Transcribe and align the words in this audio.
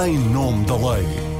em 0.00 0.18
nome 0.18 0.64
da 0.64 0.76
lei. 0.76 1.31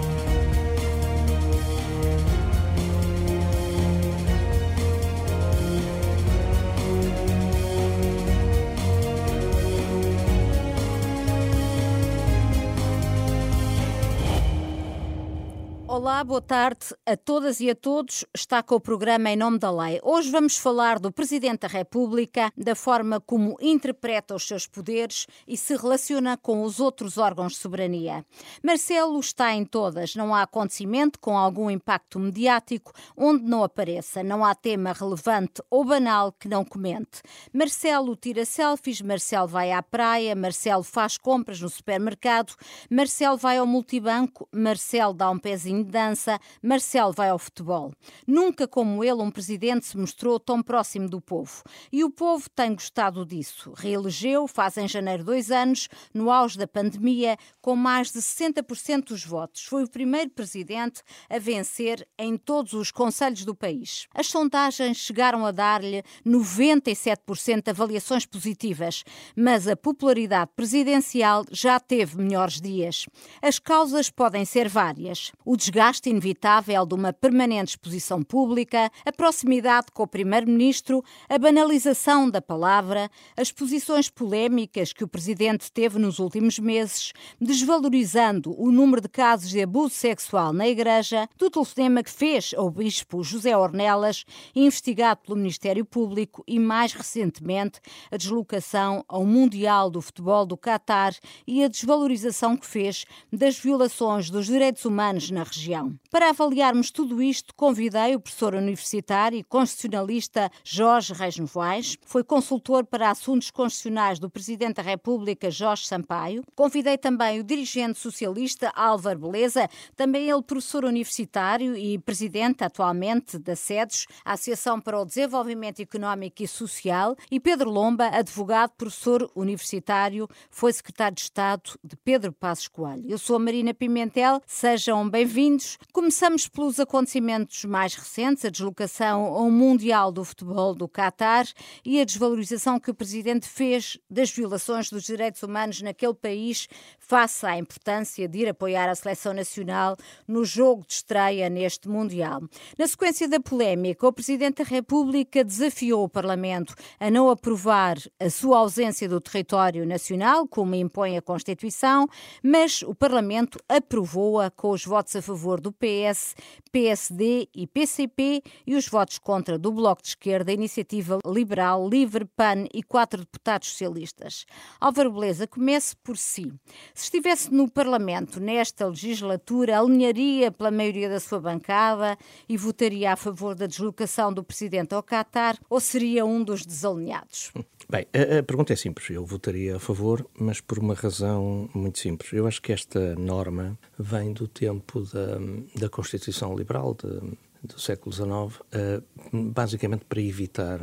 Olá, 15.92 16.24
boa 16.24 16.40
tarde 16.40 16.86
a 17.04 17.18
todas 17.18 17.60
e 17.60 17.68
a 17.68 17.74
todos. 17.74 18.24
Está 18.34 18.62
com 18.62 18.76
o 18.76 18.80
programa 18.80 19.28
Em 19.28 19.36
Nome 19.36 19.58
da 19.58 19.70
Lei. 19.70 20.00
Hoje 20.02 20.30
vamos 20.30 20.56
falar 20.56 20.98
do 20.98 21.12
Presidente 21.12 21.60
da 21.60 21.68
República, 21.68 22.50
da 22.56 22.74
forma 22.74 23.20
como 23.20 23.58
interpreta 23.60 24.34
os 24.34 24.48
seus 24.48 24.66
poderes 24.66 25.26
e 25.46 25.54
se 25.54 25.76
relaciona 25.76 26.38
com 26.38 26.62
os 26.62 26.80
outros 26.80 27.18
órgãos 27.18 27.52
de 27.52 27.58
soberania. 27.58 28.24
Marcelo 28.62 29.20
está 29.20 29.52
em 29.52 29.66
todas. 29.66 30.14
Não 30.14 30.34
há 30.34 30.40
acontecimento 30.40 31.18
com 31.18 31.36
algum 31.36 31.70
impacto 31.70 32.18
mediático 32.18 32.92
onde 33.14 33.44
não 33.44 33.62
apareça. 33.62 34.22
Não 34.22 34.42
há 34.46 34.54
tema 34.54 34.94
relevante 34.94 35.60
ou 35.68 35.84
banal 35.84 36.32
que 36.32 36.48
não 36.48 36.64
comente. 36.64 37.20
Marcelo 37.52 38.16
tira 38.16 38.46
selfies, 38.46 39.02
Marcelo 39.02 39.46
vai 39.46 39.70
à 39.72 39.82
praia, 39.82 40.34
Marcelo 40.34 40.84
faz 40.84 41.18
compras 41.18 41.60
no 41.60 41.68
supermercado, 41.68 42.54
Marcelo 42.88 43.36
vai 43.36 43.58
ao 43.58 43.66
multibanco, 43.66 44.48
Marcelo 44.50 45.12
dá 45.12 45.28
um 45.28 45.38
pezinho 45.38 45.81
dança, 45.90 46.38
Marcelo 46.62 47.12
vai 47.12 47.28
ao 47.28 47.38
futebol. 47.38 47.92
Nunca 48.26 48.68
como 48.68 49.02
ele 49.02 49.22
um 49.22 49.30
presidente 49.30 49.86
se 49.86 49.96
mostrou 49.96 50.38
tão 50.38 50.62
próximo 50.62 51.08
do 51.08 51.20
povo. 51.20 51.62
E 51.90 52.04
o 52.04 52.10
povo 52.10 52.48
tem 52.50 52.74
gostado 52.74 53.24
disso. 53.24 53.72
Reelegeu, 53.76 54.46
faz 54.46 54.76
em 54.76 54.88
janeiro 54.88 55.24
dois 55.24 55.50
anos, 55.50 55.88
no 56.12 56.30
auge 56.30 56.58
da 56.58 56.66
pandemia, 56.66 57.36
com 57.60 57.76
mais 57.76 58.10
de 58.10 58.20
60% 58.20 59.06
dos 59.06 59.24
votos. 59.24 59.64
Foi 59.64 59.84
o 59.84 59.90
primeiro 59.90 60.30
presidente 60.30 61.02
a 61.28 61.38
vencer 61.38 62.06
em 62.18 62.36
todos 62.36 62.72
os 62.72 62.90
conselhos 62.90 63.44
do 63.44 63.54
país. 63.54 64.06
As 64.14 64.26
sondagens 64.26 64.96
chegaram 64.96 65.44
a 65.46 65.50
dar-lhe 65.50 66.02
97% 66.26 67.62
de 67.62 67.70
avaliações 67.70 68.26
positivas, 68.26 69.04
mas 69.36 69.68
a 69.68 69.76
popularidade 69.76 70.50
presidencial 70.54 71.44
já 71.50 71.78
teve 71.78 72.16
melhores 72.16 72.60
dias. 72.60 73.06
As 73.40 73.58
causas 73.58 74.10
podem 74.10 74.44
ser 74.44 74.68
várias. 74.68 75.32
O 75.44 75.56
desgaste 75.72 76.10
inevitável 76.10 76.84
de 76.84 76.94
uma 76.94 77.14
permanente 77.14 77.70
exposição 77.70 78.22
pública, 78.22 78.92
a 79.06 79.10
proximidade 79.10 79.86
com 79.90 80.02
o 80.02 80.06
Primeiro-Ministro, 80.06 81.02
a 81.30 81.38
banalização 81.38 82.28
da 82.28 82.42
palavra, 82.42 83.10
as 83.34 83.50
posições 83.50 84.10
polémicas 84.10 84.92
que 84.92 85.02
o 85.02 85.08
Presidente 85.08 85.72
teve 85.72 85.98
nos 85.98 86.18
últimos 86.18 86.58
meses, 86.58 87.14
desvalorizando 87.40 88.54
o 88.60 88.70
número 88.70 89.00
de 89.00 89.08
casos 89.08 89.48
de 89.48 89.62
abuso 89.62 89.94
sexual 89.94 90.52
na 90.52 90.68
Igreja, 90.68 91.26
do 91.38 91.48
telefonema 91.48 92.02
que 92.02 92.10
fez 92.10 92.52
ao 92.54 92.70
Bispo 92.70 93.24
José 93.24 93.56
Ornelas, 93.56 94.26
investigado 94.54 95.22
pelo 95.24 95.38
Ministério 95.38 95.86
Público, 95.86 96.44
e 96.46 96.58
mais 96.60 96.92
recentemente 96.92 97.80
a 98.10 98.18
deslocação 98.18 99.02
ao 99.08 99.24
Mundial 99.24 99.88
do 99.88 100.02
Futebol 100.02 100.44
do 100.44 100.56
Catar 100.56 101.14
e 101.46 101.64
a 101.64 101.68
desvalorização 101.68 102.58
que 102.58 102.66
fez 102.66 103.06
das 103.32 103.58
violações 103.58 104.28
dos 104.28 104.44
direitos 104.44 104.84
humanos 104.84 105.30
na 105.30 105.42
região 105.42 105.61
região. 105.62 105.94
Para 106.10 106.30
avaliarmos 106.30 106.90
tudo 106.90 107.22
isto, 107.22 107.54
convidei 107.54 108.16
o 108.16 108.20
professor 108.20 108.54
universitário 108.54 109.38
e 109.38 109.44
constitucionalista 109.44 110.50
Jorge 110.64 111.12
Reis 111.12 111.38
Novaes, 111.38 111.96
foi 112.04 112.24
consultor 112.24 112.84
para 112.84 113.10
assuntos 113.10 113.50
constitucionais 113.50 114.18
do 114.18 114.28
Presidente 114.28 114.76
da 114.76 114.82
República 114.82 115.50
Jorge 115.50 115.86
Sampaio. 115.86 116.42
Convidei 116.54 116.98
também 116.98 117.40
o 117.40 117.44
dirigente 117.44 117.98
socialista 117.98 118.72
Álvaro 118.74 119.20
Beleza, 119.20 119.68
também 119.96 120.28
ele 120.28 120.42
professor 120.42 120.84
universitário 120.84 121.76
e 121.76 121.98
presidente 121.98 122.64
atualmente 122.64 123.38
da 123.38 123.54
SEDES, 123.54 124.06
Associação 124.24 124.80
para 124.80 125.00
o 125.00 125.04
Desenvolvimento 125.04 125.80
Económico 125.80 126.42
e 126.42 126.48
Social, 126.48 127.16
e 127.30 127.38
Pedro 127.38 127.70
Lomba, 127.70 128.08
advogado, 128.08 128.72
professor 128.76 129.30
universitário, 129.34 130.28
foi 130.50 130.72
secretário 130.72 131.14
de 131.14 131.22
Estado 131.22 131.78
de 131.82 131.96
Pedro 131.96 132.32
Passos 132.32 132.68
Coelho. 132.68 133.04
Eu 133.08 133.18
sou 133.18 133.36
a 133.36 133.38
Marina 133.38 133.72
Pimentel, 133.72 134.40
sejam 134.46 135.08
bem-vindos 135.08 135.51
bem-vindos. 135.52 135.78
Começamos 135.92 136.48
pelos 136.48 136.80
acontecimentos 136.80 137.64
mais 137.64 137.94
recentes, 137.94 138.44
a 138.44 138.48
deslocação 138.48 139.24
ao 139.24 139.50
Mundial 139.50 140.10
do 140.10 140.24
Futebol 140.24 140.74
do 140.74 140.88
Qatar 140.88 141.46
e 141.84 142.00
a 142.00 142.04
desvalorização 142.04 142.80
que 142.80 142.90
o 142.90 142.94
Presidente 142.94 143.46
fez 143.46 143.98
das 144.10 144.30
violações 144.30 144.88
dos 144.88 145.04
direitos 145.04 145.42
humanos 145.42 145.82
naquele 145.82 146.14
país, 146.14 146.68
face 146.98 147.44
à 147.44 147.58
importância 147.58 148.26
de 148.26 148.38
ir 148.38 148.48
apoiar 148.48 148.88
a 148.88 148.94
seleção 148.94 149.34
nacional 149.34 149.96
no 150.26 150.44
jogo 150.44 150.86
de 150.86 150.94
estreia 150.94 151.48
neste 151.50 151.88
Mundial. 151.88 152.42
Na 152.78 152.86
sequência 152.86 153.28
da 153.28 153.40
polémica, 153.40 154.06
o 154.06 154.12
Presidente 154.12 154.62
da 154.62 154.68
República 154.68 155.44
desafiou 155.44 156.04
o 156.04 156.08
Parlamento 156.08 156.74
a 156.98 157.10
não 157.10 157.28
aprovar 157.28 157.96
a 158.18 158.30
sua 158.30 158.58
ausência 158.58 159.08
do 159.08 159.20
território 159.20 159.86
nacional, 159.86 160.46
como 160.48 160.74
impõe 160.74 161.18
a 161.18 161.22
Constituição, 161.22 162.06
mas 162.42 162.82
o 162.82 162.94
Parlamento 162.94 163.58
aprovou-a 163.68 164.50
com 164.50 164.70
os 164.70 164.84
votos 164.84 165.14
a 165.16 165.22
favor 165.22 165.41
favor 165.42 165.60
do 165.60 165.72
PS, 165.72 166.36
PSD 166.70 167.48
e 167.52 167.66
PCP 167.66 168.42
e 168.64 168.76
os 168.76 168.86
votos 168.86 169.18
contra 169.18 169.58
do 169.58 169.72
Bloco 169.72 170.00
de 170.00 170.10
Esquerda, 170.10 170.52
Iniciativa 170.52 171.18
Liberal, 171.26 171.88
Livre, 171.88 172.24
PAN 172.24 172.66
e 172.72 172.80
quatro 172.80 173.20
deputados 173.20 173.68
socialistas. 173.70 174.46
Álvaro 174.80 175.10
Beleza, 175.10 175.48
comece 175.48 175.96
por 175.96 176.16
si. 176.16 176.52
Se 176.94 177.04
estivesse 177.04 177.52
no 177.52 177.68
Parlamento 177.68 178.38
nesta 178.38 178.86
legislatura, 178.86 179.80
alinharia 179.80 180.52
pela 180.52 180.70
maioria 180.70 181.08
da 181.08 181.18
sua 181.18 181.40
bancada 181.40 182.16
e 182.48 182.56
votaria 182.56 183.12
a 183.12 183.16
favor 183.16 183.56
da 183.56 183.66
deslocação 183.66 184.32
do 184.32 184.44
Presidente 184.44 184.94
ao 184.94 185.02
Qatar 185.02 185.58
ou 185.68 185.80
seria 185.80 186.24
um 186.24 186.44
dos 186.44 186.64
desalinhados? 186.64 187.50
Bem, 187.92 188.06
a, 188.14 188.38
a, 188.38 188.42
pergunta 188.42 188.72
é 188.72 188.76
simples. 188.76 189.10
Eu 189.10 189.22
votaria 189.26 189.76
a 189.76 189.78
favor, 189.78 190.26
mas 190.34 190.62
por 190.62 190.78
uma 190.78 190.94
razão 190.94 191.68
muito 191.74 191.98
simples. 191.98 192.32
Eu 192.32 192.46
acho 192.46 192.62
que 192.62 192.72
esta 192.72 193.14
norma 193.16 193.78
vem 193.98 194.32
do 194.32 194.48
tempo 194.48 195.02
da, 195.02 195.38
da 195.78 195.90
Constituição 195.90 196.56
Liberal, 196.56 196.94
de, 196.94 197.36
do 197.62 197.78
século 197.78 198.10
XIX, 198.10 198.30
uh, 198.30 199.52
basicamente 199.52 200.06
para 200.06 200.22
evitar, 200.22 200.80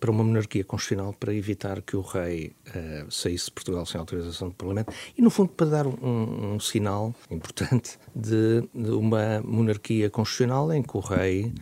para 0.00 0.10
uma 0.10 0.22
monarquia 0.22 0.64
constitucional, 0.64 1.12
para 1.12 1.34
evitar 1.34 1.82
que 1.82 1.96
o 1.96 2.00
rei 2.00 2.54
uh, 2.68 3.10
saísse 3.10 3.46
de 3.46 3.52
Portugal 3.52 3.84
sem 3.84 3.98
autorização 3.98 4.48
do 4.48 4.54
Parlamento 4.54 4.92
e, 5.16 5.22
no 5.22 5.30
fundo, 5.30 5.50
para 5.50 5.66
dar 5.66 5.86
um, 5.86 6.54
um 6.54 6.60
sinal 6.60 7.14
importante 7.30 7.98
de, 8.14 8.62
de, 8.74 8.90
uma 8.90 9.40
monarquia 9.42 10.08
constitucional 10.08 10.72
em 10.72 10.82
que 10.82 10.96
o 10.96 11.00
rei 11.00 11.52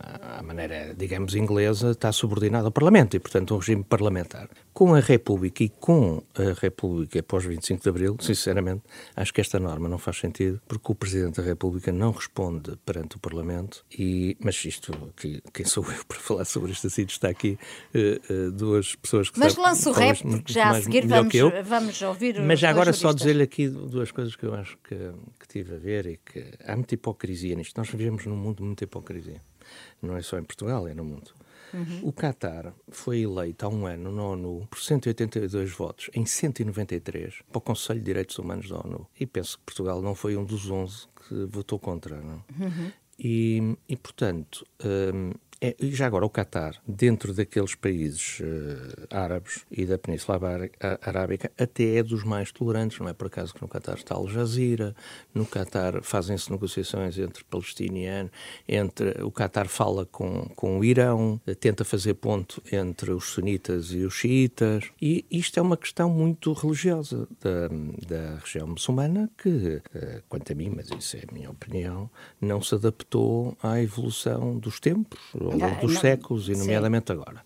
à 0.00 0.42
maneira, 0.42 0.94
digamos, 0.96 1.34
inglesa, 1.34 1.90
está 1.90 2.12
subordinado 2.12 2.66
ao 2.66 2.72
Parlamento 2.72 3.16
e, 3.16 3.20
portanto, 3.20 3.54
um 3.54 3.58
regime 3.58 3.82
parlamentar. 3.82 4.48
Com 4.72 4.94
a 4.94 5.00
República 5.00 5.64
e 5.64 5.68
com 5.68 6.22
a 6.34 6.60
República 6.60 7.20
após 7.20 7.44
25 7.44 7.82
de 7.82 7.88
Abril, 7.88 8.16
sinceramente, 8.20 8.82
acho 9.16 9.34
que 9.34 9.40
esta 9.40 9.58
norma 9.58 9.88
não 9.88 9.98
faz 9.98 10.18
sentido, 10.18 10.60
porque 10.68 10.92
o 10.92 10.94
Presidente 10.94 11.40
da 11.40 11.42
República 11.42 11.90
não 11.90 12.12
responde 12.12 12.76
perante 12.84 13.16
o 13.16 13.18
Parlamento, 13.18 13.84
e, 13.90 14.36
mas 14.40 14.64
isto, 14.64 14.92
que, 15.16 15.42
quem 15.52 15.66
sou 15.66 15.84
eu 15.84 16.04
para 16.06 16.18
falar 16.18 16.44
sobre 16.44 16.70
este 16.72 16.86
assunto? 16.86 17.10
Está 17.10 17.28
aqui 17.28 17.58
uh, 17.94 18.32
uh, 18.32 18.50
duas 18.52 18.94
pessoas 18.96 19.30
que 19.30 19.38
Mas 19.38 19.56
lance 19.56 19.88
o 19.88 19.92
rap, 19.92 20.22
porque 20.22 20.52
já 20.52 20.70
a 20.70 20.82
seguir 20.82 21.06
vamos, 21.06 21.34
vamos 21.64 22.02
ouvir 22.02 22.40
Mas 22.40 22.58
já 22.60 22.70
agora 22.70 22.92
só 22.92 23.12
dizer-lhe 23.12 23.42
aqui 23.42 23.68
duas 23.68 24.10
coisas 24.10 24.36
que 24.36 24.44
eu 24.44 24.54
acho 24.54 24.76
que, 24.78 24.96
que 25.38 25.48
tive 25.48 25.74
a 25.74 25.78
ver 25.78 26.06
e 26.06 26.16
que 26.16 26.44
há 26.64 26.74
muita 26.74 26.94
hipocrisia 26.94 27.54
nisto. 27.54 27.76
Nós 27.76 27.88
vivemos 27.88 28.26
num 28.26 28.36
mundo 28.36 28.58
de 28.58 28.62
muita 28.64 28.84
hipocrisia. 28.84 29.42
Não 30.00 30.16
é 30.16 30.22
só 30.22 30.38
em 30.38 30.44
Portugal, 30.44 30.86
é 30.88 30.94
no 30.94 31.04
mundo. 31.04 31.32
Uhum. 31.72 32.00
O 32.02 32.12
Qatar 32.12 32.74
foi 32.90 33.20
eleito 33.20 33.64
há 33.64 33.68
um 33.68 33.86
ano 33.86 34.12
na 34.12 34.22
ONU 34.22 34.66
por 34.68 34.78
182 34.78 35.70
votos 35.72 36.10
em 36.12 36.26
193 36.26 37.42
para 37.50 37.58
o 37.58 37.60
Conselho 37.60 38.00
de 38.00 38.04
Direitos 38.04 38.38
Humanos 38.38 38.68
da 38.68 38.76
ONU. 38.76 39.06
E 39.18 39.26
penso 39.26 39.58
que 39.58 39.64
Portugal 39.64 40.02
não 40.02 40.14
foi 40.14 40.36
um 40.36 40.44
dos 40.44 40.70
11 40.70 41.06
que 41.28 41.46
votou 41.46 41.78
contra. 41.78 42.20
Não? 42.20 42.44
Uhum. 42.60 42.92
E, 43.18 43.76
e, 43.88 43.96
portanto, 43.96 44.66
um, 45.14 45.32
é, 45.64 45.76
e 45.78 45.94
já 45.94 46.06
agora, 46.08 46.26
o 46.26 46.28
Qatar, 46.28 46.74
dentro 46.84 47.32
daqueles 47.32 47.76
países 47.76 48.40
uh, 48.40 49.06
árabes 49.08 49.64
e 49.70 49.86
da 49.86 49.96
Península 49.96 50.40
Arábica, 51.00 51.52
até 51.56 51.98
é 51.98 52.02
dos 52.02 52.24
mais 52.24 52.50
tolerantes. 52.50 52.98
Não 52.98 53.08
é 53.08 53.12
por 53.12 53.28
acaso 53.28 53.54
que 53.54 53.62
no 53.62 53.68
Qatar 53.68 53.94
está 53.94 54.16
Al 54.16 54.26
Jazeera, 54.26 54.92
no 55.32 55.46
Qatar 55.46 56.02
fazem-se 56.02 56.50
negociações 56.50 57.16
entre 57.16 57.44
palestinianos, 57.44 58.32
entre, 58.66 59.22
o 59.22 59.30
Qatar 59.30 59.68
fala 59.68 60.04
com, 60.04 60.50
com 60.56 60.80
o 60.80 60.84
Irão, 60.84 61.40
tenta 61.60 61.84
fazer 61.84 62.14
ponto 62.14 62.60
entre 62.72 63.12
os 63.12 63.26
sunitas 63.26 63.92
e 63.92 63.98
os 63.98 64.14
xiitas. 64.14 64.90
E 65.00 65.24
isto 65.30 65.60
é 65.60 65.62
uma 65.62 65.76
questão 65.76 66.10
muito 66.10 66.52
religiosa 66.54 67.28
da, 67.40 67.68
da 68.08 68.38
região 68.40 68.66
muçulmana 68.66 69.30
que, 69.38 69.48
uh, 69.48 70.22
quanto 70.28 70.50
a 70.50 70.56
mim, 70.56 70.72
mas 70.74 70.90
isso 70.90 71.16
é 71.16 71.20
a 71.20 71.32
minha 71.32 71.50
opinião, 71.52 72.10
não 72.40 72.60
se 72.60 72.74
adaptou 72.74 73.56
à 73.62 73.80
evolução 73.80 74.58
dos 74.58 74.80
tempos 74.80 75.20
ao 75.52 75.58
longo 75.58 75.80
dos 75.80 75.94
não, 75.94 76.00
séculos 76.00 76.48
e, 76.48 76.52
nomeadamente, 76.52 77.12
sim. 77.12 77.12
agora. 77.12 77.42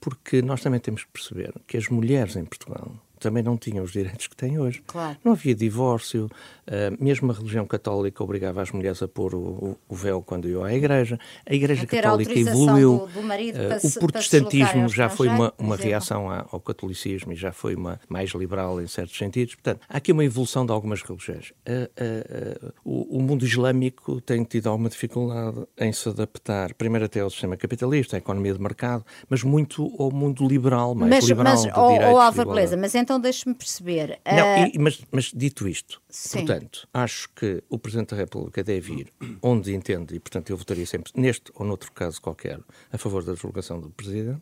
Porque 0.00 0.42
nós 0.42 0.60
também 0.60 0.80
temos 0.80 1.04
que 1.04 1.10
perceber 1.10 1.52
que 1.66 1.76
as 1.76 1.88
mulheres 1.88 2.36
em 2.36 2.44
Portugal 2.44 2.92
também 3.24 3.42
não 3.42 3.56
tinham 3.56 3.82
os 3.82 3.92
direitos 3.92 4.26
que 4.26 4.36
têm 4.36 4.58
hoje. 4.58 4.82
Claro. 4.86 5.16
Não 5.24 5.32
havia 5.32 5.54
divórcio, 5.54 6.26
uh, 6.26 7.02
mesmo 7.02 7.30
a 7.32 7.34
religião 7.34 7.66
católica 7.66 8.22
obrigava 8.22 8.60
as 8.60 8.70
mulheres 8.70 9.02
a 9.02 9.08
pôr 9.08 9.34
o, 9.34 9.78
o 9.88 9.94
véu 9.94 10.22
quando 10.22 10.48
iam 10.48 10.62
à 10.62 10.74
igreja. 10.74 11.18
A 11.46 11.54
igreja 11.54 11.86
católica 11.86 12.38
evoluiu. 12.38 13.08
Do, 13.12 13.20
do 13.20 13.20
uh, 13.20 13.96
o 13.96 13.98
protestantismo 13.98 14.88
já 14.88 15.08
foi 15.08 15.28
uma, 15.28 15.52
uma 15.58 15.76
reação 15.76 16.30
ao 16.30 16.60
catolicismo 16.60 17.32
e 17.32 17.36
já 17.36 17.50
foi 17.50 17.74
uma 17.74 17.98
mais 18.08 18.30
liberal 18.30 18.80
em 18.80 18.86
certos 18.86 19.16
sentidos. 19.16 19.54
Portanto, 19.54 19.80
há 19.88 19.96
aqui 19.96 20.12
uma 20.12 20.24
evolução 20.24 20.66
de 20.66 20.72
algumas 20.72 21.02
religiões. 21.02 21.50
Uh, 21.66 22.72
o, 22.84 23.18
o 23.18 23.22
mundo 23.22 23.44
islâmico 23.44 24.20
tem 24.20 24.44
tido 24.44 24.68
alguma 24.68 24.90
dificuldade 24.90 25.66
em 25.78 25.92
se 25.92 26.08
adaptar, 26.10 26.74
primeiro 26.74 27.06
até 27.06 27.20
ao 27.20 27.30
sistema 27.30 27.56
capitalista, 27.56 28.16
à 28.16 28.18
economia 28.18 28.52
de 28.52 28.60
mercado, 28.60 29.04
mas 29.30 29.42
muito 29.42 29.90
ao 29.98 30.10
mundo 30.10 30.46
liberal, 30.46 30.94
mais 30.94 31.10
mas, 31.10 31.24
liberal, 31.24 31.52
mas, 31.54 31.62
de 31.62 31.78
ou, 31.78 31.88
direitos. 31.88 32.38
Ou 32.38 32.44
Beleza, 32.44 32.76
mas 32.76 32.94
então 32.94 33.13
deixe-me 33.18 33.54
perceber. 33.54 34.20
Não, 34.26 34.66
e, 34.66 34.78
mas, 34.78 35.02
mas, 35.10 35.32
dito 35.34 35.66
isto, 35.68 36.00
Sim. 36.08 36.38
portanto, 36.38 36.88
acho 36.92 37.28
que 37.34 37.62
o 37.68 37.78
Presidente 37.78 38.10
da 38.10 38.16
República 38.16 38.62
deve 38.62 38.92
ir 38.92 39.12
onde 39.42 39.74
entende, 39.74 40.14
e 40.14 40.20
portanto 40.20 40.50
eu 40.50 40.56
votaria 40.56 40.86
sempre, 40.86 41.12
neste 41.14 41.52
ou 41.54 41.66
noutro 41.66 41.92
caso 41.92 42.20
qualquer, 42.20 42.60
a 42.92 42.98
favor 42.98 43.24
da 43.24 43.32
deslocação 43.32 43.80
do 43.80 43.90
Presidente, 43.90 44.40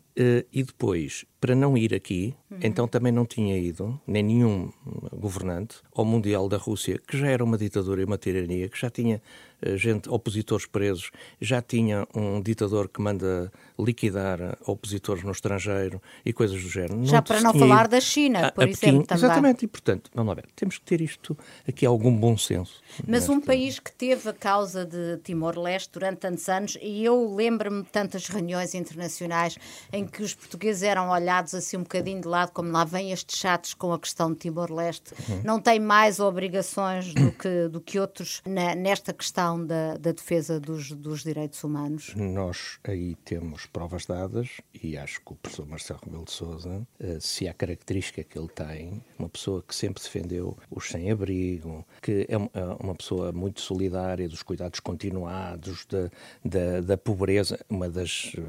e 0.52 0.62
depois, 0.62 1.24
para 1.40 1.54
não 1.54 1.76
ir 1.76 1.94
aqui, 1.94 2.34
uhum. 2.50 2.58
então 2.62 2.86
também 2.86 3.12
não 3.12 3.24
tinha 3.24 3.58
ido, 3.58 4.00
nem 4.06 4.22
nenhum 4.22 4.70
governante, 5.12 5.76
ao 5.94 6.04
Mundial 6.04 6.48
da 6.48 6.56
Rússia, 6.56 7.00
que 7.06 7.16
já 7.16 7.28
era 7.28 7.42
uma 7.42 7.56
ditadura 7.56 8.02
e 8.02 8.04
uma 8.04 8.18
tirania, 8.18 8.68
que 8.68 8.78
já 8.78 8.90
tinha 8.90 9.20
eh, 9.62 9.76
gente, 9.76 10.08
opositores 10.10 10.66
presos, 10.66 11.10
já 11.40 11.62
tinha 11.62 12.06
um 12.14 12.40
ditador 12.40 12.88
que 12.88 13.00
manda 13.00 13.50
liquidar 13.78 14.58
opositores 14.66 15.22
no 15.22 15.30
estrangeiro 15.30 16.02
e 16.26 16.32
coisas 16.32 16.60
do 16.60 16.68
género. 16.68 17.04
Já 17.04 17.16
não 17.16 17.22
para 17.22 17.40
não 17.40 17.54
falar 17.54 17.86
da 17.86 18.00
China, 18.00 18.52
por 18.52 18.61
a, 18.64 18.68
exemplo, 18.68 19.06
também. 19.06 19.24
Exatamente, 19.24 19.64
e 19.64 19.68
portanto, 19.68 20.10
vamos 20.14 20.28
lá 20.28 20.34
ver, 20.34 20.48
temos 20.54 20.78
que 20.78 20.84
ter 20.84 21.00
isto 21.00 21.36
aqui 21.66 21.86
algum 21.86 22.14
bom 22.16 22.36
senso. 22.36 22.80
Mas 23.06 23.28
um 23.28 23.40
país 23.40 23.78
que 23.78 23.92
teve 23.92 24.28
a 24.28 24.32
causa 24.32 24.84
de 24.84 25.18
Timor-Leste 25.18 25.90
durante 25.92 26.18
tantos 26.18 26.48
anos, 26.48 26.78
e 26.80 27.04
eu 27.04 27.34
lembro-me 27.34 27.82
de 27.82 27.88
tantas 27.88 28.28
reuniões 28.28 28.74
internacionais 28.74 29.56
em 29.92 30.06
que 30.06 30.22
os 30.22 30.34
portugueses 30.34 30.82
eram 30.82 31.10
olhados 31.10 31.54
assim 31.54 31.76
um 31.76 31.82
bocadinho 31.82 32.20
de 32.20 32.28
lado, 32.28 32.52
como 32.52 32.70
lá 32.70 32.84
vêm 32.84 33.12
estes 33.12 33.38
chatos 33.38 33.74
com 33.74 33.92
a 33.92 33.98
questão 33.98 34.32
de 34.32 34.38
Timor-Leste, 34.38 35.14
uhum. 35.28 35.42
não 35.44 35.60
tem 35.60 35.80
mais 35.80 36.20
obrigações 36.20 37.12
do 37.14 37.32
que, 37.32 37.68
do 37.68 37.80
que 37.80 37.98
outros 37.98 38.42
na, 38.46 38.74
nesta 38.74 39.12
questão 39.12 39.64
da, 39.64 39.96
da 39.96 40.12
defesa 40.12 40.58
dos, 40.60 40.92
dos, 40.92 41.22
direitos 41.22 41.62
humanos? 41.64 42.14
Nós 42.16 42.78
aí 42.84 43.14
temos 43.24 43.66
provas 43.66 44.06
dadas 44.06 44.60
e 44.82 44.96
acho 44.96 45.20
que 45.20 45.32
o 45.32 45.36
professor 45.36 45.66
Marcelo 45.66 46.00
Rebelo 46.04 46.24
de 46.24 46.32
Sousa, 46.32 46.86
eh, 46.98 47.18
se 47.20 47.48
há 47.48 47.54
característica 47.54 48.22
que 48.22 48.38
ele 48.38 48.48
tem, 48.54 49.02
uma 49.18 49.28
pessoa 49.28 49.62
que 49.66 49.74
sempre 49.74 50.02
defendeu 50.02 50.56
os 50.70 50.88
sem-abrigo, 50.88 51.84
que 52.00 52.26
é, 52.28 52.34
é 52.34 52.64
uma 52.80 52.94
pessoa 52.94 53.32
muito 53.32 53.60
solidária 53.60 54.28
dos 54.28 54.42
cuidados 54.42 54.80
continuados, 54.80 55.86
da, 55.86 56.10
da, 56.44 56.80
da 56.80 56.96
pobreza. 56.96 57.58
Uma 57.68 57.88
das 57.88 58.32
eh, 58.36 58.40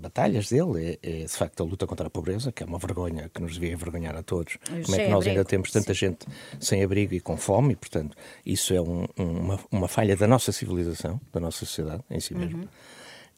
batalhas 0.00 0.50
dele 0.50 0.98
é, 1.02 1.22
é, 1.22 1.24
de 1.24 1.32
facto, 1.32 1.62
a 1.62 1.66
luta 1.66 1.86
contra 1.86 2.06
a 2.06 2.10
pobreza, 2.10 2.52
que 2.52 2.62
é 2.62 2.66
uma 2.66 2.78
vergonha 2.78 3.28
que 3.32 3.42
nos 3.42 3.54
devia 3.54 3.72
envergonhar 3.72 4.16
a 4.16 4.22
todos. 4.22 4.56
Como 4.84 4.96
é 4.96 5.04
que 5.04 5.10
nós 5.10 5.26
ainda 5.26 5.44
temos 5.44 5.70
tanta 5.70 5.94
Sim. 5.94 6.00
gente 6.00 6.26
sem 6.60 6.82
abrigo 6.82 7.14
e 7.14 7.20
com 7.20 7.36
fome, 7.36 7.72
e, 7.72 7.76
portanto, 7.76 8.16
isso 8.44 8.72
é 8.72 8.80
um, 8.80 9.06
uma, 9.16 9.58
uma 9.70 9.88
falha 9.88 10.16
da 10.16 10.26
nossa 10.26 10.44
nossa 10.44 10.52
civilização, 10.52 11.20
da 11.32 11.40
nossa 11.40 11.58
sociedade 11.58 12.02
em 12.10 12.20
si 12.20 12.34
mesmo. 12.34 12.62
Uhum. 12.62 12.68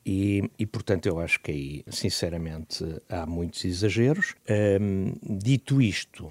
E, 0.06 0.48
e, 0.56 0.64
portanto, 0.64 1.06
eu 1.06 1.18
acho 1.18 1.40
que 1.40 1.50
aí, 1.50 1.84
sinceramente, 1.88 2.84
há 3.08 3.26
muitos 3.26 3.64
exageros. 3.64 4.36
Dito 5.20 5.82
isto, 5.82 6.30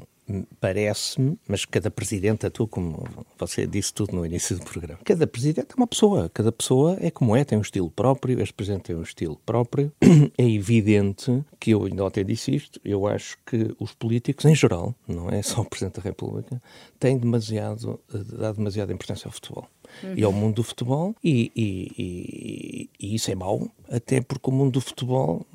parece-me, 0.60 1.38
mas 1.48 1.66
cada 1.66 1.92
presidente 1.92 2.46
atua 2.46 2.68
como 2.68 3.04
você 3.38 3.68
disse 3.68 3.94
tudo 3.94 4.16
no 4.16 4.26
início 4.26 4.58
do 4.58 4.64
programa. 4.64 5.00
Cada 5.04 5.28
presidente 5.28 5.68
é 5.72 5.76
uma 5.76 5.88
pessoa, 5.88 6.30
cada 6.34 6.52
pessoa 6.52 6.98
é 7.00 7.12
como 7.12 7.36
é, 7.36 7.44
tem 7.44 7.58
um 7.58 7.62
estilo 7.62 7.92
próprio, 7.92 8.42
este 8.42 8.54
presidente 8.54 8.84
tem 8.84 8.96
um 8.96 9.04
estilo 9.04 9.40
próprio. 9.46 9.92
É 10.38 10.50
evidente 10.50 11.44
que 11.60 11.72
eu 11.72 11.86
ainda 11.86 12.04
ontem 12.04 12.26
disse 12.26 12.56
isto, 12.56 12.80
eu 12.84 13.08
acho 13.08 13.38
que 13.46 13.74
os 13.80 13.94
políticos 13.94 14.46
em 14.46 14.56
geral, 14.56 14.94
não 15.08 15.30
é 15.30 15.42
só 15.42 15.62
o 15.62 15.66
presidente 15.66 15.96
da 15.96 16.02
República, 16.02 16.62
têm 17.00 17.18
demasiado, 17.18 18.00
dado 18.38 18.58
demasiada 18.58 18.92
importância 18.92 19.28
ao 19.28 19.32
futebol 19.32 19.68
uhum. 20.04 20.14
e 20.16 20.24
ao 20.24 20.32
mundo 20.32 20.56
do 20.56 20.64
futebol, 20.64 21.16
e, 21.24 21.52
e, 21.56 21.92
e, 21.98 22.90
e, 23.00 23.16
isso 23.16 23.32
é 23.32 23.36
mau, 23.36 23.70
até 23.90 24.22
porque 24.22 24.50
o 24.50 24.54
mundo 24.54 24.74
do 24.74 24.82
futebol, 24.82 25.46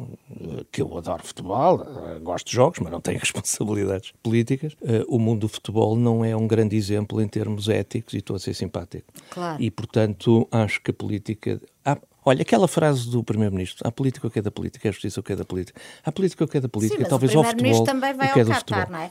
que 0.71 0.83
eu 0.83 0.97
adoro 0.97 1.23
futebol, 1.25 1.85
gosto 2.23 2.47
de 2.47 2.53
jogos, 2.53 2.79
mas 2.81 2.93
não 2.93 3.01
tenho 3.01 3.19
responsabilidades 3.21 4.13
políticas, 4.23 4.77
eh, 4.83 5.05
o 5.09 5.19
mundo 5.19 5.41
do 5.41 5.49
futebol 5.49 5.97
não 5.97 6.25
é 6.25 6.37
um 6.37 6.47
grande 6.47 6.77
exemplo 6.77 7.21
em 7.21 7.29
termos 7.29 7.69
éticos, 7.69 8.15
e 8.15 8.19
estou 8.19 8.37
a 8.37 8.39
ser 8.39 8.55
simpático. 8.55 9.07
Claro. 9.31 9.63
E, 9.63 9.71
portanto, 9.71 10.47
acho 10.51 10.81
que 10.83 10.91
a 10.91 10.95
política. 10.95 11.61
Há, 11.85 11.99
Olha, 12.25 12.43
aquela 12.43 12.69
frase 12.69 13.09
do 13.09 13.25
Primeiro-Ministro, 13.25 13.87
a 13.87 13.91
política 13.91 14.27
o 14.27 14.31
que 14.31 14.39
é 14.39 14.43
da 14.43 14.51
política, 14.51 14.89
a 14.89 14.93
justiça 14.93 15.21
o 15.21 15.23
que 15.23 15.33
é 15.33 15.37
da 15.37 15.45
política. 15.45 15.81
A 16.05 16.13
política 16.13 16.45
o 16.45 16.49
que 16.49 16.59
é 16.59 16.61
da 16.61 16.69
política, 16.69 17.03
Sim, 17.03 17.09
talvez 17.09 17.35
ao 17.35 17.45
futebol 17.45 17.85
também 17.85 18.13
vai 18.13 18.29
o 18.29 18.33
que 18.33 18.41
é 18.41 18.43
ao 18.43 18.49
Qatar, 18.49 18.91
não 18.91 18.99
é? 18.99 19.11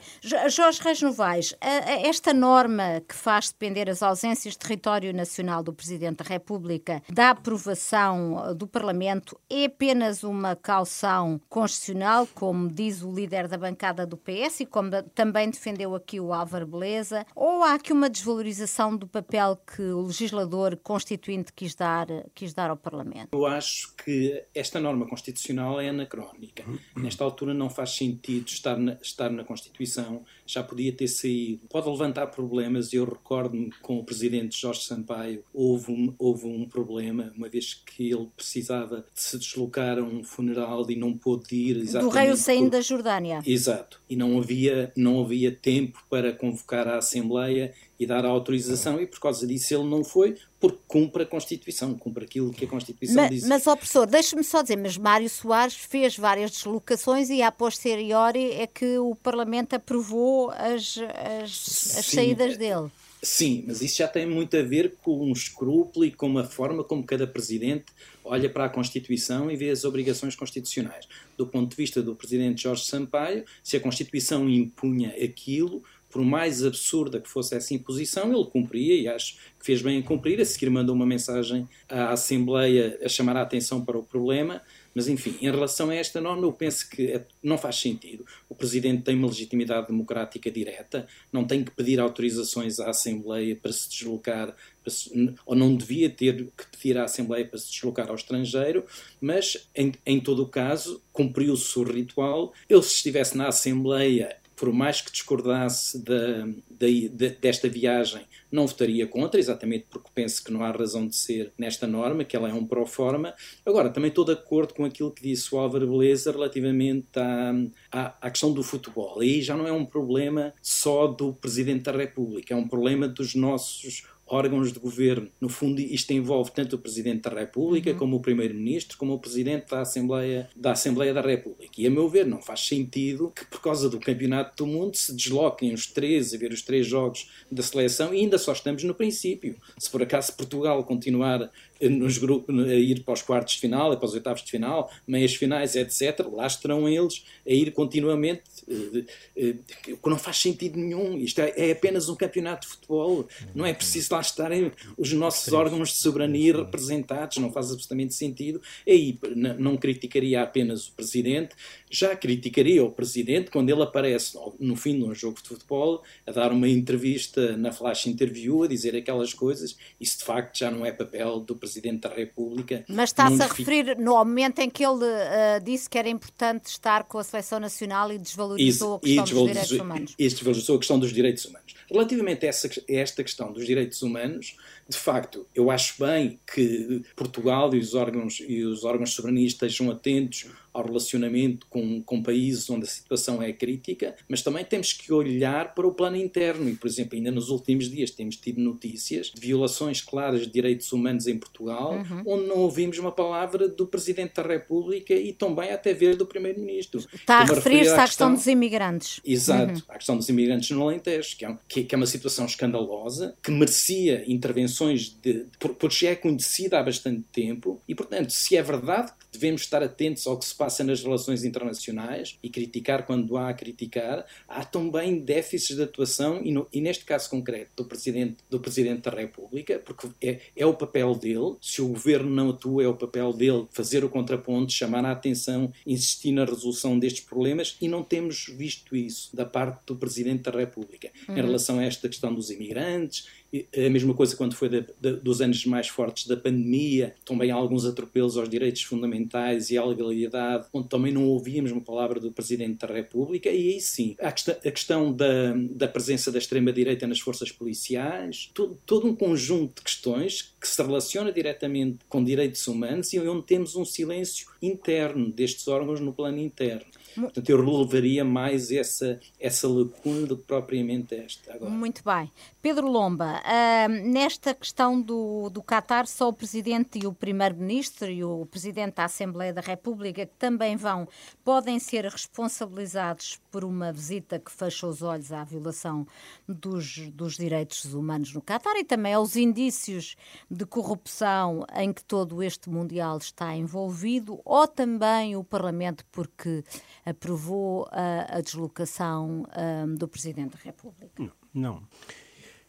Jorge 0.49 0.81
Reis 0.83 1.01
Novaes, 1.01 1.55
esta 1.59 2.33
norma 2.33 3.01
que 3.07 3.15
faz 3.15 3.49
depender 3.49 3.89
as 3.89 4.03
ausências 4.03 4.53
de 4.53 4.59
território 4.59 5.13
nacional 5.13 5.63
do 5.63 5.73
Presidente 5.73 6.23
da 6.23 6.25
República 6.25 7.01
da 7.09 7.31
aprovação 7.31 8.55
do 8.55 8.67
Parlamento 8.67 9.39
é 9.49 9.65
apenas 9.65 10.23
uma 10.23 10.55
calção 10.55 11.41
constitucional, 11.49 12.27
como 12.35 12.69
diz 12.69 13.01
o 13.01 13.11
líder 13.11 13.47
da 13.47 13.57
bancada 13.57 14.05
do 14.05 14.17
PS 14.17 14.61
e 14.61 14.65
como 14.65 14.89
também 15.15 15.49
defendeu 15.49 15.95
aqui 15.95 16.19
o 16.19 16.33
Álvaro 16.33 16.67
Beleza, 16.67 17.25
ou 17.35 17.63
há 17.63 17.73
aqui 17.73 17.91
uma 17.91 18.09
desvalorização 18.09 18.95
do 18.95 19.07
papel 19.07 19.57
que 19.75 19.81
o 19.81 20.01
legislador 20.01 20.77
constituinte 20.77 21.51
quis 21.53 21.73
dar, 21.73 22.07
quis 22.35 22.53
dar 22.53 22.69
ao 22.69 22.77
Parlamento? 22.77 22.98
Parlamento? 22.99 23.29
Eu 23.31 23.45
acho 23.45 23.95
que 23.95 24.43
esta 24.53 24.79
norma 24.79 25.07
constitucional 25.07 25.79
é 25.79 25.89
anacrónica. 25.89 26.63
Uhum. 26.67 27.03
Nesta 27.03 27.23
altura 27.23 27.53
não 27.53 27.69
faz 27.69 27.91
sentido 27.91 28.47
estar 28.47 28.77
na, 28.77 28.93
estar 29.01 29.29
na 29.29 29.43
Constituição, 29.43 30.25
já 30.51 30.63
podia 30.63 30.91
ter 30.91 31.07
saído. 31.07 31.61
Pode 31.69 31.87
levantar 31.87 32.27
problemas, 32.27 32.91
eu 32.93 33.05
recordo-me 33.05 33.71
com 33.81 33.99
o 33.99 34.03
presidente 34.03 34.59
Jorge 34.59 34.81
Sampaio, 34.81 35.43
houve 35.53 35.91
um, 35.91 36.13
houve 36.17 36.47
um 36.47 36.67
problema, 36.67 37.31
uma 37.37 37.47
vez 37.47 37.73
que 37.73 38.11
ele 38.11 38.27
precisava 38.35 39.05
de 39.13 39.21
se 39.21 39.37
deslocar 39.37 39.99
a 39.99 40.01
um 40.01 40.23
funeral 40.23 40.89
e 40.89 40.95
não 40.95 41.13
pôde 41.15 41.55
ir. 41.55 41.85
Do 41.85 42.09
rei 42.09 42.31
Hussein 42.31 42.63
por... 42.63 42.71
da 42.71 42.81
Jordânia. 42.81 43.41
Exato. 43.45 44.01
E 44.09 44.15
não 44.15 44.39
havia, 44.39 44.91
não 44.95 45.21
havia 45.21 45.51
tempo 45.51 46.03
para 46.09 46.33
convocar 46.33 46.87
a 46.87 46.97
Assembleia 46.97 47.73
e 47.99 48.05
dar 48.05 48.25
a 48.25 48.29
autorização, 48.29 48.99
e 49.01 49.05
por 49.05 49.19
causa 49.19 49.45
disso 49.45 49.73
ele 49.73 49.83
não 49.83 50.05
foi, 50.05 50.37
porque 50.57 50.79
cumpre 50.87 51.23
a 51.23 51.25
Constituição, 51.25 51.93
cumpre 51.95 52.23
aquilo 52.23 52.49
que 52.51 52.63
a 52.63 52.67
Constituição 52.67 53.15
mas, 53.15 53.29
diz. 53.29 53.47
Mas, 53.47 53.67
ó 53.67 53.75
professor, 53.75 54.07
deixe-me 54.07 54.43
só 54.43 54.61
dizer, 54.61 54.77
mas 54.77 54.97
Mário 54.97 55.29
Soares 55.29 55.75
fez 55.75 56.17
várias 56.17 56.51
deslocações 56.51 57.29
e 57.29 57.41
a 57.41 57.51
posteriori 57.51 58.53
é 58.53 58.65
que 58.65 58.97
o 58.97 59.15
Parlamento 59.15 59.73
aprovou 59.73 60.38
as, 60.47 60.97
as, 60.97 61.97
as 61.97 62.05
saídas 62.05 62.57
dele. 62.57 62.89
Sim, 63.21 63.65
mas 63.67 63.81
isso 63.81 63.97
já 63.97 64.07
tem 64.07 64.25
muito 64.25 64.55
a 64.55 64.61
ver 64.61 64.95
com 65.01 65.27
um 65.27 65.33
escrúpulo 65.33 66.05
e 66.05 66.11
com 66.11 66.25
uma 66.25 66.45
forma 66.45 66.85
como 66.85 67.03
cada 67.03 67.27
presidente 67.27 67.85
olha 68.23 68.49
para 68.49 68.65
a 68.65 68.69
Constituição 68.69 69.51
e 69.51 69.57
vê 69.57 69.69
as 69.69 69.83
obrigações 69.83 70.35
constitucionais. 70.35 71.05
Do 71.37 71.45
ponto 71.45 71.71
de 71.71 71.75
vista 71.75 72.01
do 72.01 72.15
presidente 72.15 72.63
Jorge 72.63 72.85
Sampaio, 72.85 73.43
se 73.61 73.75
a 73.75 73.79
Constituição 73.79 74.47
impunha 74.47 75.09
aquilo, 75.21 75.83
por 76.09 76.23
mais 76.23 76.63
absurda 76.63 77.19
que 77.19 77.27
fosse 77.27 77.55
essa 77.55 77.73
imposição, 77.73 78.33
ele 78.33 78.49
cumpria 78.49 78.95
e 78.95 79.07
acho 79.07 79.35
que 79.59 79.65
fez 79.65 79.81
bem 79.81 79.99
em 79.99 80.01
cumprir. 80.01 80.39
A 80.39 80.45
seguir 80.45 80.69
mandou 80.69 80.95
uma 80.95 81.05
mensagem 81.05 81.67
à 81.89 82.11
Assembleia 82.11 82.97
a 83.03 83.09
chamar 83.09 83.35
a 83.35 83.41
atenção 83.41 83.83
para 83.83 83.97
o 83.97 84.03
problema. 84.03 84.61
Mas, 84.93 85.07
enfim, 85.07 85.35
em 85.41 85.49
relação 85.49 85.89
a 85.89 85.95
esta 85.95 86.19
norma, 86.19 86.45
eu 86.45 86.53
penso 86.53 86.89
que 86.89 87.07
é, 87.07 87.25
não 87.41 87.57
faz 87.57 87.75
sentido. 87.77 88.25
O 88.47 88.55
Presidente 88.55 89.03
tem 89.03 89.15
uma 89.15 89.27
legitimidade 89.27 89.87
democrática 89.87 90.49
direta, 90.49 91.07
não 91.31 91.45
tem 91.45 91.63
que 91.63 91.71
pedir 91.71 91.99
autorizações 91.99 92.79
à 92.79 92.89
Assembleia 92.89 93.55
para 93.55 93.71
se 93.71 93.89
deslocar, 93.89 94.55
para 94.81 94.91
se, 94.91 95.33
ou 95.45 95.55
não 95.55 95.75
devia 95.75 96.09
ter 96.09 96.49
que 96.57 96.67
pedir 96.77 96.97
à 96.97 97.03
Assembleia 97.03 97.45
para 97.45 97.59
se 97.59 97.71
deslocar 97.71 98.09
ao 98.09 98.15
estrangeiro, 98.15 98.85
mas, 99.21 99.69
em, 99.75 99.93
em 100.05 100.19
todo 100.19 100.43
o 100.43 100.47
caso, 100.47 101.01
cumpriu-se 101.13 101.77
o 101.77 101.83
ritual. 101.83 102.53
Ele, 102.67 102.83
se 102.83 102.95
estivesse 102.95 103.37
na 103.37 103.47
Assembleia 103.47 104.37
por 104.59 104.73
mais 104.73 104.99
que 104.99 105.09
discordasse 105.09 106.03
da, 106.03 106.45
da, 106.69 107.27
desta 107.39 107.69
viagem, 107.69 108.23
não 108.51 108.67
votaria 108.67 109.07
contra, 109.07 109.39
exatamente 109.39 109.85
porque 109.89 110.09
penso 110.13 110.43
que 110.43 110.51
não 110.51 110.61
há 110.61 110.69
razão 110.69 111.07
de 111.07 111.15
ser 111.15 111.53
nesta 111.57 111.87
norma, 111.87 112.25
que 112.25 112.35
ela 112.35 112.49
é 112.49 112.53
um 112.53 112.65
pro 112.65 112.85
forma. 112.85 113.33
Agora, 113.65 113.89
também 113.89 114.09
estou 114.09 114.25
de 114.25 114.33
acordo 114.33 114.73
com 114.73 114.83
aquilo 114.83 115.11
que 115.11 115.23
disse 115.23 115.55
o 115.55 115.57
Álvaro 115.57 115.87
Beleza 115.87 116.33
relativamente 116.33 117.07
à, 117.15 117.53
à, 117.89 118.27
à 118.27 118.29
questão 118.29 118.51
do 118.51 118.61
futebol. 118.61 119.21
Aí 119.21 119.41
já 119.41 119.55
não 119.55 119.65
é 119.65 119.71
um 119.71 119.85
problema 119.85 120.53
só 120.61 121.07
do 121.07 121.31
Presidente 121.31 121.83
da 121.83 121.93
República, 121.93 122.53
é 122.53 122.57
um 122.57 122.67
problema 122.67 123.07
dos 123.07 123.35
nossos 123.35 124.03
órgãos 124.29 124.71
de 124.71 124.79
governo. 124.79 125.29
No 125.39 125.49
fundo, 125.49 125.79
isto 125.81 126.11
envolve 126.11 126.51
tanto 126.51 126.75
o 126.75 126.79
Presidente 126.79 127.23
da 127.23 127.39
República, 127.39 127.91
uhum. 127.91 127.97
como 127.97 128.15
o 128.17 128.21
Primeiro-Ministro, 128.21 128.97
como 128.97 129.13
o 129.13 129.19
Presidente 129.19 129.69
da 129.69 129.81
Assembleia, 129.81 130.49
da 130.55 130.71
Assembleia 130.71 131.13
da 131.13 131.21
República. 131.21 131.71
E, 131.77 131.87
a 131.87 131.89
meu 131.89 132.07
ver, 132.07 132.25
não 132.25 132.41
faz 132.41 132.61
sentido 132.61 133.31
que, 133.35 133.45
por 133.45 133.61
causa 133.61 133.89
do 133.89 133.99
Campeonato 133.99 134.63
do 134.63 134.67
Mundo, 134.67 134.95
se 134.95 135.15
desloquem 135.15 135.73
os 135.73 135.87
três 135.87 136.33
a 136.33 136.37
ver 136.37 136.51
os 136.51 136.61
três 136.61 136.85
jogos 136.85 137.29
da 137.51 137.63
seleção 137.63 138.13
e 138.13 138.19
ainda 138.19 138.37
só 138.37 138.51
estamos 138.51 138.83
no 138.83 138.93
princípio. 138.93 139.55
Se 139.77 139.89
por 139.89 140.01
acaso 140.01 140.35
Portugal 140.35 140.83
continuar 140.83 141.51
nos 141.87 142.17
grupos, 142.17 142.67
a 142.67 142.75
ir 142.75 143.03
para 143.03 143.13
os 143.13 143.21
quartos 143.21 143.53
de 143.53 143.61
final, 143.61 143.95
para 143.95 144.05
os 144.05 144.13
oitavos 144.13 144.43
de 144.43 144.51
final, 144.51 144.91
meias 145.07 145.33
finais, 145.35 145.75
etc., 145.75 146.27
lá 146.31 146.45
estarão 146.45 146.89
eles 146.89 147.23
a 147.47 147.51
ir 147.51 147.71
continuamente, 147.71 148.43
eh, 148.67 149.05
eh, 149.37 149.55
que 149.81 150.09
não 150.09 150.17
faz 150.17 150.37
sentido 150.37 150.77
nenhum. 150.77 151.17
Isto 151.17 151.39
é, 151.41 151.53
é 151.55 151.71
apenas 151.71 152.09
um 152.09 152.15
campeonato 152.15 152.67
de 152.67 152.73
futebol. 152.73 153.27
Não 153.55 153.65
é 153.65 153.73
preciso 153.73 154.13
lá 154.13 154.19
estarem 154.19 154.71
os 154.97 155.13
nossos 155.13 155.53
órgãos 155.53 155.89
de 155.89 155.95
soberania 155.95 156.57
representados, 156.57 157.37
não 157.37 157.51
faz 157.51 157.67
absolutamente 157.67 158.13
sentido. 158.13 158.61
Aí 158.87 159.17
não 159.35 159.77
criticaria 159.77 160.41
apenas 160.41 160.87
o 160.87 160.91
presidente, 160.93 161.55
já 161.89 162.15
criticaria 162.15 162.83
o 162.83 162.91
presidente 162.91 163.51
quando 163.51 163.69
ele 163.69 163.83
aparece 163.83 164.37
no 164.59 164.75
fim 164.75 164.97
de 164.97 165.03
um 165.05 165.15
jogo 165.15 165.41
de 165.41 165.47
futebol 165.47 166.03
a 166.25 166.31
dar 166.31 166.51
uma 166.51 166.67
entrevista 166.67 167.55
na 167.55 167.71
flash 167.71 168.07
interview, 168.07 168.63
a 168.63 168.67
dizer 168.67 168.95
aquelas 168.95 169.33
coisas. 169.33 169.77
Isso 169.99 170.19
de 170.19 170.23
facto 170.25 170.57
já 170.57 170.69
não 170.69 170.85
é 170.85 170.91
papel 170.91 171.39
do 171.39 171.55
presidente 171.55 171.68
Presidente 171.69 172.01
da 172.01 172.09
República. 172.09 172.83
Mas 172.87 173.09
está-se 173.09 173.41
a 173.41 173.47
referir 173.47 173.97
no 173.97 174.13
momento 174.13 174.59
em 174.59 174.69
que 174.69 174.83
ele 174.83 175.05
uh, 175.05 175.63
disse 175.63 175.89
que 175.89 175.97
era 175.97 176.09
importante 176.09 176.65
estar 176.65 177.03
com 177.03 177.19
a 177.19 177.23
seleção 177.23 177.59
nacional 177.59 178.11
e 178.11 178.17
desvalorizou 178.17 178.95
a 178.95 178.99
questão 178.99 179.23
dos 179.23 179.47
direitos 179.47 179.71
humanos. 179.71 180.15
E 180.17 180.27
desvalorizou 180.27 180.75
a 180.75 180.79
questão 180.79 180.99
dos 180.99 181.13
direitos 181.13 181.45
humanos. 181.45 181.75
Relativamente 181.89 182.45
a, 182.45 182.49
essa, 182.49 182.67
a 182.67 182.93
esta 182.93 183.23
questão 183.23 183.51
dos 183.51 183.65
direitos 183.65 184.01
humanos, 184.01 184.57
de 184.87 184.97
facto, 184.97 185.45
eu 185.53 185.69
acho 185.69 186.03
bem 186.03 186.39
que 186.51 187.03
Portugal 187.15 187.73
e 187.75 187.79
os 187.79 187.93
órgãos, 187.93 188.39
e 188.39 188.63
os 188.63 188.83
órgãos 188.83 189.13
soberanistas 189.13 189.71
estejam 189.71 189.91
atentos 189.91 190.47
ao 190.73 190.85
relacionamento 190.85 191.67
com, 191.69 192.01
com 192.01 192.21
países 192.21 192.69
onde 192.69 192.85
a 192.85 192.89
situação 192.89 193.41
é 193.41 193.51
crítica, 193.51 194.15
mas 194.27 194.41
também 194.41 194.63
temos 194.63 194.93
que 194.93 195.11
olhar 195.11 195.73
para 195.73 195.87
o 195.87 195.93
plano 195.93 196.15
interno. 196.15 196.69
E, 196.69 196.75
por 196.75 196.87
exemplo, 196.87 197.15
ainda 197.15 197.31
nos 197.31 197.49
últimos 197.49 197.89
dias 197.89 198.11
temos 198.11 198.35
tido 198.35 198.59
notícias 198.61 199.31
de 199.31 199.39
violações 199.39 200.01
claras 200.01 200.41
de 200.41 200.51
direitos 200.51 200.91
humanos 200.91 201.27
em 201.27 201.37
Portugal, 201.37 201.93
uhum. 201.93 202.23
onde 202.25 202.47
não 202.47 202.57
ouvimos 202.57 202.97
uma 202.97 203.11
palavra 203.11 203.67
do 203.67 203.87
Presidente 203.87 204.35
da 204.35 204.43
República 204.43 205.13
e 205.13 205.33
também 205.33 205.71
até 205.71 205.93
ver 205.93 206.15
do 206.15 206.25
Primeiro-Ministro. 206.25 206.99
Está 207.13 207.39
a 207.39 207.43
referir-se 207.43 207.91
à, 207.91 208.05
questão, 208.05 208.33
dos 208.33 208.47
imigrantes. 208.47 209.19
Exato, 209.25 209.73
uhum. 209.73 209.81
à 209.89 209.97
questão 209.97 210.17
dos 210.17 210.29
imigrantes 210.29 210.69
no 210.71 210.83
Alentejo, 210.83 211.35
que 211.37 211.45
é, 211.45 211.83
que 211.83 211.95
é 211.95 211.97
uma 211.97 212.05
situação 212.07 212.45
escandalosa, 212.45 213.35
que 213.41 213.51
merecia 213.51 214.23
intervenções, 214.27 215.15
de, 215.21 215.45
por, 215.59 215.73
por 215.75 215.91
já 215.91 216.09
é 216.09 216.15
conhecida 216.15 216.79
há 216.79 216.83
bastante 216.83 217.23
tempo, 217.31 217.81
e, 217.87 217.95
portanto, 217.95 218.31
se 218.31 218.55
é 218.55 218.61
verdade 218.61 219.11
que 219.11 219.25
devemos 219.31 219.61
estar 219.61 219.83
atentos 219.83 220.25
ao 220.27 220.37
que 220.37 220.45
se 220.45 220.55
passa 220.59 220.83
nas 220.83 221.01
relações 221.01 221.45
internacionais 221.45 222.37
e 222.43 222.49
criticar 222.49 223.05
quando 223.05 223.37
há 223.37 223.47
a 223.49 223.53
criticar, 223.53 224.25
há 224.45 224.65
também 224.65 225.19
déficits 225.19 225.77
de 225.77 225.83
atuação, 225.83 226.41
e, 226.43 226.51
no, 226.51 226.67
e 226.73 226.81
neste 226.81 227.05
caso 227.05 227.29
concreto 227.29 227.71
do 227.77 227.85
Presidente, 227.85 228.37
do 228.49 228.59
Presidente 228.59 229.03
da 229.03 229.11
República, 229.11 229.79
porque 229.79 230.09
é, 230.21 230.41
é 230.55 230.65
o 230.65 230.73
papel 230.73 231.15
dele, 231.15 231.55
se 231.61 231.81
o 231.81 231.87
governo 231.87 232.29
não 232.29 232.49
atua, 232.49 232.83
é 232.83 232.87
o 232.87 232.93
papel 232.93 233.31
dele 233.31 233.67
fazer 233.71 234.03
o 234.03 234.09
contraponto, 234.09 234.73
chamar 234.73 235.05
a 235.05 235.11
atenção, 235.11 235.71
insistir 235.87 236.33
na 236.33 236.43
resolução 236.43 236.99
destes 236.99 237.23
problemas, 237.23 237.77
e 237.79 237.87
não 237.87 238.03
temos 238.03 238.47
visto 238.57 238.95
isso 238.95 239.33
da 239.33 239.45
parte 239.45 239.79
do 239.85 239.95
Presidente 239.95 240.43
da 240.43 240.51
República. 240.51 241.09
Uhum. 241.29 241.37
em 241.37 241.41
relação 241.41 241.79
a 241.79 241.83
esta 241.83 242.09
questão 242.09 242.33
dos 242.33 242.49
imigrantes 242.49 243.27
a 243.75 243.89
mesma 243.89 244.13
coisa 244.13 244.35
quando 244.35 244.55
foi 244.55 244.69
de, 244.69 244.85
de, 244.99 245.13
dos 245.13 245.41
anos 245.41 245.65
mais 245.65 245.87
fortes 245.87 246.27
da 246.27 246.37
pandemia, 246.37 247.15
também 247.25 247.51
há 247.51 247.55
alguns 247.55 247.85
atropelos 247.85 248.37
aos 248.37 248.49
direitos 248.49 248.83
fundamentais 248.83 249.69
e 249.69 249.77
à 249.77 249.83
legalidade, 249.83 250.67
onde 250.73 250.87
também 250.87 251.11
não 251.11 251.25
ouvíamos 251.25 251.71
uma 251.71 251.81
palavra 251.81 252.19
do 252.19 252.31
Presidente 252.31 252.85
da 252.85 252.93
República, 252.93 253.49
e 253.49 253.73
aí 253.73 253.81
sim, 253.81 254.15
a 254.19 254.31
questão, 254.31 254.55
a 254.55 254.71
questão 254.71 255.13
da, 255.13 255.53
da 255.71 255.87
presença 255.87 256.31
da 256.31 256.37
extrema-direita 256.37 257.07
nas 257.07 257.19
forças 257.19 257.51
policiais, 257.51 258.49
todo, 258.53 258.79
todo 258.85 259.07
um 259.07 259.15
conjunto 259.15 259.77
de 259.77 259.83
questões 259.83 260.53
que 260.59 260.67
se 260.67 260.81
relaciona 260.81 261.31
diretamente 261.31 261.99
com 262.07 262.23
direitos 262.23 262.67
humanos 262.67 263.11
e 263.13 263.19
onde 263.19 263.45
temos 263.45 263.75
um 263.75 263.85
silêncio 263.85 264.47
interno 264.61 265.31
destes 265.31 265.67
órgãos 265.67 265.99
no 265.99 266.13
plano 266.13 266.39
interno. 266.39 266.85
Portanto, 267.21 267.49
eu 267.49 267.63
relevaria 267.63 268.23
mais 268.23 268.71
essa, 268.71 269.19
essa 269.39 269.67
lacuna 269.67 270.27
do 270.27 270.37
que 270.37 270.43
propriamente 270.43 271.15
esta. 271.15 271.53
Agora. 271.53 271.71
Muito 271.71 272.03
bem. 272.03 272.31
Pedro 272.61 272.87
Lomba, 272.87 273.41
uh, 273.41 273.89
nesta 274.09 274.53
questão 274.53 275.01
do, 275.01 275.49
do 275.49 275.61
Qatar, 275.61 276.07
só 276.07 276.29
o 276.29 276.33
Presidente 276.33 276.99
e 277.01 277.07
o 277.07 277.13
Primeiro-Ministro 277.13 278.09
e 278.11 278.23
o 278.23 278.45
Presidente 278.45 278.95
da 278.95 279.05
Assembleia 279.05 279.53
da 279.53 279.61
República, 279.61 280.25
que 280.25 280.35
também 280.37 280.75
vão, 280.75 281.07
podem 281.43 281.79
ser 281.79 282.05
responsabilizados 282.05 283.39
por 283.51 283.63
uma 283.63 283.91
visita 283.91 284.39
que 284.39 284.51
fecha 284.51 284.87
os 284.87 285.01
olhos 285.01 285.31
à 285.31 285.43
violação 285.43 286.05
dos, 286.47 287.09
dos 287.09 287.37
direitos 287.37 287.85
humanos 287.93 288.33
no 288.33 288.41
Qatar 288.41 288.75
e 288.77 288.83
também 288.83 289.13
aos 289.13 289.35
indícios 289.35 290.15
de 290.49 290.65
corrupção 290.65 291.65
em 291.75 291.93
que 291.93 292.03
todo 292.03 292.43
este 292.43 292.69
Mundial 292.69 293.17
está 293.17 293.55
envolvido, 293.55 294.39
ou 294.43 294.67
também 294.67 295.35
o 295.35 295.43
Parlamento, 295.43 296.05
porque 296.11 296.63
aprovou 297.09 297.87
a, 297.91 298.37
a 298.37 298.41
deslocação 298.41 299.45
um, 299.85 299.95
do 299.95 300.07
Presidente 300.07 300.57
da 300.57 300.63
República? 300.63 301.11
Não. 301.17 301.31
não. 301.53 301.83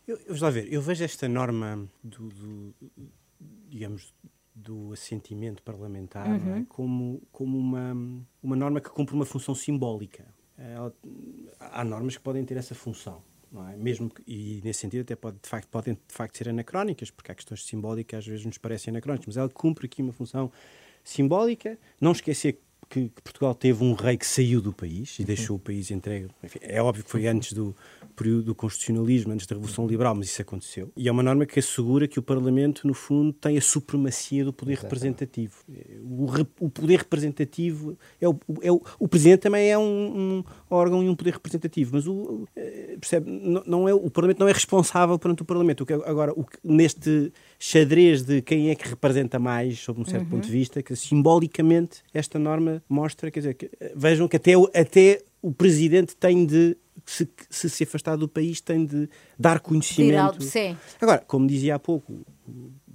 Eu, 0.07 0.19
vamos 0.27 0.41
lá 0.41 0.51
ver, 0.51 0.73
eu 0.73 0.83
vejo 0.83 1.05
esta 1.05 1.29
norma 1.29 1.89
do, 2.03 2.29
do 2.29 2.75
digamos, 3.69 4.13
do 4.55 4.93
assentimento 4.93 5.63
parlamentar 5.63 6.27
é? 6.27 6.31
uhum. 6.31 6.57
é? 6.57 6.65
como, 6.69 7.23
como 7.33 7.59
uma, 7.59 7.97
uma 8.43 8.57
norma 8.57 8.81
que 8.81 8.91
cumpre 8.91 9.15
uma 9.15 9.25
função 9.25 9.55
simbólica. 9.55 10.27
Ela, 10.59 10.95
há 11.59 11.85
normas 11.85 12.17
que 12.17 12.23
podem 12.23 12.45
ter 12.45 12.57
essa 12.57 12.75
função. 12.75 13.23
Não 13.51 13.67
é? 13.67 13.77
Mesmo 13.77 14.11
que, 14.11 14.23
e 14.27 14.61
nesse 14.63 14.81
sentido 14.81 15.01
até 15.01 15.17
pode, 15.17 15.39
de 15.43 15.49
facto, 15.49 15.69
podem 15.69 15.95
de 15.95 16.15
facto 16.15 16.37
ser 16.37 16.49
anacrónicas, 16.49 17.11
porque 17.11 17.33
há 17.33 17.35
questões 17.35 17.65
simbólicas 17.65 18.19
às 18.19 18.27
vezes 18.27 18.45
nos 18.45 18.59
parecem 18.59 18.93
anacrónicas, 18.93 19.27
mas 19.27 19.37
ela 19.37 19.49
cumpre 19.49 19.87
aqui 19.87 20.03
uma 20.03 20.13
função 20.13 20.53
simbólica. 21.03 21.79
Não 22.01 22.13
esquecer 22.13 22.61
que, 22.91 23.09
que, 23.09 23.23
Portugal 23.23 23.55
teve 23.55 23.85
um 23.85 23.95
rei 23.95 24.17
que 24.17 24.27
saiu 24.27 24.61
do 24.61 24.73
país 24.73 25.17
e 25.21 25.25
deixou 25.25 25.57
o 25.57 25.59
país 25.61 25.93
entregue. 25.93 26.29
Enfim, 26.43 26.59
é 26.61 26.83
óbvio 26.83 27.05
que 27.05 27.11
foi 27.11 27.29
antes 27.29 27.53
do 27.53 27.75
período 28.17 28.43
do 28.43 28.55
constitucionalismo, 28.55 29.33
antes 29.33 29.47
da 29.47 29.55
Revolução 29.55 29.87
Liberal, 29.87 30.15
mas 30.15 30.27
isso 30.27 30.43
aconteceu. 30.43 30.93
E 30.97 31.09
é 31.09 31.13
uma 31.13 31.23
norma 31.23 31.47
que 31.47 31.61
assegura 31.61 32.09
que 32.09 32.19
o 32.19 32.23
Parlamento, 32.23 32.87
no 32.87 32.93
fundo, 32.93 33.33
tem 33.33 33.57
a 33.57 33.61
supremacia 33.61 34.45
do 34.45 34.53
poder 34.53 34.73
Exatamente. 34.73 34.93
representativo. 34.93 35.65
O, 36.03 36.67
o, 36.67 36.69
poder 36.69 36.99
representativo 36.99 37.97
é 38.21 38.29
o, 38.29 38.39
é 38.61 38.73
o, 38.73 38.83
o 38.99 39.09
Presidente 39.09 39.41
também 39.41 39.71
é 39.71 39.79
um, 39.79 39.83
um, 39.83 40.45
órgão 40.69 41.03
e 41.03 41.09
um 41.09 41.15
poder 41.15 41.35
representativo, 41.35 41.93
mas 41.95 42.09
o, 42.09 42.49
eh, 42.57 42.97
percebe, 43.01 43.31
não, 43.31 43.63
não, 43.65 43.89
é, 43.89 43.95
o 43.95 44.11
Parlamento 44.11 44.41
não 44.41 44.49
é 44.49 44.53
responsável 44.53 45.17
perante 45.17 45.43
o 45.43 45.45
Parlamento. 45.45 45.83
O 45.83 45.87
que, 45.87 45.93
agora, 45.93 46.33
o 46.33 46.45
neste 46.65 47.33
xadrez 47.63 48.23
de 48.23 48.41
quem 48.41 48.71
é 48.71 48.75
que 48.75 48.89
representa 48.89 49.39
mais, 49.39 49.79
sob 49.79 50.01
um 50.01 50.05
certo 50.05 50.25
uhum. 50.25 50.31
ponto 50.31 50.47
de 50.47 50.51
vista, 50.51 50.83
que 50.83 50.97
simbolicamente 50.97 52.03
esta 52.13 52.39
norma 52.39 52.83
mostra, 52.89 53.31
quer 53.31 53.41
dizer, 53.41 53.55
que, 53.55 53.71
vejam 53.95 54.27
que 54.27 54.37
até, 54.37 54.53
até 54.75 55.23
o 55.43 55.53
presidente 55.53 56.17
tem 56.17 56.47
de 56.47 56.75
se, 57.05 57.29
se, 57.51 57.69
se 57.69 57.85
afastar 57.85 58.17
do 58.17 58.27
país 58.27 58.63
tem 58.63 58.87
de 58.87 59.09
dar 59.39 59.61
conhecimento. 59.61 60.43
Sim. 60.43 60.75
Agora, 61.01 61.23
como 61.27 61.47
dizia 61.47 61.75
há 61.75 61.79
pouco, 61.79 62.25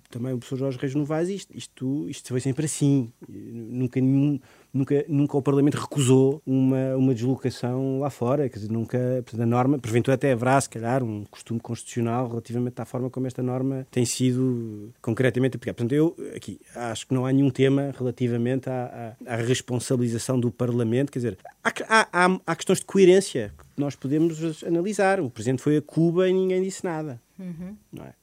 também 0.09 0.33
o 0.33 0.37
professor 0.37 0.57
Jorge 0.57 0.77
Reis 0.79 0.95
Novaes, 0.95 1.29
isto, 1.29 1.55
isto, 1.55 2.09
isto 2.09 2.29
foi 2.29 2.39
sempre 2.39 2.65
assim. 2.65 3.11
Nunca 3.27 4.01
nenhum 4.01 4.39
nunca, 4.75 5.05
nunca 5.07 5.37
o 5.37 5.41
Parlamento 5.41 5.75
recusou 5.75 6.41
uma, 6.45 6.95
uma 6.95 7.15
deslocação 7.15 7.99
lá 7.99 8.09
fora, 8.09 8.49
quer 8.49 8.59
dizer, 8.59 8.71
nunca, 8.71 8.97
portanto, 9.23 9.41
a 9.41 9.45
norma, 9.45 9.79
porventura 9.79 10.15
até 10.15 10.33
haverá, 10.33 10.59
se 10.59 10.69
calhar, 10.69 11.01
um 11.01 11.23
costume 11.25 11.59
constitucional 11.59 12.27
relativamente 12.27 12.79
à 12.81 12.85
forma 12.85 13.09
como 13.09 13.25
esta 13.25 13.41
norma 13.41 13.87
tem 13.89 14.05
sido 14.05 14.93
concretamente 15.01 15.55
aplicada. 15.55 15.75
Portanto, 15.75 15.93
eu 15.93 16.15
aqui 16.35 16.59
acho 16.75 17.07
que 17.07 17.13
não 17.13 17.25
há 17.25 17.31
nenhum 17.31 17.49
tema 17.49 17.93
relativamente 17.97 18.69
à, 18.69 19.15
à, 19.25 19.33
à 19.33 19.35
responsabilização 19.37 20.39
do 20.39 20.51
Parlamento, 20.51 21.11
quer 21.11 21.19
dizer, 21.19 21.37
há, 21.63 22.07
há, 22.11 22.39
há 22.45 22.55
questões 22.55 22.79
de 22.79 22.85
coerência 22.85 23.53
que 23.57 23.81
nós 23.81 23.95
podemos 23.95 24.63
analisar. 24.63 25.21
O 25.21 25.29
Presidente 25.29 25.61
foi 25.61 25.77
a 25.77 25.81
Cuba 25.81 26.27
e 26.27 26.33
ninguém 26.33 26.61
disse 26.61 26.83
nada. 26.83 27.21
Uhum. 27.39 27.75
Não 27.91 28.05
é? 28.05 28.13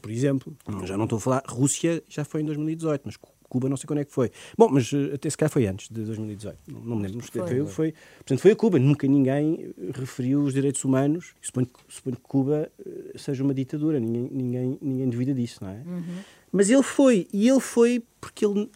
Por 0.00 0.10
exemplo, 0.10 0.56
já 0.84 0.96
não 0.96 1.04
estou 1.04 1.16
a 1.16 1.20
falar, 1.20 1.42
Rússia 1.46 2.02
já 2.08 2.24
foi 2.24 2.42
em 2.42 2.44
2018, 2.44 3.02
mas 3.04 3.16
Cuba, 3.52 3.68
não 3.68 3.76
sei 3.76 3.86
quando 3.86 3.98
é 3.98 4.04
que 4.06 4.10
foi. 4.10 4.30
Bom, 4.56 4.70
mas 4.70 4.90
eh, 4.94 5.14
até 5.14 5.28
se 5.28 5.36
calhar 5.36 5.50
foi 5.50 5.66
antes 5.66 5.90
de 5.90 6.02
2018, 6.04 6.58
não, 6.68 6.80
não 6.80 6.96
me 6.96 7.02
lembro. 7.02 7.20
Foi, 7.20 7.46
foi, 7.46 7.66
foi, 7.66 7.94
portanto, 8.16 8.40
foi 8.40 8.52
a 8.52 8.56
Cuba. 8.56 8.78
Nunca 8.78 9.06
ninguém 9.06 9.74
referiu 9.94 10.42
os 10.42 10.54
direitos 10.54 10.82
humanos. 10.82 11.34
Suponho, 11.42 11.68
suponho 11.86 12.16
que 12.16 12.22
Cuba 12.22 12.72
eh, 12.80 13.18
seja 13.18 13.44
uma 13.44 13.52
ditadura, 13.52 14.00
ninguém, 14.00 14.30
ninguém, 14.32 14.78
ninguém 14.80 15.08
duvida 15.10 15.34
disso, 15.34 15.58
não 15.62 15.68
é? 15.68 15.82
Uhum. 15.84 16.02
Mas 16.50 16.70
ele 16.70 16.82
foi, 16.82 17.28
e 17.30 17.46
ele 17.46 17.60
foi 17.60 18.02
porque 18.22 18.46
ele 18.46 18.70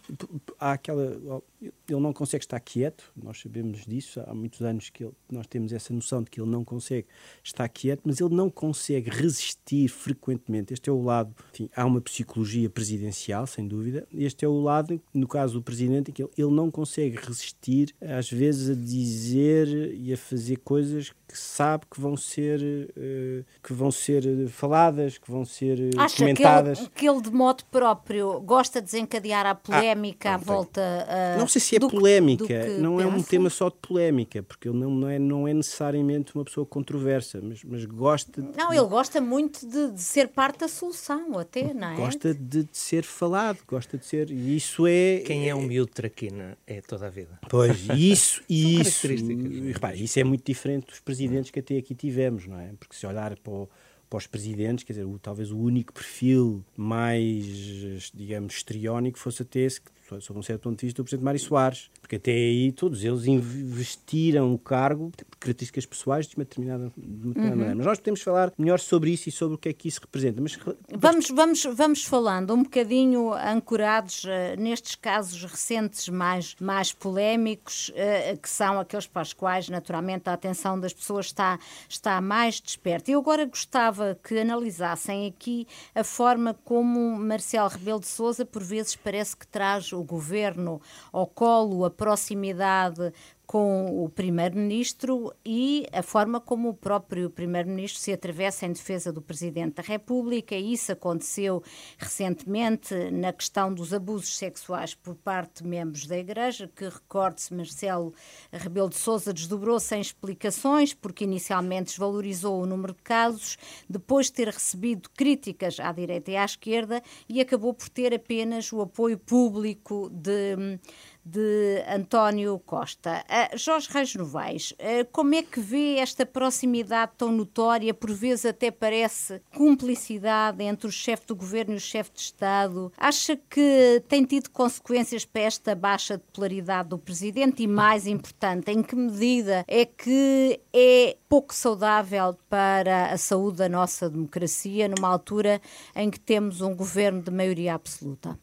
há 0.58 0.72
aquela 0.72 1.40
ele 1.88 2.00
não 2.00 2.12
consegue 2.12 2.44
estar 2.44 2.60
quieto, 2.60 3.12
nós 3.16 3.40
sabemos 3.40 3.84
disso, 3.86 4.20
há 4.26 4.34
muitos 4.34 4.60
anos 4.60 4.90
que 4.90 5.04
ele, 5.04 5.12
nós 5.30 5.46
temos 5.46 5.72
essa 5.72 5.92
noção 5.92 6.22
de 6.22 6.30
que 6.30 6.40
ele 6.40 6.50
não 6.50 6.64
consegue 6.64 7.06
estar 7.42 7.68
quieto, 7.68 8.02
mas 8.04 8.20
ele 8.20 8.34
não 8.34 8.50
consegue 8.50 9.08
resistir 9.08 9.88
frequentemente. 9.88 10.74
Este 10.74 10.90
é 10.90 10.92
o 10.92 11.02
lado, 11.02 11.34
enfim, 11.52 11.70
há 11.74 11.84
uma 11.84 12.00
psicologia 12.00 12.68
presidencial, 12.68 13.46
sem 13.46 13.66
dúvida, 13.66 14.06
este 14.12 14.44
é 14.44 14.48
o 14.48 14.60
lado, 14.60 15.00
no 15.14 15.26
caso 15.26 15.54
do 15.54 15.62
presidente, 15.62 16.12
que 16.12 16.22
ele, 16.22 16.30
ele 16.36 16.50
não 16.50 16.70
consegue 16.70 17.16
resistir, 17.16 17.94
às 18.00 18.30
vezes, 18.30 18.70
a 18.70 18.74
dizer 18.74 19.94
e 19.94 20.12
a 20.12 20.16
fazer 20.16 20.56
coisas 20.58 21.12
que 21.28 21.36
sabe 21.36 21.84
que 21.90 22.00
vão 22.00 22.16
ser 22.16 22.60
uh, 22.62 23.44
que 23.62 23.72
vão 23.72 23.90
ser 23.90 24.48
faladas, 24.48 25.18
que 25.18 25.30
vão 25.30 25.44
ser 25.44 25.78
uh, 25.78 26.00
Acha 26.00 26.18
comentadas. 26.18 26.78
Que 26.78 26.84
ele, 26.84 26.90
que 26.94 27.08
ele, 27.08 27.20
de 27.22 27.30
modo 27.30 27.64
próprio, 27.64 28.40
gosta 28.40 28.80
de 28.80 28.86
desencadear 28.86 29.35
a 29.44 29.54
polémica 29.54 30.30
ah, 30.30 30.34
à 30.34 30.36
volta. 30.38 30.80
Uh, 30.80 31.38
não 31.38 31.48
sei 31.48 31.60
se 31.60 31.76
é 31.76 31.80
polémica, 31.80 32.66
não 32.78 32.96
pensa. 32.96 33.08
é 33.08 33.12
um 33.12 33.22
tema 33.22 33.50
só 33.50 33.68
de 33.68 33.76
polémica, 33.76 34.42
porque 34.42 34.68
ele 34.68 34.78
não, 34.78 34.90
não, 34.90 35.08
é, 35.08 35.18
não 35.18 35.48
é 35.48 35.52
necessariamente 35.52 36.34
uma 36.34 36.44
pessoa 36.44 36.64
controversa, 36.64 37.40
mas, 37.42 37.62
mas 37.64 37.84
gosta. 37.84 38.40
De, 38.40 38.56
não, 38.56 38.72
ele 38.72 38.86
gosta 38.86 39.20
muito 39.20 39.66
de, 39.66 39.92
de, 39.92 40.02
ser 40.02 40.28
parte 40.28 40.60
da 40.60 40.68
solução, 40.68 41.38
até, 41.38 41.74
não 41.74 41.88
é? 41.88 41.96
Gosta 41.96 42.32
de, 42.32 42.64
de 42.64 42.78
ser 42.78 43.02
falado, 43.02 43.58
gosta 43.66 43.98
de 43.98 44.06
ser. 44.06 44.30
E 44.30 44.56
isso 44.56 44.86
é. 44.86 45.22
Quem 45.26 45.48
é 45.48 45.54
um 45.54 45.62
miúdo 45.62 45.90
traquina 45.92 46.56
é 46.66 46.80
toda 46.80 47.06
a 47.06 47.10
vida. 47.10 47.38
Pois, 47.50 47.86
isso, 47.94 48.42
isso. 48.48 49.08
Repare, 49.08 50.02
isso 50.02 50.18
é 50.18 50.24
muito 50.24 50.44
diferente 50.44 50.86
dos 50.86 51.00
presidentes 51.00 51.50
que 51.50 51.58
até 51.58 51.76
aqui 51.76 51.94
tivemos, 51.94 52.46
não 52.46 52.58
é? 52.58 52.70
Porque 52.78 52.94
se 52.94 53.06
olhar 53.06 53.36
para 53.36 53.52
o 53.52 53.68
para 54.08 54.18
os 54.18 54.26
presidentes, 54.26 54.84
quer 54.84 54.92
dizer, 54.92 55.04
o, 55.04 55.18
talvez 55.18 55.50
o 55.50 55.58
único 55.58 55.92
perfil 55.92 56.64
mais, 56.76 58.10
digamos, 58.14 58.54
histriónico 58.54 59.18
fosse 59.18 59.42
até 59.42 59.60
esse 59.60 59.80
que 59.80 59.90
sob 60.20 60.38
um 60.38 60.42
certo 60.42 60.62
ponto 60.62 60.78
de 60.78 60.86
vista, 60.86 61.02
do 61.02 61.04
Presidente 61.04 61.24
Mário 61.24 61.40
Soares, 61.40 61.90
porque 62.00 62.16
até 62.16 62.32
aí 62.32 62.72
todos 62.72 63.02
eles 63.04 63.26
investiram 63.26 64.52
o 64.52 64.58
cargo 64.58 65.10
por 65.28 65.36
características 65.38 65.86
pessoais 65.86 66.26
de 66.26 66.36
uma 66.36 66.44
determinada, 66.44 66.92
de 66.96 67.06
uma 67.06 67.28
determinada 67.28 67.50
uhum. 67.50 67.56
maneira. 67.56 67.74
Mas 67.76 67.86
nós 67.86 67.98
podemos 67.98 68.22
falar 68.22 68.52
melhor 68.56 68.78
sobre 68.78 69.10
isso 69.10 69.28
e 69.28 69.32
sobre 69.32 69.56
o 69.56 69.58
que 69.58 69.68
é 69.68 69.72
que 69.72 69.88
isso 69.88 70.00
representa. 70.00 70.40
Mas... 70.40 70.58
Vamos, 70.92 71.28
vamos, 71.30 71.64
vamos 71.64 72.04
falando 72.04 72.54
um 72.54 72.62
bocadinho 72.62 73.32
ancorados 73.32 74.24
uh, 74.24 74.28
nestes 74.58 74.94
casos 74.94 75.42
recentes 75.42 76.08
mais, 76.08 76.54
mais 76.60 76.92
polémicos, 76.92 77.90
uh, 77.90 78.38
que 78.40 78.48
são 78.48 78.78
aqueles 78.78 79.06
para 79.06 79.22
os 79.22 79.32
quais, 79.32 79.68
naturalmente, 79.68 80.28
a 80.28 80.32
atenção 80.32 80.78
das 80.78 80.92
pessoas 80.92 81.26
está, 81.26 81.58
está 81.88 82.20
mais 82.20 82.60
desperta. 82.60 83.10
Eu 83.10 83.20
agora 83.20 83.44
gostava 83.44 84.18
que 84.22 84.38
analisassem 84.38 85.26
aqui 85.26 85.66
a 85.94 86.04
forma 86.04 86.54
como 86.64 87.18
Marcelo 87.18 87.68
Rebelo 87.68 88.00
de 88.00 88.06
Sousa, 88.06 88.44
por 88.44 88.62
vezes, 88.62 88.96
parece 88.96 89.36
que 89.36 89.46
traz 89.46 89.92
o 89.96 90.04
governo 90.04 90.80
ao 91.12 91.26
colo, 91.26 91.84
a 91.84 91.90
proximidade 91.90 93.12
com 93.46 94.04
o 94.04 94.08
Primeiro-Ministro 94.08 95.32
e 95.44 95.86
a 95.92 96.02
forma 96.02 96.40
como 96.40 96.70
o 96.70 96.74
próprio 96.74 97.30
Primeiro-Ministro 97.30 98.00
se 98.00 98.12
atravessa 98.12 98.66
em 98.66 98.72
defesa 98.72 99.12
do 99.12 99.22
Presidente 99.22 99.76
da 99.76 99.82
República. 99.82 100.56
Isso 100.56 100.90
aconteceu 100.90 101.62
recentemente 101.96 102.94
na 103.12 103.32
questão 103.32 103.72
dos 103.72 103.94
abusos 103.94 104.36
sexuais 104.36 104.94
por 104.94 105.14
parte 105.14 105.62
de 105.62 105.68
membros 105.68 106.06
da 106.06 106.18
Igreja, 106.18 106.68
que, 106.74 106.88
recorde-se, 106.88 107.54
Marcelo 107.54 108.12
Rebelo 108.50 108.88
de 108.88 108.96
Sousa 108.96 109.32
desdobrou 109.32 109.78
sem 109.78 110.00
explicações, 110.00 110.92
porque 110.92 111.24
inicialmente 111.24 111.90
desvalorizou 111.90 112.60
o 112.60 112.66
número 112.66 112.94
de 112.94 113.02
casos, 113.02 113.56
depois 113.88 114.26
de 114.26 114.32
ter 114.32 114.48
recebido 114.48 115.08
críticas 115.10 115.78
à 115.78 115.92
direita 115.92 116.32
e 116.32 116.36
à 116.36 116.44
esquerda, 116.44 117.00
e 117.28 117.40
acabou 117.40 117.72
por 117.72 117.88
ter 117.88 118.12
apenas 118.12 118.72
o 118.72 118.80
apoio 118.80 119.18
público 119.18 120.10
de 120.10 120.78
de 121.26 121.82
António 121.88 122.56
Costa. 122.60 123.24
Uh, 123.28 123.58
Jorge 123.58 123.88
Reis 123.90 124.14
Novaes, 124.14 124.70
uh, 124.72 125.04
como 125.10 125.34
é 125.34 125.42
que 125.42 125.58
vê 125.58 125.96
esta 125.96 126.24
proximidade 126.24 127.12
tão 127.18 127.32
notória, 127.32 127.92
por 127.92 128.12
vezes 128.12 128.46
até 128.46 128.70
parece 128.70 129.42
cumplicidade 129.52 130.62
entre 130.62 130.86
o 130.86 130.92
chefe 130.92 131.26
do 131.26 131.34
governo 131.34 131.74
e 131.74 131.76
o 131.76 131.80
chefe 131.80 132.12
de 132.14 132.20
Estado? 132.20 132.92
Acha 132.96 133.36
que 133.36 134.02
tem 134.08 134.24
tido 134.24 134.50
consequências 134.50 135.24
para 135.24 135.42
esta 135.42 135.74
baixa 135.74 136.16
de 136.16 136.22
popularidade 136.22 136.90
do 136.90 136.98
presidente 136.98 137.64
e, 137.64 137.66
mais 137.66 138.06
importante, 138.06 138.70
em 138.70 138.82
que 138.82 138.94
medida 138.94 139.64
é 139.66 139.84
que 139.84 140.60
é 140.72 141.16
pouco 141.28 141.52
saudável 141.52 142.38
para 142.48 143.06
a 143.06 143.18
saúde 143.18 143.58
da 143.58 143.68
nossa 143.68 144.08
democracia 144.08 144.88
numa 144.88 145.08
altura 145.08 145.60
em 145.94 146.08
que 146.08 146.20
temos 146.20 146.60
um 146.60 146.74
governo 146.74 147.20
de 147.20 147.32
maioria 147.32 147.74
absoluta? 147.74 148.38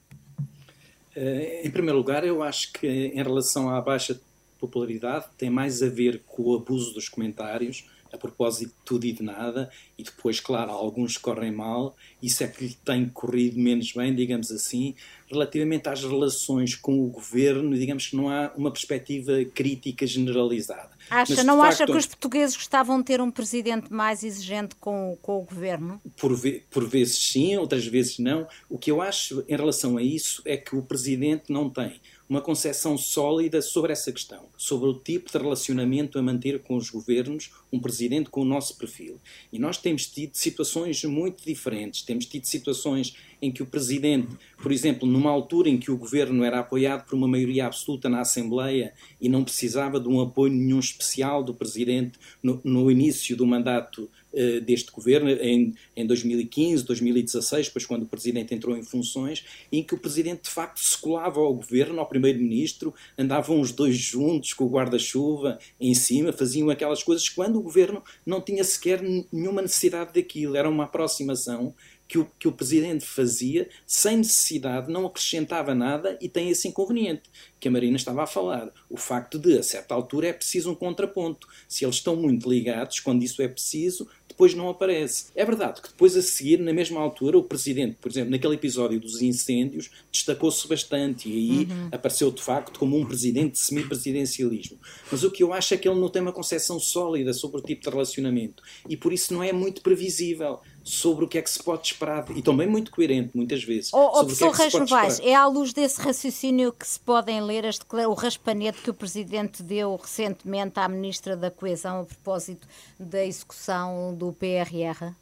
Eh, 1.16 1.62
em 1.66 1.72
primeiro 1.72 1.98
lugar, 1.98 2.26
eu 2.26 2.42
acho 2.42 2.72
que 2.74 2.88
em 2.88 3.22
relação 3.22 3.70
à 3.70 3.80
baixa 3.82 4.20
popularidade 4.60 5.26
tem 5.38 5.50
mais 5.50 5.84
a 5.84 5.90
ver 5.90 6.22
com 6.26 6.44
o 6.44 6.56
abuso 6.56 6.94
dos 6.94 7.10
comentários, 7.10 7.86
a 8.14 8.18
propósito 8.18 8.70
de 8.70 8.86
tudo 8.86 9.06
e 9.06 9.12
de 9.12 9.24
nada, 9.24 9.70
e 9.98 10.04
depois, 10.04 10.40
claro, 10.40 10.72
alguns 10.72 11.18
correm 11.18 11.52
mal, 11.52 11.96
isso 12.22 12.44
é 12.44 12.48
que 12.48 12.66
lhe 12.66 12.78
tem 12.86 13.10
corrido 13.10 13.60
menos 13.60 13.92
bem, 13.92 14.14
digamos 14.14 14.52
assim, 14.52 14.96
relativamente 15.28 15.90
às 15.90 16.04
relações 16.04 16.76
com 16.76 17.04
o 17.04 17.08
governo, 17.08 17.76
digamos 17.76 18.08
que 18.08 18.16
não 18.16 18.30
há 18.30 18.52
uma 18.56 18.72
perspectiva 18.72 19.44
crítica 19.54 20.06
generalizada. 20.06 20.92
Acha, 21.10 21.36
Mas, 21.36 21.46
não 21.46 21.58
facto, 21.58 21.74
acha 21.74 21.86
que 21.86 21.98
os 21.98 22.06
portugueses 22.06 22.56
gostavam 22.56 23.00
de 23.00 23.06
ter 23.06 23.20
um 23.20 23.32
presidente 23.32 23.92
mais 23.92 24.24
exigente 24.24 24.76
com, 24.76 25.18
com 25.22 25.40
o 25.40 25.42
governo? 25.42 26.00
Por, 26.16 26.36
ve, 26.36 26.64
por 26.70 26.88
vezes 26.88 27.18
sim, 27.18 27.58
outras 27.58 27.86
vezes 27.86 28.20
não. 28.20 28.48
O 28.70 28.78
que 28.78 28.92
eu 28.92 29.02
acho 29.02 29.44
em 29.48 29.56
relação 29.56 29.98
a 29.98 30.04
isso 30.04 30.42
é 30.46 30.56
que 30.56 30.76
o 30.76 30.84
presidente 30.84 31.52
não 31.52 31.70
tem 31.70 32.00
uma 32.28 32.42
concepção 32.42 32.98
sólida 32.98 33.62
sobre 33.62 33.92
essa 33.92 34.12
questão, 34.12 34.46
sobre 34.58 34.90
o 34.90 34.94
tipo 34.94 35.32
de 35.32 35.38
relacionamento 35.38 36.18
a 36.18 36.22
manter 36.22 36.62
com 36.64 36.76
os 36.76 36.90
governos, 36.90 37.52
um 37.72 37.80
presidente 37.80 38.30
com 38.30 38.42
o 38.42 38.46
nosso 38.46 38.78
perfil. 38.78 39.20
E 39.52 39.60
nós 39.60 39.78
temos 39.78 40.08
tido 40.08 40.36
situações 40.36 41.04
muito 41.04 41.44
diferentes. 41.46 42.02
Temos 42.02 42.26
tido 42.26 42.46
situações 42.46 43.16
em 43.42 43.52
que 43.52 43.62
o 43.62 43.66
presidente, 43.66 44.30
por 44.58 44.72
exemplo, 44.72 45.08
numa 45.08 45.30
altura 45.30 45.70
em 45.70 45.78
que 45.78 45.92
o 45.92 45.98
governo 45.98 46.44
era 46.44 46.60
apoiado 46.60 47.06
por 47.06 47.16
uma 47.16 47.28
maioria 47.28 47.66
absoluta 47.66 48.08
na 48.08 48.22
Assembleia 48.22 48.94
e 49.20 49.28
não 49.28 49.44
precisava 49.44 50.00
de 50.00 50.08
um 50.08 50.22
apoio 50.22 50.54
nenhum 50.54 50.80
especial 50.80 51.44
do 51.44 51.54
presidente 51.54 52.18
no, 52.42 52.62
no 52.64 52.90
início 52.90 53.36
do 53.36 53.46
mandato 53.46 54.10
uh, 54.34 54.62
deste 54.62 54.92
governo, 54.92 55.30
em, 55.30 55.74
em 55.96 56.06
2015, 56.06 56.84
2016, 56.84 57.68
depois 57.68 57.86
quando 57.86 58.04
o 58.04 58.08
presidente 58.08 58.54
entrou 58.54 58.76
em 58.78 58.84
funções, 58.84 59.46
em 59.72 59.84
que 59.84 59.94
o 59.94 59.98
presidente 59.98 60.44
de 60.44 60.50
facto 60.50 60.80
se 60.80 60.98
colava 60.98 61.40
ao 61.40 61.54
governo, 61.54 62.00
ao 62.00 62.08
primeiro-ministro, 62.08 62.94
andavam 63.18 63.60
os 63.60 63.72
dois 63.72 63.96
juntos 63.96 64.54
com 64.54 64.66
o 64.66 64.70
guarda-chuva 64.70 65.58
em 65.80 65.94
cima, 65.94 66.34
faziam 66.34 66.70
aquelas 66.70 67.04
coisas 67.04 67.30
quando 67.30 67.58
o 67.58 67.62
governo 67.62 68.04
não 68.26 68.42
tinha 68.42 68.64
sequer 68.64 69.02
nenhuma 69.32 69.62
necessidade 69.62 70.14
daquilo, 70.14 70.56
era 70.56 70.70
uma 70.70 70.86
aproximação 70.86 71.74
que 72.08 72.20
o, 72.20 72.28
que 72.38 72.48
o 72.48 72.52
presidente 72.52 73.06
fazia 73.06 73.68
sem 73.88 74.18
necessidade, 74.18 74.92
não 74.92 75.06
acrescentava 75.06 75.74
nada 75.74 76.16
e 76.22 76.30
tem 76.30 76.50
esse 76.50 76.68
inconveniente 76.68 77.24
que 77.60 77.68
a 77.68 77.72
Marina 77.72 77.96
estava 77.96 78.22
a 78.22 78.28
falar. 78.28 78.70
O 78.88 78.98
facto 78.98 79.40
de, 79.40 79.58
a 79.58 79.64
certa 79.64 79.96
altura, 79.96 80.28
é 80.28 80.34
preciso 80.34 80.70
um 80.70 80.76
contraponto. 80.76 81.48
Se 81.68 81.86
eles 81.86 81.96
estão 81.96 82.16
muito 82.16 82.48
ligados, 82.48 83.00
quando 83.00 83.24
isso 83.24 83.42
é 83.42 83.48
preciso, 83.48 84.08
depois 84.34 84.54
não 84.54 84.70
aparece. 84.70 85.28
É 85.36 85.46
verdade 85.46 85.82
que 85.82 85.90
depois 85.90 86.18
a 86.18 86.22
seguir, 86.22 86.60
na 86.60 86.74
mesma 86.74 87.00
altura, 87.00 87.38
o 87.38 87.44
presidente, 87.44 87.98
por 88.02 88.12
exemplo, 88.12 88.32
naquele 88.32 88.56
episódio 88.56 89.00
dos 89.00 89.22
incêndios, 89.22 89.90
destacou-se 90.12 90.68
bastante 90.68 91.30
e 91.30 91.34
aí 91.34 91.68
uhum. 91.72 91.90
apareceu 91.92 92.32
de 92.32 92.42
facto 92.42 92.80
como 92.80 92.98
um 92.98 93.06
presidente 93.06 93.54
de 93.54 93.60
semipresidencialismo. 93.60 94.78
Mas 95.12 95.24
o 95.24 95.32
que 95.32 95.44
eu 95.44 95.54
acho 95.54 95.74
é 95.74 95.78
que 95.78 95.88
ele 95.88 96.00
não 96.00 96.10
tem 96.10 96.22
uma 96.22 96.34
concepção 96.34 96.80
sólida 96.80 97.34
sobre 97.34 97.60
o 97.60 97.64
tipo 97.64 97.84
de 97.84 97.90
relacionamento 97.90 98.64
e 98.90 98.98
por 98.98 99.14
isso 99.14 99.34
não 99.34 99.44
é 99.44 99.54
muito 99.54 99.82
previsível 99.82 100.60
sobre 100.84 101.24
o 101.26 101.28
que 101.28 101.38
é 101.38 101.42
que 101.42 101.50
se 101.50 101.64
pode 101.64 101.88
esperar 101.88 102.26
e 102.36 102.42
também 102.42 102.68
muito 102.68 102.92
coerente, 102.92 103.32
muitas 103.36 103.64
vezes. 103.64 103.94
Oh, 103.94 104.20
oh 104.20 104.26
professor 104.26 104.54
é 104.54 104.58
Reis 104.58 104.74
Novaes, 104.74 105.20
é 105.22 105.34
à 105.34 105.48
luz 105.48 105.72
desse 105.72 106.02
raciocínio 106.02 106.74
que 106.74 106.86
se 106.86 107.00
podem 107.00 107.42
ler 107.42 107.66
as, 107.66 107.80
o 108.08 108.14
raspanete 108.14 108.82
que 108.82 108.90
o 108.90 108.94
Presidente 108.94 109.64
deu 109.64 109.96
recentemente 109.96 110.80
à 110.80 110.88
Ministra 110.88 111.38
da 111.38 111.50
Coesão 111.50 112.02
a 112.02 112.04
propósito 112.04 112.68
da 113.00 113.26
execução 113.26 114.14
do 114.14 114.34
PRR? 114.34 115.14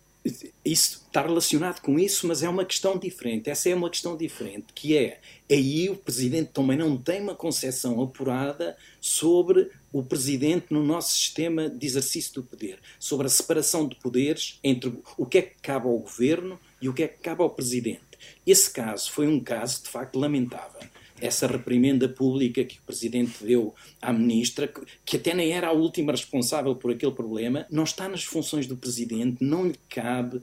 Isso 0.64 1.04
está 1.08 1.24
relacionado 1.24 1.82
com 1.82 1.98
isso, 1.98 2.28
mas 2.28 2.44
é 2.44 2.50
uma 2.50 2.64
questão 2.64 2.98
diferente. 2.98 3.50
Essa 3.50 3.70
é 3.70 3.76
uma 3.76 3.90
questão 3.90 4.16
diferente, 4.16 4.68
que 4.76 4.96
é 4.96 5.20
aí 5.50 5.90
o 5.90 5.96
Presidente 5.96 6.52
também 6.54 6.78
não 6.78 6.96
tem 6.96 7.22
uma 7.22 7.34
concepção 7.34 8.00
apurada 8.02 8.78
sobre 9.00 9.72
o 9.92 10.04
Presidente 10.04 10.68
no 10.70 10.84
nosso 10.84 11.14
sistema 11.14 11.68
de 11.68 11.88
exercício 11.88 12.36
do 12.36 12.44
poder, 12.44 12.80
sobre 13.00 13.26
a 13.26 13.30
separação 13.30 13.88
de 13.88 13.96
poderes 13.96 14.60
entre 14.64 14.94
o 15.18 15.26
que 15.26 15.40
é 15.40 15.42
que 15.42 15.56
cabe 15.60 15.88
ao 15.88 15.98
Governo 15.98 16.60
e 16.80 16.88
o 16.88 16.94
que 16.94 17.04
é 17.04 17.08
que 17.08 17.20
cabe 17.20 17.42
ao 17.42 17.50
Presidente. 17.50 18.02
Esse 18.46 18.70
caso 18.70 19.12
foi 19.12 19.28
um 19.28 19.40
caso, 19.40 19.82
de 19.84 19.90
facto, 19.90 20.20
lamentável 20.20 20.82
essa 21.22 21.48
reprimenda 21.48 22.10
pública 22.10 22.64
que 22.64 22.78
o 22.78 22.82
Presidente 22.82 23.44
deu 23.44 23.74
à 24.02 24.12
Ministra, 24.12 24.72
que 25.06 25.18
até 25.18 25.34
nem 25.34 25.52
era 25.52 25.68
a 25.68 25.72
última 25.72 26.12
responsável 26.12 26.76
por 26.76 26.92
aquele 26.92 27.12
problema, 27.12 27.66
não 27.70 27.84
está 27.84 28.10
nas 28.10 28.24
funções 28.24 28.68
do 28.68 28.76
Presidente, 28.76 29.38
não 29.44 29.68
lhe 29.68 29.76
cabe, 29.90 30.42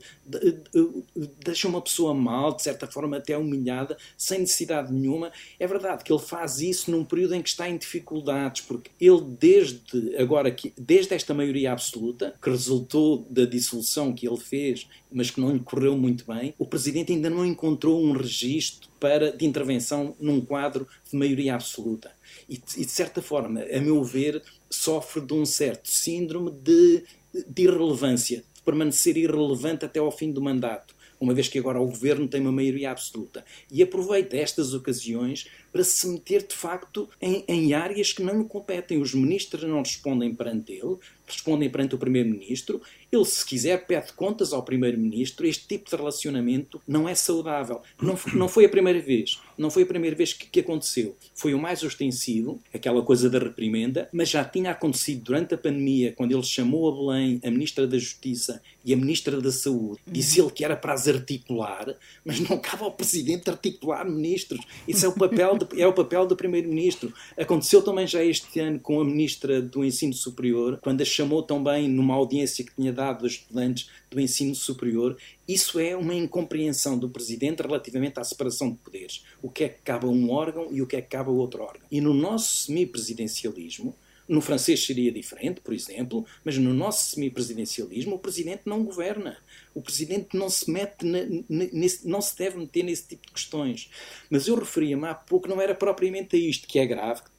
deixa 1.43 1.67
uma 1.67 1.81
pessoa 1.81 2.13
mal, 2.13 2.55
de 2.55 2.63
certa 2.63 2.87
forma 2.87 3.17
até 3.17 3.37
humilhada, 3.37 3.97
sem 4.17 4.39
necessidade 4.39 4.91
nenhuma. 4.91 5.31
É 5.59 5.67
verdade 5.67 6.03
que 6.03 6.11
ele 6.11 6.21
faz 6.21 6.59
isso 6.59 6.89
num 6.89 7.03
período 7.03 7.35
em 7.35 7.41
que 7.41 7.49
está 7.49 7.69
em 7.69 7.77
dificuldades, 7.77 8.61
porque 8.61 8.89
ele 8.99 9.21
desde 9.21 10.15
agora, 10.17 10.55
desde 10.77 11.13
esta 11.13 11.33
maioria 11.33 11.71
absoluta, 11.71 12.35
que 12.41 12.49
resultou 12.49 13.27
da 13.29 13.45
dissolução 13.45 14.13
que 14.13 14.27
ele 14.27 14.37
fez, 14.37 14.87
mas 15.11 15.31
que 15.31 15.41
não 15.41 15.51
lhe 15.51 15.59
correu 15.59 15.97
muito 15.97 16.25
bem, 16.25 16.53
o 16.57 16.65
Presidente 16.65 17.11
ainda 17.11 17.29
não 17.29 17.45
encontrou 17.45 18.03
um 18.03 18.11
registro 18.11 18.89
para, 18.99 19.31
de 19.31 19.45
intervenção 19.45 20.15
num 20.19 20.41
quadro 20.41 20.87
de 21.09 21.17
maioria 21.17 21.55
absoluta. 21.55 22.11
E, 22.47 22.61
e, 22.77 22.85
de 22.85 22.91
certa 22.91 23.21
forma, 23.21 23.61
a 23.61 23.79
meu 23.79 24.03
ver, 24.03 24.41
sofre 24.69 25.21
de 25.21 25.33
um 25.33 25.45
certo 25.45 25.89
síndrome 25.89 26.51
de, 26.51 27.03
de 27.47 27.63
irrelevância, 27.63 28.43
de 28.53 28.61
permanecer 28.61 29.17
irrelevante 29.17 29.85
até 29.85 29.99
ao 29.99 30.11
fim 30.11 30.31
do 30.31 30.41
mandato 30.41 30.99
uma 31.19 31.33
vez 31.33 31.49
que 31.49 31.59
agora 31.59 31.81
o 31.81 31.85
governo 31.85 32.27
tem 32.27 32.39
uma 32.39 32.51
maioria 32.51 32.91
absoluta. 32.91 33.43
E 33.69 33.83
aproveita 33.83 34.37
estas 34.37 34.73
ocasiões 34.73 35.47
para 35.71 35.83
se 35.83 36.07
meter 36.07 36.47
de 36.47 36.55
facto 36.55 37.09
em, 37.21 37.43
em 37.47 37.73
áreas 37.73 38.13
que 38.13 38.23
não 38.23 38.39
lhe 38.39 38.47
competem. 38.47 39.01
Os 39.01 39.13
ministros 39.13 39.63
não 39.63 39.79
respondem 39.79 40.33
perante 40.33 40.71
ele, 40.71 40.97
respondem 41.27 41.69
perante 41.69 41.95
o 41.95 41.97
primeiro-ministro. 41.97 42.81
Ele, 43.11 43.25
se 43.25 43.45
quiser, 43.45 43.85
pede 43.87 44.13
contas 44.13 44.53
ao 44.53 44.63
primeiro-ministro. 44.63 45.47
Este 45.47 45.67
tipo 45.67 45.89
de 45.89 45.95
relacionamento 45.95 46.81
não 46.87 47.09
é 47.09 47.15
saudável. 47.15 47.81
Não, 48.01 48.17
não 48.33 48.47
foi 48.47 48.65
a 48.65 48.69
primeira 48.69 48.99
vez. 48.99 49.39
Não 49.59 49.69
foi 49.69 49.83
a 49.83 49.85
primeira 49.85 50.15
vez 50.15 50.31
que, 50.31 50.47
que 50.47 50.61
aconteceu. 50.61 51.17
Foi 51.35 51.53
o 51.53 51.59
mais 51.59 51.83
ostensivo, 51.83 52.61
aquela 52.73 53.01
coisa 53.01 53.29
da 53.29 53.39
reprimenda, 53.39 54.07
mas 54.13 54.29
já 54.29 54.45
tinha 54.45 54.71
acontecido 54.71 55.25
durante 55.25 55.53
a 55.53 55.57
pandemia, 55.57 56.13
quando 56.13 56.31
ele 56.31 56.43
chamou 56.43 56.87
a 56.87 56.95
Belém 56.95 57.41
a 57.43 57.51
Ministra 57.51 57.85
da 57.85 57.97
Justiça 57.97 58.61
e 58.85 58.93
a 58.93 58.97
Ministra 58.97 59.41
da 59.41 59.51
Saúde. 59.51 59.99
Disse 60.07 60.39
ele 60.39 60.49
que 60.49 60.63
era 60.63 60.77
para 60.77 60.93
as 60.93 61.09
articular, 61.09 61.93
mas 62.23 62.39
não 62.39 62.57
cabe 62.57 62.83
ao 62.83 62.91
Presidente 62.91 63.49
articular 63.49 64.05
ministros. 64.05 64.61
Isso 64.87 65.05
é 65.05 65.09
o 65.09 65.13
papel 65.13 65.57
de, 65.57 65.81
é 65.81 65.85
o 65.85 65.93
papel 65.93 66.25
do 66.25 66.37
Primeiro-Ministro. 66.37 67.13
Aconteceu 67.37 67.81
também 67.81 68.07
já 68.07 68.23
este 68.23 68.59
ano 68.61 68.79
com 68.79 69.01
a 69.01 69.05
Ministra 69.05 69.61
do 69.61 69.83
Ensino 69.83 70.13
Superior, 70.13 70.79
quando 70.81 71.01
a 71.01 71.05
chamou 71.05 71.43
também 71.43 71.89
numa 71.89 72.15
audiência 72.15 72.63
que 72.63 72.73
tinha 72.73 72.93
dado 72.93 73.23
aos 73.23 73.33
estudantes 73.33 73.89
do 74.09 74.19
ensino 74.19 74.55
superior. 74.55 75.17
Isso 75.47 75.79
é 75.79 75.95
uma 75.95 76.13
incompreensão 76.13 76.97
do 76.97 77.09
Presidente 77.09 77.61
relativamente 77.61 78.19
à 78.19 78.23
separação 78.23 78.71
de 78.71 78.77
poderes. 78.77 79.23
O 79.41 79.49
que 79.49 79.63
é 79.63 79.69
que 79.69 79.81
cabe 79.81 80.05
a 80.05 80.09
um 80.09 80.31
órgão 80.31 80.69
e 80.71 80.81
o 80.81 80.87
que 80.87 80.95
é 80.95 81.01
que 81.01 81.09
cabe 81.09 81.29
a 81.29 81.33
outro 81.33 81.63
órgão. 81.63 81.85
E 81.91 82.01
no 82.01 82.13
nosso 82.13 82.65
semipresidencialismo, 82.65 83.95
no 84.29 84.41
francês 84.41 84.85
seria 84.85 85.11
diferente, 85.11 85.59
por 85.59 85.73
exemplo, 85.73 86.23
mas 86.45 86.55
no 86.55 86.71
nosso 86.71 87.09
semipresidencialismo 87.15 88.15
o 88.15 88.19
presidente 88.19 88.61
não 88.63 88.83
governa. 88.83 89.35
O 89.73 89.81
presidente 89.81 90.37
não 90.37 90.49
se 90.51 90.69
mete 90.69 91.03
nesse, 91.49 92.07
não 92.07 92.21
se 92.21 92.37
deve 92.37 92.59
meter 92.59 92.83
nesse 92.83 93.07
tipo 93.07 93.25
de 93.25 93.33
questões. 93.33 93.89
Mas 94.29 94.47
eu 94.47 94.53
referia-me 94.53 95.07
há 95.07 95.15
pouco, 95.15 95.47
não 95.47 95.59
era 95.59 95.73
propriamente 95.73 96.35
a 96.35 96.39
isto 96.39 96.67
que 96.67 96.77
é 96.77 96.85
grave, 96.85 97.23
que 97.23 97.29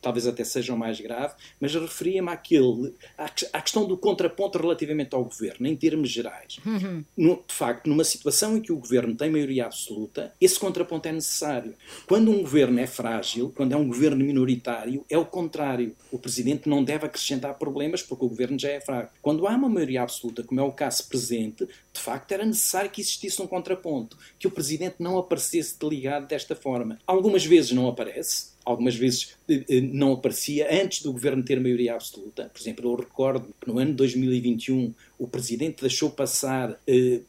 talvez 0.00 0.26
até 0.26 0.44
seja 0.44 0.74
o 0.74 0.78
mais 0.78 1.00
grave, 1.00 1.34
mas 1.60 1.74
referia-me 1.74 2.30
àquele, 2.30 2.94
à, 3.16 3.24
à, 3.24 3.60
questão 3.62 3.86
do 3.86 3.96
contraponto 3.96 4.58
relativamente 4.58 5.14
ao 5.14 5.24
governo, 5.24 5.66
em 5.66 5.76
termos 5.76 6.10
gerais. 6.10 6.58
Uhum. 6.64 7.04
No, 7.16 7.42
de 7.46 7.54
facto, 7.54 7.88
numa 7.88 8.04
situação 8.04 8.56
em 8.56 8.60
que 8.60 8.72
o 8.72 8.76
governo 8.76 9.14
tem 9.14 9.30
maioria 9.30 9.66
absoluta, 9.66 10.32
esse 10.40 10.58
contraponto 10.58 11.08
é 11.08 11.12
necessário. 11.12 11.74
Quando 12.06 12.30
um 12.30 12.40
governo 12.40 12.80
é 12.80 12.86
frágil, 12.86 13.52
quando 13.54 13.72
é 13.72 13.76
um 13.76 13.86
governo 13.86 14.24
minoritário, 14.24 15.04
é 15.08 15.18
o 15.18 15.24
contrário. 15.24 15.94
O 16.10 16.18
presidente 16.18 16.68
não 16.68 16.82
deve 16.82 17.06
acrescentar 17.06 17.54
problemas 17.54 18.02
porque 18.02 18.24
o 18.24 18.28
governo 18.28 18.58
já 18.58 18.70
é 18.70 18.80
fraco. 18.80 19.12
Quando 19.20 19.46
há 19.46 19.50
uma 19.50 19.68
maioria 19.68 20.02
absoluta, 20.02 20.42
como 20.42 20.60
é 20.60 20.62
o 20.62 20.72
caso 20.72 21.08
presente, 21.08 21.66
de 21.92 22.00
facto 22.00 22.32
era 22.32 22.44
necessário 22.44 22.90
que 22.90 23.00
existisse 23.00 23.40
um 23.42 23.46
contraponto, 23.46 24.16
que 24.38 24.46
o 24.46 24.50
presidente 24.50 24.96
não 24.98 25.18
aparecesse 25.18 25.78
deligado 25.78 26.26
desta 26.26 26.54
forma. 26.54 26.98
Algumas 27.06 27.44
vezes 27.44 27.72
não 27.72 27.88
aparece, 27.88 28.49
algumas 28.64 28.94
vezes 28.94 29.36
eh, 29.48 29.64
eh, 29.68 29.80
não 29.80 30.12
aparecia 30.12 30.68
antes 30.82 31.02
do 31.02 31.12
governo 31.12 31.42
ter 31.42 31.60
maioria 31.60 31.94
absoluta. 31.94 32.50
Por 32.52 32.60
exemplo, 32.60 32.90
eu 32.90 32.94
recordo 32.96 33.48
que 33.60 33.68
no 33.68 33.78
ano 33.78 33.90
de 33.90 33.96
2021 33.96 34.94
o 35.18 35.26
presidente 35.26 35.80
deixou 35.80 36.10
passar 36.10 36.78
eh, 36.86 37.20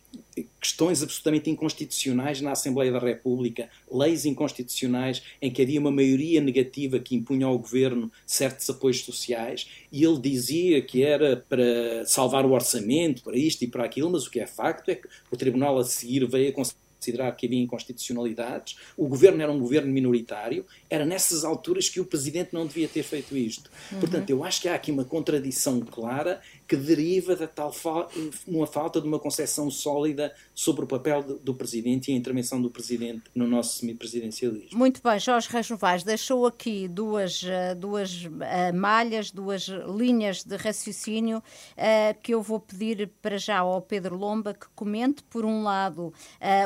questões 0.59 1.01
absolutamente 1.01 1.49
inconstitucionais 1.49 2.41
na 2.41 2.51
Assembleia 2.51 2.91
da 2.91 2.99
República, 2.99 3.69
leis 3.91 4.25
inconstitucionais 4.25 5.23
em 5.41 5.51
que 5.51 5.61
havia 5.61 5.79
uma 5.79 5.91
maioria 5.91 6.41
negativa 6.41 6.99
que 6.99 7.15
impunha 7.15 7.45
ao 7.45 7.57
governo 7.57 8.11
certos 8.25 8.69
apoios 8.69 9.03
sociais 9.03 9.67
e 9.91 10.03
ele 10.03 10.19
dizia 10.19 10.81
que 10.81 11.03
era 11.03 11.43
para 11.49 12.05
salvar 12.05 12.45
o 12.45 12.51
orçamento, 12.51 13.23
para 13.23 13.37
isto 13.37 13.63
e 13.63 13.67
para 13.67 13.85
aquilo, 13.85 14.09
mas 14.09 14.25
o 14.25 14.31
que 14.31 14.39
é 14.39 14.47
facto 14.47 14.89
é 14.89 14.95
que 14.95 15.07
o 15.31 15.37
Tribunal 15.37 15.77
a 15.77 15.83
seguir 15.83 16.25
veio 16.27 16.49
a 16.49 16.53
considerar 17.01 17.35
que 17.35 17.47
havia 17.47 17.59
inconstitucionalidades, 17.59 18.77
o 18.95 19.07
governo 19.07 19.41
era 19.41 19.51
um 19.51 19.59
governo 19.59 19.91
minoritário, 19.91 20.63
era 20.87 21.03
nessas 21.03 21.43
alturas 21.43 21.89
que 21.89 21.99
o 21.99 22.05
presidente 22.05 22.53
não 22.53 22.67
devia 22.67 22.87
ter 22.87 23.01
feito 23.01 23.35
isto. 23.35 23.71
Uhum. 23.91 23.99
Portanto, 23.99 24.29
eu 24.29 24.43
acho 24.43 24.61
que 24.61 24.69
há 24.69 24.75
aqui 24.75 24.91
uma 24.91 25.03
contradição 25.03 25.79
clara 25.81 26.39
que 26.71 26.77
deriva 26.77 27.35
da 27.35 27.47
tal 27.47 27.73
fa 27.73 28.07
uma 28.47 28.65
falta 28.65 29.01
de 29.01 29.05
uma 29.05 29.19
concepção 29.19 29.69
sólida 29.69 30.33
sobre 30.55 30.85
o 30.85 30.87
papel 30.87 31.21
do, 31.21 31.37
do 31.37 31.53
presidente 31.53 32.09
e 32.09 32.13
a 32.13 32.17
intervenção 32.17 32.61
do 32.61 32.71
presidente 32.71 33.23
no 33.35 33.45
nosso 33.45 33.79
semipresidencialismo. 33.79 34.79
Muito 34.79 35.01
bem, 35.03 35.19
Jorge 35.19 35.49
Reis 35.51 36.03
deixou 36.05 36.45
aqui 36.45 36.87
duas, 36.87 37.43
eh, 37.43 37.75
duas 37.75 38.23
uh, 38.23 38.29
malhas, 38.73 39.31
duas 39.31 39.67
linhas 39.97 40.45
de 40.45 40.55
raciocínio 40.55 41.39
uh, 41.39 42.21
que 42.23 42.33
eu 42.33 42.41
vou 42.41 42.61
pedir 42.61 43.11
para 43.21 43.37
já 43.37 43.59
ao 43.59 43.81
Pedro 43.81 44.15
Lomba 44.15 44.53
que 44.53 44.67
comente. 44.73 45.23
Por 45.23 45.43
um 45.43 45.63
lado, 45.63 46.13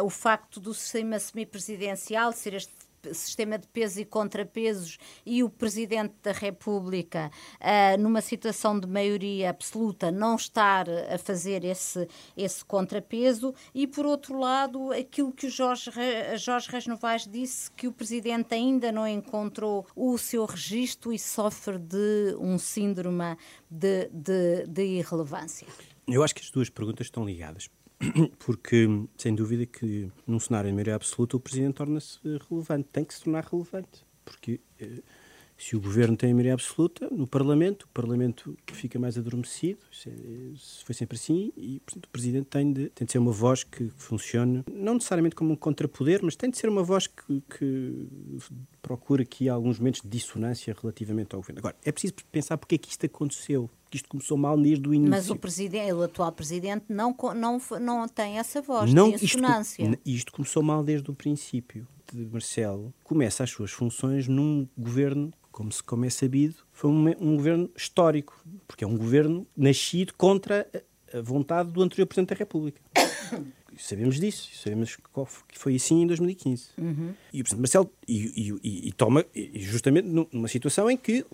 o 0.04 0.10
facto 0.10 0.60
do 0.60 0.74
sistema 0.74 1.18
semipresidencial 1.18 2.32
ser 2.32 2.54
este 2.54 2.85
sistema 3.14 3.58
de 3.58 3.68
pesos 3.68 3.98
e 3.98 4.06
contrapesos 4.06 4.98
e 5.26 5.44
o 5.44 5.50
Presidente 5.50 6.14
da 6.24 6.32
República, 6.32 7.32
uh, 7.60 8.02
numa 8.02 8.22
situação 8.22 8.80
de 8.80 8.88
maioria 8.88 9.50
absoluta, 9.50 10.12
não 10.12 10.36
estar 10.36 10.90
a 10.90 11.18
fazer 11.18 11.64
esse, 11.64 12.08
esse 12.36 12.64
contrapeso, 12.64 13.54
e 13.74 13.86
por 13.88 14.06
outro 14.06 14.40
lado, 14.40 14.92
aquilo 14.92 15.32
que 15.32 15.48
o 15.48 15.50
Jorge, 15.50 15.92
Jorge 16.38 16.70
Reis 16.70 16.88
Novaes 16.88 17.28
disse, 17.28 17.72
que 17.72 17.88
o 17.88 17.92
Presidente 17.92 18.54
ainda 18.54 18.92
não 18.92 19.08
encontrou 19.08 19.86
o 19.96 20.18
seu 20.18 20.46
registro 20.46 21.14
e 21.14 21.20
sofre 21.20 21.78
de 21.78 22.36
um 22.40 22.58
síndrome 22.58 23.38
de, 23.70 24.10
de, 24.12 24.66
de 24.68 24.84
irrelevância. 24.84 25.68
Eu 26.08 26.24
acho 26.24 26.36
que 26.36 26.42
as 26.42 26.52
duas 26.52 26.70
perguntas 26.70 27.08
estão 27.08 27.26
ligadas. 27.26 27.70
porque, 28.40 28.88
sem 29.18 29.34
dúvida, 29.34 29.66
que 29.66 30.12
num 30.28 30.40
cenário 30.40 30.70
de 30.70 30.74
maioria 30.74 30.96
absoluta 30.96 31.38
o 31.38 31.40
Presidente 31.40 31.76
torna-se 31.76 32.20
relevante, 32.50 32.90
tem 32.92 33.06
que 33.06 33.14
se 33.14 33.24
tornar 33.24 33.46
relevante, 33.46 34.06
porque 34.24 34.62
eh, 34.80 35.02
se 35.58 35.76
o 35.76 35.82
Governo 35.82 36.18
tem 36.18 36.32
a 36.32 36.34
maioria 36.34 36.54
absoluta 36.54 37.08
no 37.10 37.26
Parlamento, 37.26 37.84
o 37.84 37.88
Parlamento 37.90 38.58
fica 38.74 39.00
mais 39.00 39.18
adormecido, 39.18 39.80
é, 40.06 40.10
foi 40.84 40.94
sempre 40.94 41.16
assim, 41.16 41.52
e 41.56 41.80
portanto, 41.80 42.06
o 42.06 42.10
Presidente 42.10 42.48
tem 42.48 42.74
de, 42.74 42.90
tem 42.90 43.06
de 43.06 43.12
ser 43.12 43.20
uma 43.20 43.32
voz 43.32 43.64
que 43.64 43.90
funcione, 43.98 44.64
não 44.70 44.96
necessariamente 44.96 45.36
como 45.36 45.54
um 45.54 45.56
contrapoder, 45.56 46.20
mas 46.24 46.36
tem 46.36 46.50
de 46.50 46.58
ser 46.58 46.68
uma 46.68 46.84
voz 46.84 47.08
que, 47.08 47.42
que 47.58 48.08
procura 48.82 49.24
aqui 49.24 49.48
alguns 49.48 49.80
momentos 49.80 50.02
de 50.02 50.10
dissonância 50.10 50.76
relativamente 50.80 51.34
ao 51.34 51.42
Governo. 51.42 51.60
Agora, 51.60 51.76
é 51.84 51.92
preciso 51.92 52.14
pensar 52.32 52.58
porque 52.58 52.76
é 52.76 52.78
que 52.78 52.90
isto 52.90 53.06
aconteceu 53.06 53.70
que 53.90 53.98
isto 53.98 54.10
começou 54.10 54.38
mal 54.38 54.60
desde 54.60 54.88
o 54.88 54.94
início. 54.94 55.12
Mas 55.12 55.30
o, 55.30 55.36
presidente, 55.36 55.94
o 55.94 56.02
atual 56.02 56.32
presidente 56.32 56.86
não, 56.90 57.16
não, 57.36 57.62
não 57.80 58.08
tem 58.08 58.38
essa 58.38 58.62
voz, 58.62 58.94
não, 58.94 59.12
tem 59.12 59.16
assonância. 59.16 59.84
Isto, 59.84 60.02
isto 60.06 60.32
começou 60.34 60.62
mal 60.62 60.84
desde 60.84 61.10
o 61.10 61.14
princípio. 61.14 61.88
De 62.14 62.24
Marcelo 62.26 62.94
começa 63.04 63.44
as 63.44 63.50
suas 63.50 63.72
funções 63.72 64.28
num 64.28 64.68
governo, 64.78 65.34
como, 65.56 65.72
se, 65.72 65.82
como 65.82 66.04
é 66.04 66.10
sabido, 66.10 66.56
foi 66.74 66.90
um, 66.90 67.08
um 67.18 67.38
governo 67.38 67.70
histórico, 67.78 68.38
porque 68.68 68.84
é 68.84 68.88
um 68.88 68.98
governo 68.98 69.48
nascido 69.56 70.14
contra 70.16 70.68
a 71.14 71.22
vontade 71.22 71.72
do 71.72 71.82
anterior 71.82 72.06
Presidente 72.06 72.32
da 72.32 72.36
República. 72.36 72.82
sabemos 73.78 74.20
disso, 74.20 74.50
sabemos 74.54 74.98
que 75.48 75.58
foi 75.58 75.76
assim 75.76 76.02
em 76.02 76.08
2015. 76.08 76.72
Uhum. 76.78 77.14
E 77.32 77.40
o 77.40 77.44
Presidente 77.46 77.62
Marcelo 77.62 77.90
e, 78.06 78.60
e, 78.62 78.90
e, 78.90 78.92
toma 78.92 79.26
justamente 79.54 80.10
numa 80.10 80.50
situação 80.50 80.92
em 80.92 80.98
que, 80.98 81.26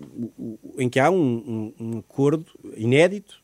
em 0.78 0.88
que 0.88 1.00
há 1.00 1.10
um, 1.10 1.16
um, 1.20 1.74
um 1.80 1.98
acordo 1.98 2.46
inédito 2.76 3.42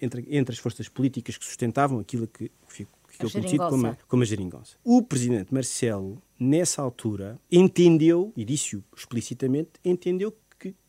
entre, 0.00 0.24
entre 0.30 0.52
as 0.52 0.58
forças 0.60 0.88
políticas 0.88 1.36
que 1.36 1.44
sustentavam 1.44 1.98
aquilo 1.98 2.28
que 2.28 2.48
ficou 2.68 3.01
conhecido 3.30 3.68
como 3.68 3.86
a, 3.86 3.96
como 4.08 4.22
a 4.22 4.26
geringonça. 4.26 4.76
O 4.84 5.02
Presidente 5.02 5.52
Marcelo, 5.52 6.22
nessa 6.38 6.82
altura, 6.82 7.38
entendeu, 7.50 8.32
e 8.36 8.44
disse-o 8.44 8.82
explicitamente, 8.96 9.70
entendeu 9.84 10.34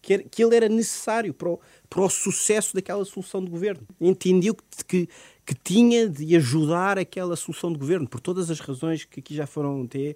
que, 0.01 0.19
que, 0.19 0.43
ele 0.43 0.55
era 0.55 0.69
necessário 0.69 1.33
para 1.33 1.49
o, 1.49 1.59
para 1.89 2.01
o 2.01 2.09
sucesso 2.09 2.75
daquela 2.75 3.03
solução 3.05 3.43
de 3.43 3.49
governo. 3.49 3.87
Entendeu 3.99 4.55
que, 4.55 4.85
que, 4.85 5.09
que 5.45 5.55
tinha 5.55 6.07
de 6.07 6.35
ajudar 6.35 6.99
aquela 6.99 7.35
solução 7.35 7.71
de 7.71 7.79
governo, 7.79 8.07
por 8.07 8.19
todas 8.19 8.51
as 8.51 8.59
razões 8.59 9.05
que 9.05 9.19
aqui 9.19 9.33
já 9.35 9.47
foram 9.47 9.83
até 9.83 10.15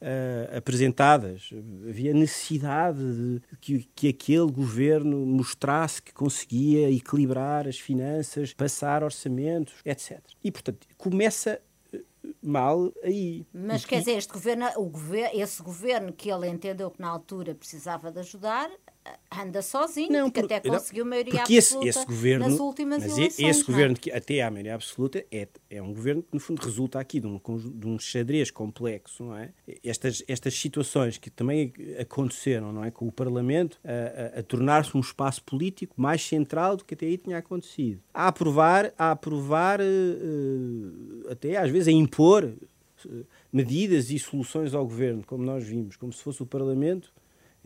uh, 0.00 0.56
apresentadas. 0.56 1.50
Havia 1.88 2.12
necessidade 2.12 2.98
de 2.98 3.42
que, 3.60 3.88
que 3.94 4.08
aquele 4.08 4.50
governo 4.50 5.24
mostrasse 5.26 6.02
que 6.02 6.12
conseguia 6.12 6.90
equilibrar 6.90 7.66
as 7.66 7.78
finanças, 7.78 8.52
passar 8.52 9.02
orçamentos, 9.02 9.74
etc. 9.84 10.20
E, 10.42 10.50
portanto, 10.50 10.86
começa 10.96 11.60
mal 12.42 12.92
aí. 13.02 13.46
Mas 13.52 13.84
quer 13.84 14.00
dizer, 14.00 14.12
este 14.12 14.32
governo, 14.32 14.66
o 14.76 14.86
governo, 14.86 15.40
esse 15.40 15.62
governo 15.62 16.12
que 16.12 16.30
ele 16.30 16.48
entendeu 16.48 16.90
que 16.90 17.00
na 17.00 17.08
altura 17.08 17.54
precisava 17.54 18.10
de 18.10 18.20
ajudar, 18.20 18.70
anda 19.30 19.62
sozinho, 19.62 20.12
não, 20.12 20.30
porque 20.30 20.48
por, 20.48 20.54
até 20.54 20.68
conseguiu 20.68 21.04
não, 21.04 21.10
maioria 21.10 21.40
absoluta 21.40 21.56
esse, 21.56 21.88
esse 21.88 22.06
governo, 22.06 22.48
nas 22.48 22.58
últimas 22.58 23.02
mas 23.02 23.18
eleições. 23.18 23.48
Esse 23.48 23.60
não? 23.60 23.68
É? 23.68 23.72
governo, 23.72 23.96
que 23.96 24.10
até 24.12 24.42
à 24.42 24.50
maioria 24.50 24.74
absoluta, 24.74 25.24
é, 25.30 25.48
é 25.70 25.82
um 25.82 25.92
governo 25.92 26.22
que, 26.22 26.28
no 26.32 26.40
fundo, 26.40 26.62
resulta 26.62 26.98
aqui 26.98 27.20
de 27.20 27.26
um, 27.26 27.38
de 27.38 27.86
um 27.86 27.98
xadrez 27.98 28.50
complexo, 28.50 29.24
não 29.24 29.36
é? 29.36 29.50
Estas, 29.84 30.22
estas 30.26 30.54
situações 30.54 31.18
que 31.18 31.30
também 31.30 31.72
aconteceram, 32.00 32.72
não 32.72 32.84
é? 32.84 32.90
Com 32.90 33.06
o 33.06 33.12
Parlamento 33.12 33.78
a, 33.84 34.38
a, 34.38 34.40
a 34.40 34.42
tornar-se 34.42 34.96
um 34.96 35.00
espaço 35.00 35.42
político 35.42 35.94
mais 35.96 36.22
central 36.22 36.76
do 36.76 36.84
que 36.84 36.94
até 36.94 37.06
aí 37.06 37.18
tinha 37.18 37.38
acontecido. 37.38 38.00
A 38.12 38.28
aprovar, 38.28 38.92
a 38.98 39.10
aprovar, 39.12 39.80
uh, 39.80 41.30
até 41.30 41.56
às 41.56 41.70
vezes 41.70 41.88
a 41.88 41.92
impor 41.92 42.44
uh, 42.44 43.26
medidas 43.52 44.10
e 44.10 44.18
soluções 44.18 44.74
ao 44.74 44.84
governo, 44.84 45.22
como 45.26 45.44
nós 45.44 45.64
vimos, 45.64 45.96
como 45.96 46.12
se 46.12 46.22
fosse 46.22 46.42
o 46.42 46.46
Parlamento 46.46 47.12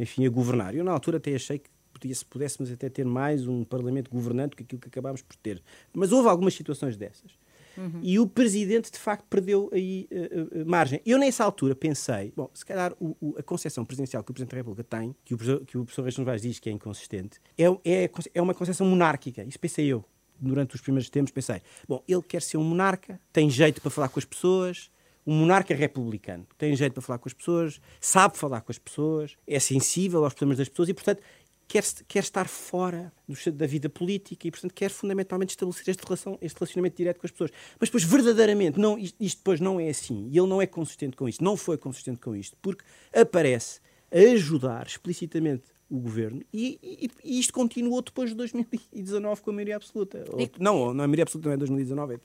enfim, 0.00 0.26
a 0.26 0.30
governar. 0.30 0.74
Eu, 0.74 0.82
na 0.82 0.92
altura, 0.92 1.18
até 1.18 1.34
achei 1.34 1.58
que 1.58 1.68
podia, 1.92 2.14
se 2.14 2.24
pudéssemos 2.24 2.72
até 2.72 2.88
ter 2.88 3.04
mais 3.04 3.46
um 3.46 3.62
Parlamento 3.64 4.10
governante 4.10 4.56
que 4.56 4.62
aquilo 4.62 4.80
que 4.80 4.88
acabámos 4.88 5.20
por 5.20 5.36
ter. 5.36 5.62
Mas 5.92 6.10
houve 6.10 6.28
algumas 6.28 6.54
situações 6.54 6.96
dessas. 6.96 7.32
Uhum. 7.76 8.00
E 8.02 8.18
o 8.18 8.26
Presidente, 8.26 8.90
de 8.90 8.98
facto, 8.98 9.24
perdeu 9.28 9.70
aí 9.72 10.08
uh, 10.10 10.60
uh, 10.62 10.66
margem. 10.66 11.00
Eu, 11.04 11.18
nessa 11.18 11.44
altura, 11.44 11.74
pensei, 11.74 12.32
bom, 12.34 12.50
se 12.54 12.64
calhar 12.64 12.94
o, 12.98 13.16
o, 13.20 13.34
a 13.38 13.42
concepção 13.42 13.84
presidencial 13.84 14.24
que 14.24 14.30
o 14.30 14.34
Presidente 14.34 14.52
da 14.52 14.56
República 14.56 14.84
tem, 14.84 15.14
que 15.24 15.34
o, 15.34 15.38
que 15.38 15.78
o 15.78 15.84
professor 15.84 16.02
Reis 16.02 16.18
Novaes 16.18 16.42
diz 16.42 16.58
que 16.58 16.68
é 16.68 16.72
inconsistente, 16.72 17.38
é, 17.56 17.64
é, 17.84 18.10
é 18.34 18.42
uma 18.42 18.54
concepção 18.54 18.86
monárquica. 18.86 19.44
Isso 19.44 19.58
pensei 19.58 19.86
eu. 19.86 20.04
Durante 20.42 20.74
os 20.74 20.80
primeiros 20.80 21.10
tempos, 21.10 21.30
pensei, 21.30 21.60
bom, 21.86 22.02
ele 22.08 22.22
quer 22.22 22.40
ser 22.40 22.56
um 22.56 22.64
monarca, 22.64 23.20
tem 23.30 23.50
jeito 23.50 23.82
para 23.82 23.90
falar 23.90 24.08
com 24.08 24.18
as 24.18 24.24
pessoas, 24.24 24.90
um 25.26 25.34
monarca 25.34 25.74
republicano, 25.74 26.46
tem 26.56 26.74
jeito 26.74 26.94
para 26.94 27.02
falar 27.02 27.18
com 27.18 27.28
as 27.28 27.34
pessoas, 27.34 27.80
sabe 28.00 28.36
falar 28.36 28.60
com 28.62 28.72
as 28.72 28.78
pessoas, 28.78 29.36
é 29.46 29.58
sensível 29.58 30.24
aos 30.24 30.34
problemas 30.34 30.58
das 30.58 30.68
pessoas 30.68 30.88
e, 30.88 30.94
portanto, 30.94 31.22
quer, 31.70 31.84
quer 32.08 32.18
estar 32.18 32.48
fora 32.48 33.12
do, 33.28 33.52
da 33.52 33.66
vida 33.66 33.88
política 33.88 34.48
e, 34.48 34.50
portanto, 34.50 34.74
quer 34.74 34.90
fundamentalmente 34.90 35.50
estabelecer 35.50 35.88
este, 35.88 36.04
relação, 36.04 36.36
este 36.42 36.58
relacionamento 36.58 36.96
direto 36.96 37.20
com 37.20 37.26
as 37.26 37.30
pessoas. 37.30 37.50
Mas 37.78 37.88
depois, 37.88 38.02
verdadeiramente, 38.02 38.78
não, 38.78 38.98
isto, 38.98 39.16
isto 39.20 39.38
depois 39.38 39.60
não 39.60 39.78
é 39.78 39.88
assim. 39.88 40.28
E 40.30 40.38
ele 40.38 40.48
não 40.48 40.60
é 40.60 40.66
consistente 40.66 41.16
com 41.16 41.28
isto, 41.28 41.44
não 41.44 41.56
foi 41.56 41.78
consistente 41.78 42.18
com 42.18 42.34
isto, 42.34 42.56
porque 42.60 42.84
aparece 43.14 43.80
a 44.12 44.18
ajudar 44.32 44.86
explicitamente 44.86 45.64
o 45.90 45.98
governo 45.98 46.40
e, 46.52 46.78
e, 46.82 47.10
e, 47.24 47.40
isto 47.40 47.52
continuou 47.52 48.00
depois 48.00 48.30
de 48.30 48.36
2019 48.36 49.42
com 49.42 49.50
a 49.50 49.52
maioria 49.52 49.76
absoluta. 49.76 50.24
E, 50.38 50.50
não, 50.58 50.94
não, 50.94 51.04
a 51.04 51.08
maioria 51.08 51.24
absoluta 51.24 51.48
não 51.48 51.54
é 51.54 51.56
2019, 51.56 52.14
é, 52.14 52.18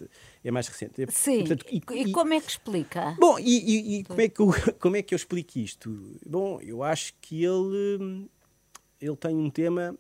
é 0.44 0.52
mais 0.52 0.68
recente. 0.68 1.02
É, 1.02 1.08
Sim. 1.08 1.40
Portanto, 1.40 1.66
e, 1.72 2.12
como 2.12 2.34
é 2.34 2.40
que 2.40 2.52
explica? 2.52 3.18
Bom, 3.20 3.40
e, 3.40 4.04
como, 4.08 4.22
é 4.22 4.30
que 4.30 4.40
eu, 4.40 4.48
como 4.80 4.96
é 4.96 5.02
que 5.02 5.14
eu 5.14 5.18
explico 5.18 5.58
isto? 5.58 6.18
Bom, 6.26 6.62
eu 6.62 6.84
acho 6.84 7.14
que 7.20 7.44
ele, 7.44 8.30
ele 9.02 9.16
tem 9.16 9.36
um 9.36 9.50
tema 9.50 9.98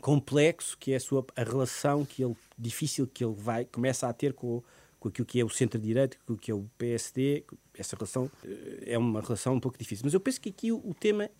complexo 0.00 0.76
que 0.78 0.92
é 0.92 0.96
a, 0.96 1.00
sua, 1.00 1.24
a 1.36 1.42
relação 1.42 2.04
que 2.04 2.24
ele, 2.24 2.36
difícil 2.58 3.06
que 3.06 3.24
ele 3.24 3.34
vai, 3.36 3.64
começa 3.64 4.08
a 4.08 4.12
ter 4.12 4.32
com, 4.32 4.62
com 4.98 5.08
aquilo 5.08 5.26
que 5.26 5.40
é 5.40 5.44
o 5.44 5.48
centro-direita, 5.48 6.16
com 6.26 6.34
o 6.34 6.36
que 6.38 6.50
é 6.50 6.54
o 6.54 6.68
PSD, 6.78 7.44
essa 7.74 7.96
relação 7.96 8.30
eh, 8.44 8.84
é 8.86 8.98
uma 8.98 9.20
relação 9.20 9.54
um 9.54 9.60
pouco 9.60 9.78
difícil. 9.78 10.04
Mas 10.04 10.14
eu 10.14 10.20
penso 10.20 10.40
que 10.40 10.48
aqui 10.48 10.72
o, 10.72 10.78
o 10.78 10.94
tema, 10.94 11.30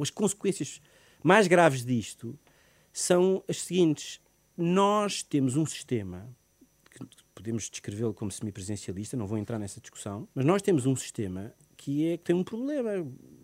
as 0.00 0.10
consequências 0.10 0.80
mais 1.22 1.46
graves 1.46 1.84
disto 1.84 2.38
são 2.92 3.42
as 3.48 3.62
seguintes. 3.62 4.20
Nós 4.56 5.22
temos 5.22 5.56
um 5.56 5.64
sistema, 5.64 6.28
que 6.90 7.06
podemos 7.34 7.70
descrevê-lo 7.70 8.12
como 8.12 8.30
semipresencialista, 8.30 9.16
não 9.16 9.26
vou 9.26 9.38
entrar 9.38 9.58
nessa 9.58 9.80
discussão, 9.80 10.28
mas 10.34 10.44
nós 10.44 10.62
temos 10.62 10.86
um 10.86 10.94
sistema 10.94 11.54
que, 11.76 12.08
é, 12.08 12.16
que 12.16 12.24
tem 12.24 12.36
um 12.36 12.44
problema 12.44 12.90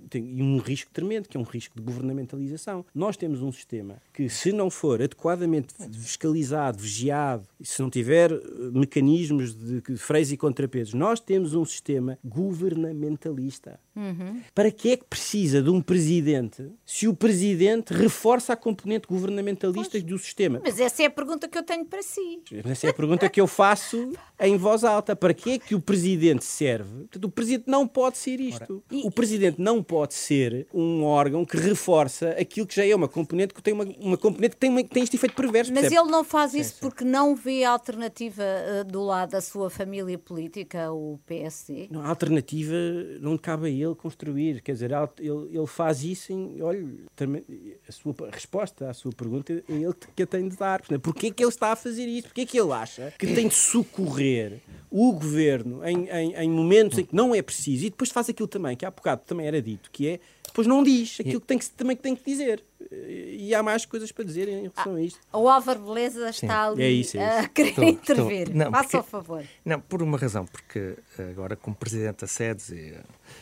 tem 0.09 0.43
um 0.43 0.59
risco 0.59 0.91
tremendo, 0.93 1.29
que 1.29 1.37
é 1.37 1.41
um 1.41 1.45
risco 1.45 1.77
de 1.77 1.83
governamentalização. 1.83 2.85
Nós 2.95 3.17
temos 3.17 3.43
um 3.43 3.53
sistema 3.53 3.97
que, 4.13 4.29
se 4.29 4.53
não 4.53 4.71
for 4.71 5.03
adequadamente 5.03 5.75
fiscalizado, 5.93 6.79
vigiado, 6.79 7.47
se 7.61 7.81
não 7.81 7.91
tiver 7.91 8.33
eh, 8.33 8.39
mecanismos 8.73 9.55
de 9.55 9.97
freios 9.97 10.33
e 10.33 10.37
contrapesos, 10.37 10.95
nós 10.95 11.21
temos 11.21 11.55
um 11.55 11.65
sistema 11.65 12.19
governamentalista. 12.25 13.79
Uhum. 13.95 14.41
Para 14.55 14.71
que 14.71 14.93
é 14.93 14.97
que 14.97 15.05
precisa 15.05 15.61
de 15.61 15.71
um 15.71 15.83
presidente 15.83 16.71
se 16.87 17.09
o 17.09 17.15
presidente 17.15 17.93
reforça 17.93 18.53
a 18.53 18.57
componente 18.57 19.09
governamentalista 19.09 19.91
pois, 19.93 20.05
do 20.05 20.19
sistema? 20.19 20.61
Mas 20.63 20.79
essa 20.79 21.03
é 21.03 21.07
a 21.07 21.11
pergunta 21.11 21.49
que 21.49 21.59
eu 21.59 21.65
tenho 21.65 21.85
para 21.85 22.03
si. 22.03 22.41
Essa 22.65 22.87
é 22.87 22.91
a 22.91 22.95
pergunta 22.95 23.29
que 23.29 23.41
eu 23.41 23.47
faço 23.47 24.13
em 24.41 24.57
voz 24.57 24.85
alta. 24.85 25.17
Para 25.17 25.35
que 25.35 25.51
é 25.51 25.59
que 25.59 25.75
o 25.75 25.81
presidente 25.81 26.45
serve? 26.45 27.09
O 27.23 27.29
presidente 27.29 27.65
não 27.67 27.89
pode 27.89 28.19
ser 28.19 28.41
isto. 28.41 28.83
Ora, 28.91 29.07
o 29.07 29.11
presidente 29.11 29.61
não 29.61 29.83
pode 29.83 29.98
ser 30.15 30.67
um 30.73 31.05
órgão 31.05 31.45
que 31.45 31.57
reforça 31.57 32.31
aquilo 32.31 32.67
que 32.67 32.77
já 32.77 32.87
é 32.87 32.95
uma 32.95 33.09
componente 33.09 33.55
que 33.55 33.63
tem 33.63 33.75
uma, 33.75 33.85
uma 33.99 34.17
componente 34.17 34.55
que 34.55 34.61
tem, 34.61 34.71
uma, 34.71 34.83
que 34.83 34.91
tem 34.91 35.03
este 35.03 35.17
efeito 35.17 35.35
perverso. 35.35 35.73
Mas 35.73 35.83
percebe? 35.83 36.01
ele 36.01 36.11
não 36.11 36.25
faz 36.25 36.55
isso 36.55 36.71
sim, 36.71 36.75
sim. 36.77 36.81
porque 36.81 37.05
não 37.05 37.35
vê 37.35 37.65
a 37.65 37.71
alternativa 37.71 38.43
uh, 38.43 38.85
do 38.85 39.03
lado 39.03 39.31
da 39.31 39.41
sua 39.41 39.71
família 39.71 40.19
política, 40.19 40.93
o 40.93 41.19
PSD? 41.27 41.89
Não, 41.91 42.03
a 42.03 42.09
alternativa 42.09 42.75
não 43.21 43.37
cabe 43.37 43.67
a 43.67 43.71
ele 43.71 43.95
construir. 43.95 44.61
Quer 44.63 44.73
dizer, 44.73 44.91
ele, 45.19 45.31
ele 45.51 45.67
faz 45.67 46.03
isso 46.03 46.33
em. 46.33 46.61
Olha, 46.63 46.87
também, 47.15 47.45
a, 47.89 47.93
sua, 47.93 48.15
resposta 48.31 48.89
à 48.89 48.95
sua 48.95 49.13
pergunta 49.13 49.53
é 49.53 49.73
ele 49.73 49.95
que 50.15 50.23
a 50.23 50.27
tem 50.27 50.49
de 50.49 50.57
dar. 50.57 50.83
Porquê 51.03 51.29
é 51.29 51.31
que 51.31 51.43
ele 51.43 51.51
está 51.51 51.73
a 51.73 51.77
fazer 51.77 52.07
isso? 52.07 52.29
Porquê 52.29 52.43
é 52.43 52.47
que 52.47 52.59
ele 52.59 52.73
acha 52.73 53.13
que 53.19 53.27
tem 53.35 53.49
de 53.49 53.55
socorrer 53.55 54.61
o 54.91 55.13
governo 55.13 55.85
em, 55.85 56.09
em, 56.09 56.35
em 56.35 56.51
momentos 56.51 56.99
em 56.99 57.05
que 57.05 57.15
não 57.15 57.35
é 57.35 57.43
preciso 57.43 57.87
e 57.87 57.91
depois 57.91 58.11
faz 58.11 58.29
aquilo 58.29 58.49
também, 58.49 58.77
que 58.77 58.87
há 58.87 58.91
bocado 58.91 59.23
também 59.27 59.47
era 59.47 59.61
dito, 59.61 59.88
que 59.93 60.09
é 60.09 60.21
depois 60.59 60.67
não 60.67 60.83
diz 60.83 61.21
aquilo 61.21 61.41
que, 61.41 61.47
tem 61.47 61.57
que 61.57 61.71
também 61.71 61.97
que 61.97 62.03
tem 62.03 62.17
que 62.17 62.25
dizer. 62.25 62.65
E 62.91 63.55
há 63.55 63.63
mais 63.63 63.85
coisas 63.85 64.11
para 64.11 64.25
dizer 64.25 64.49
em 64.49 64.63
relação 64.63 64.95
a 64.95 65.03
isto. 65.03 65.21
O 65.33 65.49
Álvaro 65.49 65.81
Beleza 65.81 66.31
está 66.31 66.67
Sim. 66.67 66.73
ali 66.73 66.83
é 66.83 66.91
isso, 66.91 67.19
é 67.19 67.29
isso. 67.29 67.47
a 67.47 67.49
querer 67.49 67.69
estou, 67.69 67.85
intervir. 67.85 68.41
Estou, 68.41 68.55
não, 68.57 68.71
Faça 68.71 68.99
porque, 68.99 69.11
favor. 69.11 69.45
Não, 69.65 69.81
por 69.81 70.03
uma 70.03 70.19
razão, 70.19 70.47
porque 70.47 70.97
agora 71.31 71.55
como 71.55 71.77
Presidente 71.77 72.23
da 72.23 72.27
SEDES, 72.27 72.73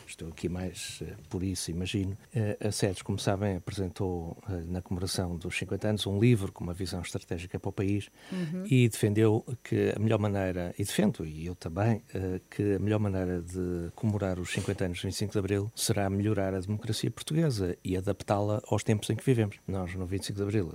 estou 0.07 0.27
aqui 0.29 0.49
mais 0.49 0.99
eh, 1.01 1.13
por 1.29 1.43
isso, 1.43 1.71
imagino, 1.71 2.17
eh, 2.33 2.57
a 2.59 2.71
SEDES, 2.71 3.01
como 3.01 3.19
sabem, 3.19 3.55
apresentou 3.55 4.37
eh, 4.49 4.63
na 4.67 4.81
comemoração 4.81 5.35
dos 5.37 5.57
50 5.57 5.87
anos 5.87 6.07
um 6.07 6.19
livro 6.19 6.51
com 6.51 6.63
uma 6.63 6.73
visão 6.73 7.01
estratégica 7.01 7.59
para 7.59 7.69
o 7.69 7.71
país 7.71 8.09
uhum. 8.31 8.63
e 8.65 8.89
defendeu 8.89 9.45
que 9.63 9.93
a 9.95 9.99
melhor 9.99 10.19
maneira, 10.19 10.73
e 10.77 10.83
defendo, 10.83 11.25
e 11.25 11.45
eu 11.45 11.55
também, 11.55 12.01
que 12.49 12.75
a 12.75 12.79
melhor 12.79 12.99
maneira 12.99 13.41
de 13.41 13.91
comemorar 13.95 14.39
os 14.39 14.51
50 14.51 14.85
anos 14.85 14.99
do 14.99 15.03
25 15.03 15.31
de 15.31 15.39
Abril 15.39 15.71
será 15.75 16.09
melhorar 16.09 16.53
a 16.53 16.59
democracia 16.59 17.06
portuguesa 17.09 17.77
e 17.83 17.95
adaptá-la 17.97 18.61
aos 18.67 18.83
tempos 18.83 19.09
em 19.09 19.15
que 19.15 19.25
vivemos. 19.25 19.57
Nós, 19.67 19.93
no 19.95 20.05
25 20.05 20.37
de 20.37 20.43
Abril, 20.43 20.73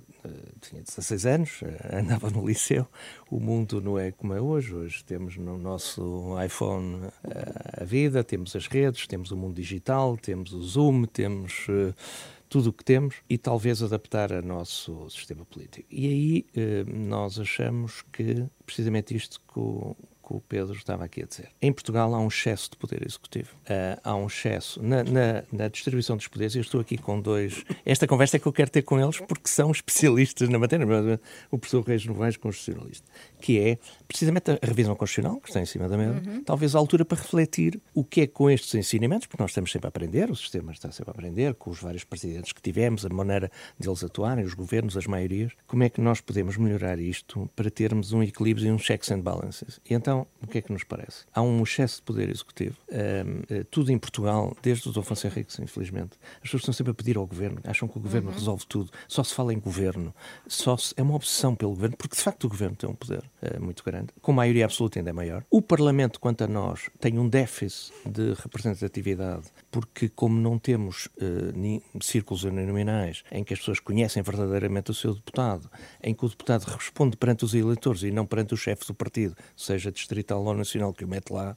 tinha 0.61 0.83
16 0.83 1.27
anos, 1.27 1.61
andava 1.93 2.31
no 2.31 2.47
liceu, 2.47 2.87
o 3.31 3.41
mundo 3.41 3.81
não 3.81 3.99
é 3.99 4.13
como 4.13 4.35
é 4.35 4.41
hoje, 4.41 4.75
hoje 4.75 5.05
temos 5.05 5.37
no 5.37 5.59
nosso 5.59 6.35
iPhone 6.45 7.09
a 7.81 7.85
vida, 7.85 8.23
temos 8.25 8.55
as 8.57 8.67
redes, 8.67 9.07
temos 9.07 9.31
o 9.31 9.37
mundo 9.37 9.55
digital, 9.55 10.17
temos 10.17 10.53
o 10.53 10.63
Zoom, 10.63 11.05
temos 11.05 11.67
tudo 12.49 12.69
o 12.69 12.73
que 12.73 12.85
temos 12.85 13.17
e 13.31 13.39
talvez 13.39 13.83
adaptar 13.83 14.33
a 14.33 14.43
nosso 14.43 15.09
sistema 15.09 15.45
político. 15.45 15.87
E 15.91 16.07
aí 16.07 16.85
nós 16.87 17.39
achamos 17.39 18.03
que 18.13 18.45
precisamente 18.67 19.17
isto 19.17 19.41
que 19.41 19.59
o, 19.59 19.97
que 20.33 20.37
o 20.37 20.41
Pedro 20.41 20.75
estava 20.75 21.05
aqui 21.05 21.23
a 21.23 21.27
dizer. 21.27 21.49
Em 21.61 21.73
Portugal 21.73 22.15
há 22.15 22.19
um 22.19 22.29
excesso 22.29 22.71
de 22.71 22.77
poder 22.77 23.07
executivo. 23.07 23.51
Uh, 23.65 24.01
há 24.03 24.17
um 24.17 24.27
excesso 24.27 24.83
na, 24.83 25.05
na, 25.05 25.45
na, 25.53 25.69
distribuição 25.69 26.17
dos 26.17 26.27
poderes. 26.27 26.55
Eu 26.55 26.63
estou 26.63 26.81
aqui 26.81 26.97
com 26.97 27.21
dois. 27.21 27.65
Esta 27.85 28.07
conversa 28.07 28.37
é 28.37 28.41
que 28.41 28.47
eu 28.47 28.53
quero 28.53 28.71
ter 28.71 28.83
com 28.83 28.99
eles 28.99 29.19
porque 29.21 29.49
são 29.49 29.71
especialistas 29.71 30.49
na 30.49 30.59
matéria. 30.59 30.87
O 31.51 31.59
professor 31.59 31.85
Reis 31.85 32.07
Novaes, 32.07 32.37
constitucionalista, 32.37 33.07
que 33.41 33.59
é 33.59 33.79
precisamente 34.09 34.51
a 34.51 34.59
revisão 34.63 34.95
constitucional, 34.95 35.41
que 35.41 35.49
está 35.49 35.61
em 35.61 35.67
cima 35.67 35.89
da 35.89 35.97
mesa, 35.97 36.23
uhum. 36.27 36.43
talvez 36.45 36.75
a 36.75 36.79
altura 36.79 37.05
para 37.05 37.19
refletir 37.19 37.81
o 37.95 38.05
que 38.05 38.23
é 38.23 38.27
com 38.27 38.51
estes 38.51 38.75
ensinamentos, 38.75 39.27
porque 39.27 39.43
nós 39.43 39.51
estamos 39.51 39.71
sempre 39.71 39.87
a 39.87 39.91
aprender, 39.91 40.31
o 40.31 40.37
sistema 40.37 40.73
está 40.73 40.91
sempre 40.91 41.11
a 41.11 41.13
aprender, 41.13 41.55
com 41.55 41.71
os 41.71 41.81
vários 41.81 42.05
presidentes 42.05 42.53
que 42.53 42.63
tivemos, 42.63 43.05
a 43.05 43.09
maneira 43.09 43.51
deles 43.79 44.03
atuarem, 44.03 44.45
os 44.45 44.55
governos, 44.55 44.97
as 44.97 45.07
maiorias, 45.07 45.53
como 45.67 45.83
é 45.83 45.89
que 45.89 46.01
nós 46.01 46.21
podemos 46.21 46.57
melhorar 46.57 46.99
isto 46.99 47.49
para 47.55 47.71
termos 47.71 48.13
um 48.13 48.23
equilíbrio 48.23 48.69
e 48.69 48.71
um 48.71 48.79
checks 48.79 49.11
and 49.11 49.21
balances. 49.21 49.81
E 49.89 49.95
então 49.95 50.22
Então, 50.23 50.27
o 50.43 50.47
que 50.47 50.59
é 50.59 50.63
que 50.63 50.73
nos 50.73 50.85
parece? 50.85 51.25
Há 51.35 51.43
um 51.43 51.63
excesso 51.63 51.97
de 51.97 52.03
poder 52.03 52.29
executivo. 52.29 52.77
Uh, 52.89 53.65
tudo 53.71 53.91
em 53.91 53.99
Portugal, 53.99 54.57
desde 54.63 54.89
o 54.89 54.93
Dom 54.93 55.01
Afonso 55.01 55.27
Henriques, 55.27 55.59
infelizmente, 55.59 56.19
as 56.37 56.43
pessoas 56.43 56.63
estão 56.63 56.75
sempre 56.75 56.91
a 56.93 56.95
pedir 56.95 57.17
ao 57.17 57.27
governo, 57.27 57.61
acham 57.65 57.89
que 57.89 57.99
o 57.99 58.01
governo 58.01 58.29
uhum. 58.29 58.35
resolve 58.35 58.65
tudo, 58.67 58.91
só 59.09 59.23
se 59.25 59.35
fala 59.35 59.53
em 59.53 59.59
governo, 59.59 60.15
só 60.47 60.77
se, 60.77 60.95
é 60.97 61.03
uma 61.03 61.15
obsessão 61.15 61.55
pelo 61.55 61.73
governo, 61.73 61.97
porque 61.97 62.17
de 62.17 62.23
facto 62.23 62.45
o 62.45 62.49
governo 62.49 62.77
tem 62.77 62.89
um 62.89 62.95
poder 62.95 63.23
uh, 63.43 63.63
muito 63.63 63.83
grande, 63.85 64.09
com 64.21 64.33
maioria 64.33 64.65
absoluta 64.65 64.99
ainda 64.99 65.11
é 65.11 65.13
maior. 65.13 65.45
O 65.51 65.63
Parlamento, 65.63 66.21
quanto 66.21 66.45
a 66.45 66.47
nós, 66.47 66.91
tem 67.01 67.19
um 67.19 67.29
déficit 67.29 67.93
de 68.07 68.35
representatividade, 68.35 69.47
porque 69.71 70.09
como 70.09 70.39
não 70.39 70.59
temos 70.59 71.07
uh, 71.07 72.03
círculos 72.03 72.45
uninominais 72.45 73.23
em 73.31 73.43
que 73.43 73.55
as 73.55 73.61
pessoas 73.61 73.81
conhecem 73.81 74.23
verdadeiramente 74.23 74.91
o 74.91 74.95
seu 74.95 75.15
deputado, 75.15 75.71
em 76.03 76.15
que 76.15 76.25
o 76.25 76.29
deputado 76.29 76.65
responde 76.65 77.17
perante 77.17 77.45
os 77.45 77.55
eleitores 77.55 78.03
e 78.03 78.11
não 78.11 78.27
perante 78.27 78.55
o 78.55 78.57
chefe 78.57 78.87
do 78.87 78.95
partido, 78.95 79.37
seja 79.57 79.91
distrital 80.13 80.45
ou 80.45 80.55
nacional, 80.55 80.93
que 80.93 81.05
o 81.05 81.09
mete 81.09 81.31
lá, 81.31 81.57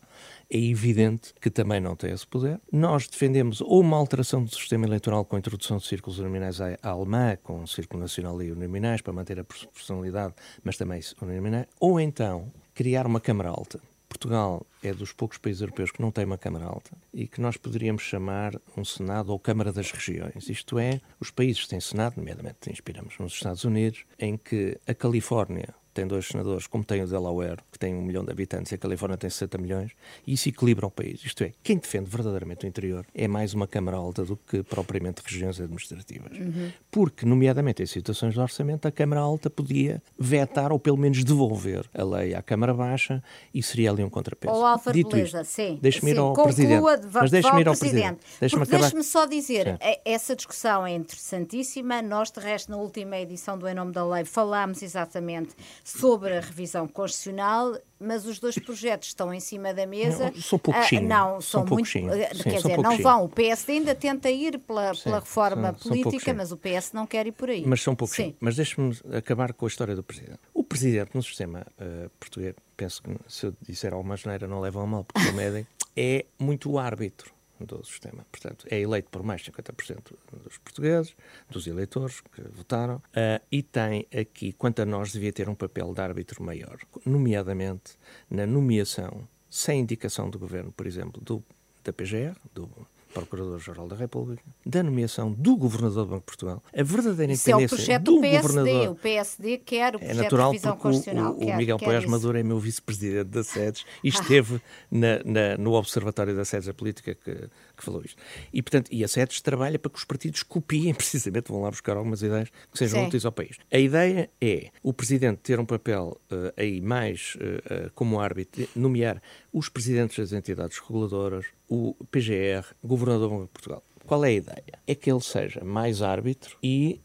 é 0.49 0.57
evidente 0.57 1.33
que 1.41 1.49
também 1.49 1.79
não 1.79 1.95
tem 1.95 2.11
esse 2.11 2.25
poder. 2.25 2.59
Nós 2.71 3.07
defendemos 3.07 3.61
ou 3.61 3.81
uma 3.81 3.97
alteração 3.97 4.43
do 4.43 4.49
sistema 4.49 4.85
eleitoral 4.85 5.25
com 5.25 5.35
a 5.35 5.39
introdução 5.39 5.77
de 5.77 5.85
círculos 5.85 6.19
uninominais 6.19 6.61
à 6.61 6.77
alemã, 6.83 7.37
com 7.43 7.63
o 7.63 7.67
Círculo 7.67 8.01
Nacional 8.01 8.41
e 8.41 8.51
uninominais, 8.51 9.01
para 9.01 9.13
manter 9.13 9.39
a 9.39 9.43
proporcionalidade, 9.43 10.33
mas 10.63 10.77
também 10.77 11.01
uninominais, 11.21 11.67
ou 11.79 11.99
então 11.99 12.51
criar 12.73 13.05
uma 13.05 13.19
Câmara 13.19 13.49
Alta. 13.49 13.79
Portugal 14.07 14.65
é 14.81 14.93
dos 14.93 15.11
poucos 15.11 15.37
países 15.37 15.61
europeus 15.61 15.91
que 15.91 16.01
não 16.01 16.09
tem 16.09 16.23
uma 16.23 16.37
Câmara 16.37 16.65
Alta 16.65 16.91
e 17.13 17.27
que 17.27 17.41
nós 17.41 17.57
poderíamos 17.57 18.03
chamar 18.03 18.53
um 18.77 18.85
Senado 18.85 19.29
ou 19.31 19.39
Câmara 19.39 19.73
das 19.73 19.91
Regiões. 19.91 20.47
Isto 20.47 20.79
é, 20.79 21.01
os 21.19 21.31
países 21.31 21.67
têm 21.67 21.81
Senado, 21.81 22.15
nomeadamente 22.15 22.71
inspiramos 22.71 23.17
nos 23.19 23.33
Estados 23.33 23.65
Unidos, 23.65 24.05
em 24.17 24.37
que 24.37 24.79
a 24.87 24.93
Califórnia 24.93 25.73
tem 25.95 26.05
dois 26.05 26.27
senadores, 26.27 26.67
como 26.67 26.83
tem 26.83 27.01
o 27.01 27.07
Delaware, 27.07 27.57
que 27.71 27.79
tem 27.79 27.95
um 27.95 28.01
milhão 28.01 28.23
de 28.23 28.29
habitantes, 28.29 28.71
e 28.71 28.75
a 28.75 28.77
Califórnia 28.77 29.17
tem 29.17 29.29
60 29.29 29.57
milhões, 29.57 29.91
e 30.27 30.33
isso 30.33 30.49
equilibra 30.49 30.85
o 30.85 30.91
país. 30.91 31.23
Isto 31.23 31.45
é, 31.45 31.53
quem 31.63 31.77
defende 31.77 32.09
verdadeiramente 32.09 32.65
o 32.65 32.67
interior 32.67 33.05
é 33.15 33.27
mais 33.29 33.53
uma 33.53 33.65
Câmara 33.65 33.95
Alta 33.95 34.25
do 34.25 34.35
que 34.35 34.61
propriamente 34.61 35.21
regiões 35.25 35.59
administrativas. 35.59 36.37
Uhum. 36.37 36.69
Porque, 36.91 37.25
nomeadamente 37.25 37.81
em 37.81 37.85
situações 37.85 38.33
de 38.33 38.41
orçamento, 38.41 38.85
a 38.87 38.91
Câmara 38.91 39.21
Alta 39.21 39.49
podia 39.49 40.03
vetar 40.19 40.73
ou 40.73 40.79
pelo 40.79 40.97
menos 40.97 41.23
devolver 41.23 41.85
a 41.93 42.03
lei 42.03 42.35
à 42.35 42.41
Câmara 42.41 42.73
Baixa 42.73 43.23
e 43.53 43.63
seria 43.63 43.89
ali 43.89 44.03
um 44.03 44.09
contrapeso. 44.09 44.53
Ou 44.53 44.65
Alfa 44.65 44.91
Dito 44.91 45.11
beleza, 45.11 45.41
isto, 45.41 45.51
sim. 45.51 45.79
Deixe-me 45.81 46.11
ir 46.11 46.19
ao 46.19 46.33
Conclua, 46.33 46.43
Presidente. 46.45 46.83
Mas 47.13 47.31
deixe-me 47.31 47.61
ir 47.61 47.67
ao 47.69 47.77
Presidente. 47.77 48.19
Deixe-me 48.39 48.65
deixe 48.65 49.03
só 49.03 49.25
dizer, 49.25 49.77
é, 49.79 50.01
essa 50.03 50.35
discussão 50.35 50.85
é 50.85 50.93
interessantíssima. 50.93 52.01
Nós, 52.01 52.31
de 52.31 52.41
resto, 52.41 52.69
na 52.69 52.77
última 52.77 53.17
edição 53.17 53.57
do 53.57 53.65
Em 53.65 53.73
Nome 53.73 53.93
da 53.93 54.05
Lei, 54.05 54.25
falámos 54.25 54.81
exatamente 54.81 55.55
sobre 55.85 56.35
a 56.35 56.39
revisão 56.41 56.87
constitucional, 56.87 57.77
mas 57.99 58.25
os 58.25 58.39
dois 58.39 58.57
projetos 58.57 59.09
estão 59.09 59.31
em 59.31 59.39
cima 59.39 59.71
da 59.71 59.85
mesa. 59.85 60.31
Não, 60.31 60.41
são 60.41 60.57
pouquinho. 60.57 61.01
Ah, 61.03 61.07
não, 61.07 61.41
são, 61.41 61.61
são 61.61 61.75
muito. 61.75 61.87
Sim, 61.87 62.07
quer 62.41 62.55
dizer, 62.55 62.79
não 62.79 62.97
vão. 62.97 63.25
O 63.25 63.29
PSD 63.29 63.73
ainda 63.73 63.93
tenta 63.93 64.31
ir 64.31 64.57
pela, 64.57 64.95
sim, 64.95 65.03
pela 65.03 65.19
reforma 65.19 65.75
são, 65.77 65.91
política, 65.91 66.25
são 66.25 66.33
mas 66.33 66.51
o 66.51 66.57
PS 66.57 66.91
não 66.91 67.05
quer 67.05 67.27
ir 67.27 67.33
por 67.33 67.51
aí. 67.51 67.63
Mas 67.67 67.83
são 67.83 67.95
poucos. 67.95 68.17
Mas 68.39 68.55
deixe-me 68.55 68.97
acabar 69.15 69.53
com 69.53 69.65
a 69.65 69.67
história 69.67 69.95
do 69.95 70.01
Presidente. 70.01 70.39
O 70.51 70.63
Presidente, 70.63 71.11
no 71.13 71.21
sistema 71.21 71.67
uh, 71.79 72.09
português, 72.19 72.55
penso 72.75 73.03
que 73.03 73.15
se 73.27 73.45
eu 73.45 73.53
disser 73.61 73.93
alguma 73.93 74.15
maneira 74.25 74.47
não 74.47 74.59
leva 74.59 74.81
a 74.81 74.87
mal, 74.87 75.03
porque 75.03 75.29
o 75.29 75.33
medem, 75.33 75.67
é 75.95 76.25
muito 76.39 76.79
árbitro 76.79 77.34
do 77.59 77.83
sistema. 77.83 78.25
Portanto, 78.31 78.67
é 78.69 78.79
eleito 78.79 79.09
por 79.09 79.23
mais 79.23 79.41
de 79.41 79.51
50% 79.51 80.13
dos 80.43 80.57
portugueses, 80.57 81.15
dos 81.49 81.67
eleitores 81.67 82.21
que 82.21 82.41
votaram, 82.41 82.97
uh, 82.97 83.43
e 83.51 83.63
tem 83.63 84.07
aqui, 84.13 84.53
quanto 84.53 84.81
a 84.81 84.85
nós, 84.85 85.11
devia 85.11 85.31
ter 85.31 85.47
um 85.47 85.55
papel 85.55 85.93
de 85.93 86.01
árbitro 86.01 86.43
maior, 86.43 86.77
nomeadamente 87.05 87.97
na 88.29 88.45
nomeação, 88.45 89.27
sem 89.49 89.81
indicação 89.81 90.29
do 90.29 90.37
governo, 90.37 90.71
por 90.71 90.85
exemplo, 90.85 91.21
do, 91.21 91.43
da 91.83 91.93
PGR, 91.93 92.35
do 92.53 92.69
Procurador-Geral 93.15 93.87
da 93.87 93.95
República, 93.95 94.43
da 94.65 94.83
nomeação 94.83 95.31
do 95.31 95.55
Governador 95.55 96.05
do 96.05 96.11
Banco 96.11 96.21
de 96.21 96.25
Portugal, 96.25 96.63
a 96.77 96.83
verdadeira 96.83 97.31
Isso 97.31 97.49
independência 97.49 97.75
é 97.75 97.75
o 97.75 97.77
projeto 97.77 98.03
do, 98.03 98.15
do 98.15 98.21
PSD. 98.21 98.41
Governador. 98.41 98.89
O 98.89 98.95
PSD 98.95 99.57
quer 99.59 99.95
o 99.95 99.99
projeto 99.99 100.19
é 100.19 100.23
natural 100.23 100.51
de 100.51 100.57
revisão 100.57 100.77
constitucional. 100.77 101.33
O, 101.33 101.45
o, 101.45 101.47
o 101.47 101.57
Miguel 101.57 101.77
Poiás 101.77 102.05
Maduro 102.05 102.37
é 102.37 102.43
meu 102.43 102.59
vice-presidente 102.59 103.29
da 103.29 103.43
SEDES 103.43 103.85
e 104.03 104.09
esteve 104.09 104.61
na, 104.91 105.21
na, 105.23 105.57
no 105.57 105.73
Observatório 105.73 106.35
da 106.35 106.43
SEDES 106.43 106.67
da 106.67 106.73
Política 106.73 107.15
que, 107.15 107.33
que 107.77 107.83
falou 107.83 108.01
isto. 108.03 108.21
E, 108.51 108.61
portanto, 108.61 108.89
e 108.91 109.03
a 109.03 109.07
SEDES 109.07 109.41
trabalha 109.41 109.79
para 109.79 109.89
que 109.89 109.97
os 109.97 110.03
partidos 110.03 110.43
copiem, 110.43 110.93
precisamente, 110.93 111.49
vão 111.49 111.61
lá 111.61 111.69
buscar 111.69 111.95
algumas 111.95 112.21
ideias 112.21 112.49
que 112.71 112.77
sejam 112.77 112.99
Sim. 112.99 113.07
úteis 113.07 113.25
ao 113.25 113.31
país. 113.31 113.57
A 113.71 113.79
ideia 113.79 114.29
é 114.41 114.69
o 114.83 114.93
Presidente 114.93 115.39
ter 115.41 115.59
um 115.59 115.65
papel 115.65 116.19
uh, 116.31 116.53
aí 116.57 116.81
mais 116.81 117.35
uh, 117.35 117.87
uh, 117.87 117.91
como 117.93 118.19
árbitro, 118.19 118.67
nomear 118.75 119.21
os 119.53 119.69
presidentes 119.69 120.17
das 120.17 120.33
entidades 120.33 120.79
reguladoras, 120.79 121.45
o 121.69 121.95
PGR, 122.11 122.65
Governador 122.83 123.29
do 123.29 123.35
Banco 123.35 123.45
de 123.45 123.51
Portugal. 123.51 123.83
Qual 124.05 124.23
é 124.23 124.29
a 124.29 124.33
ideia? 124.33 124.79
É 124.85 124.93
que 124.93 125.11
ele 125.11 125.21
seja 125.21 125.63
mais 125.63 126.01
árbitro 126.01 126.57
e. 126.61 127.01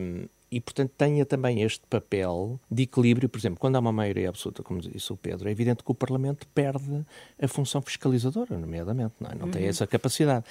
Um, 0.00 0.26
e, 0.52 0.60
portanto, 0.60 0.90
tenha 0.98 1.24
também 1.24 1.62
este 1.62 1.86
papel 1.88 2.58
de 2.68 2.82
equilíbrio. 2.82 3.28
Por 3.28 3.38
exemplo, 3.38 3.60
quando 3.60 3.76
há 3.76 3.78
uma 3.78 3.92
maioria 3.92 4.30
absoluta, 4.30 4.64
como 4.64 4.80
disse 4.80 5.12
o 5.12 5.16
Pedro, 5.16 5.48
é 5.48 5.52
evidente 5.52 5.84
que 5.84 5.90
o 5.92 5.94
Parlamento 5.94 6.44
perde 6.48 7.06
a 7.40 7.46
função 7.46 7.80
fiscalizadora, 7.80 8.58
nomeadamente, 8.58 9.14
não, 9.20 9.30
é? 9.30 9.34
não 9.36 9.46
uhum. 9.46 9.52
tem 9.52 9.66
essa 9.66 9.86
capacidade 9.86 10.44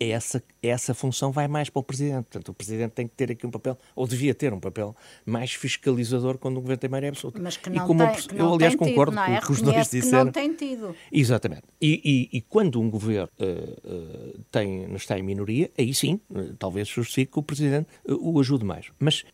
essa, 0.00 0.42
essa 0.62 0.94
função 0.94 1.32
vai 1.32 1.48
mais 1.48 1.68
para 1.68 1.80
o 1.80 1.82
Presidente. 1.82 2.24
Portanto, 2.24 2.48
o 2.50 2.54
Presidente 2.54 2.92
tem 2.92 3.08
que 3.08 3.14
ter 3.14 3.32
aqui 3.32 3.46
um 3.46 3.50
papel, 3.50 3.76
ou 3.96 4.06
devia 4.06 4.34
ter 4.34 4.52
um 4.52 4.60
papel, 4.60 4.94
mais 5.26 5.52
fiscalizador 5.52 6.38
quando 6.38 6.58
o 6.58 6.60
Governo 6.60 6.80
tem 6.80 6.90
maioria 6.90 7.10
absoluta. 7.10 7.40
Mas 7.40 7.56
que 7.56 7.68
não 7.70 7.84
e 7.84 7.86
como 7.86 8.06
tem, 8.06 8.14
que 8.14 8.36
eu, 8.36 8.54
aliás, 8.54 8.74
concordo 8.74 9.16
tido, 9.16 9.22
é? 9.22 9.26
com 9.26 9.32
o 9.32 9.46
que 9.46 9.52
os 9.52 9.62
dois 9.62 9.90
disseram. 9.90 10.24
não 10.26 10.32
tem 10.32 10.54
tido. 10.54 10.94
Exatamente. 11.10 11.64
E, 11.80 12.28
e, 12.32 12.38
e 12.38 12.40
quando 12.40 12.80
um 12.80 12.88
Governo 12.88 13.28
uh, 13.38 13.44
uh, 13.44 14.40
tem, 14.50 14.92
está 14.94 15.18
em 15.18 15.22
minoria, 15.22 15.70
aí 15.76 15.92
sim, 15.92 16.20
uh, 16.30 16.54
talvez 16.58 16.88
justifique 16.88 17.32
que 17.32 17.38
o 17.38 17.42
Presidente 17.42 17.88
o 18.08 18.38
ajude 18.38 18.64
mais. 18.64 18.86
Mas, 18.98 19.24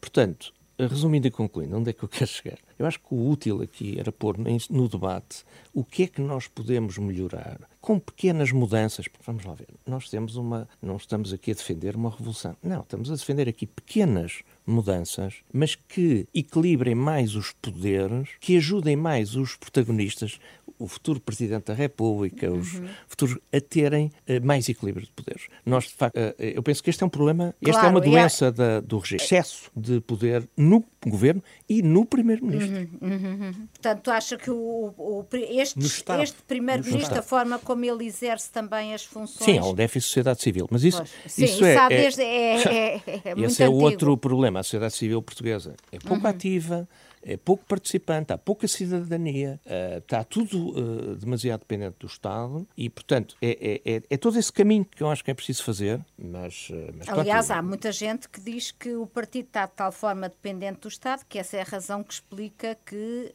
portanto, 0.00 0.52
resumindo 0.78 1.26
e 1.26 1.30
concluindo, 1.30 1.76
onde 1.76 1.90
é 1.90 1.92
que 1.92 2.02
eu 2.02 2.08
quero 2.10 2.30
chegar? 2.30 2.58
Eu 2.78 2.86
acho 2.86 2.98
que 2.98 3.14
o 3.14 3.28
útil 3.30 3.62
aqui 3.62 3.98
era 3.98 4.10
pôr 4.10 4.36
no 4.70 4.88
debate 4.88 5.44
o 5.72 5.84
que 5.84 6.04
é 6.04 6.06
que 6.06 6.20
nós 6.20 6.48
podemos 6.48 6.98
melhorar 6.98 7.60
com 7.80 7.98
pequenas 7.98 8.50
mudanças. 8.50 9.06
Vamos 9.24 9.44
lá 9.44 9.54
ver, 9.54 9.68
nós 9.86 10.08
temos 10.08 10.36
uma. 10.36 10.68
Não 10.80 10.96
estamos 10.96 11.32
aqui 11.32 11.50
a 11.50 11.54
defender 11.54 11.94
uma 11.96 12.10
revolução. 12.10 12.56
Não, 12.62 12.80
estamos 12.80 13.10
a 13.10 13.14
defender 13.14 13.48
aqui 13.48 13.66
pequenas 13.66 14.42
mudanças, 14.66 15.42
mas 15.52 15.74
que 15.74 16.26
equilibrem 16.34 16.94
mais 16.94 17.34
os 17.34 17.52
poderes, 17.52 18.30
que 18.40 18.56
ajudem 18.56 18.96
mais 18.96 19.36
os 19.36 19.56
protagonistas, 19.56 20.40
o 20.78 20.86
futuro 20.86 21.20
Presidente 21.20 21.66
da 21.66 21.74
República, 21.74 22.50
os 22.50 22.74
uhum. 22.74 22.88
futuros, 23.06 23.38
a 23.52 23.60
terem 23.60 24.10
uh, 24.28 24.44
mais 24.44 24.68
equilíbrio 24.68 25.06
de 25.06 25.12
poderes. 25.12 25.46
Nós, 25.64 25.84
de 25.84 25.94
facto, 25.94 26.16
uh, 26.16 26.34
eu 26.38 26.62
penso 26.62 26.82
que 26.82 26.90
este 26.90 27.02
é 27.02 27.06
um 27.06 27.10
problema, 27.10 27.54
claro, 27.62 27.76
esta 27.76 27.86
é 27.86 27.90
uma 27.90 28.00
doença 28.00 28.52
da, 28.52 28.80
do 28.80 28.98
regime. 28.98 29.22
Excesso 29.22 29.70
de 29.76 30.00
poder 30.00 30.48
no 30.56 30.84
governo 31.06 31.42
e 31.68 31.82
no 31.82 32.04
Primeiro-Ministro. 32.04 32.88
Uhum, 33.00 33.10
uhum, 33.10 33.46
uhum. 33.46 33.68
Portanto, 33.72 34.10
acha 34.10 34.36
que 34.36 34.50
o, 34.50 34.94
o 34.96 35.26
este, 35.32 35.78
este 35.78 36.42
Primeiro-Ministro, 36.46 37.18
a 37.18 37.22
forma 37.22 37.58
como 37.58 37.84
ele 37.84 38.04
exerce 38.04 38.50
também 38.50 38.94
as 38.94 39.04
funções. 39.04 39.44
Sim, 39.44 39.58
há 39.58 39.64
um 39.64 39.74
déficit 39.74 40.00
de 40.00 40.08
sociedade 40.08 40.42
civil, 40.42 40.66
mas 40.70 40.84
isso, 40.84 41.02
Sim, 41.26 41.44
isso, 41.44 41.64
é, 41.64 41.74
é, 41.74 41.88
desde, 41.88 42.22
é, 42.22 42.26
é, 42.26 43.02
é, 43.06 43.22
é 43.32 43.40
Esse 43.40 43.62
é 43.62 43.68
outro 43.68 44.16
problema. 44.16 44.60
A 44.60 44.62
sociedade 44.62 44.94
civil 44.94 45.22
portuguesa 45.22 45.74
é 45.92 45.98
pouco 45.98 46.24
uhum. 46.24 46.30
ativa 46.30 46.88
é 47.24 47.36
pouco 47.36 47.64
participante, 47.64 48.32
há 48.32 48.38
pouca 48.38 48.68
cidadania, 48.68 49.60
uh, 49.64 49.98
está 49.98 50.22
tudo 50.22 50.70
uh, 50.70 51.16
demasiado 51.16 51.60
dependente 51.60 51.96
do 51.98 52.06
Estado 52.06 52.66
e, 52.76 52.90
portanto, 52.90 53.36
é, 53.40 53.80
é, 53.84 53.94
é, 53.96 54.02
é, 54.10 54.16
todo 54.16 54.38
esse 54.38 54.52
caminho 54.52 54.84
que 54.84 55.02
eu 55.02 55.10
acho 55.10 55.24
que 55.24 55.30
é 55.30 55.34
preciso 55.34 55.64
fazer. 55.64 56.04
Mas, 56.18 56.68
uh, 56.70 56.94
mas 56.96 57.08
Aliás, 57.08 57.50
há 57.50 57.62
muita 57.62 57.90
gente 57.90 58.28
que 58.28 58.40
diz 58.40 58.70
que 58.70 58.94
o 58.94 59.06
partido 59.06 59.46
está 59.46 59.66
de 59.66 59.72
tal 59.72 59.90
forma 59.90 60.28
dependente 60.28 60.80
do 60.80 60.88
Estado 60.88 61.24
que 61.28 61.38
essa 61.38 61.56
é 61.56 61.62
a 61.62 61.64
razão 61.64 62.02
que 62.02 62.12
explica 62.12 62.76
que 62.84 63.32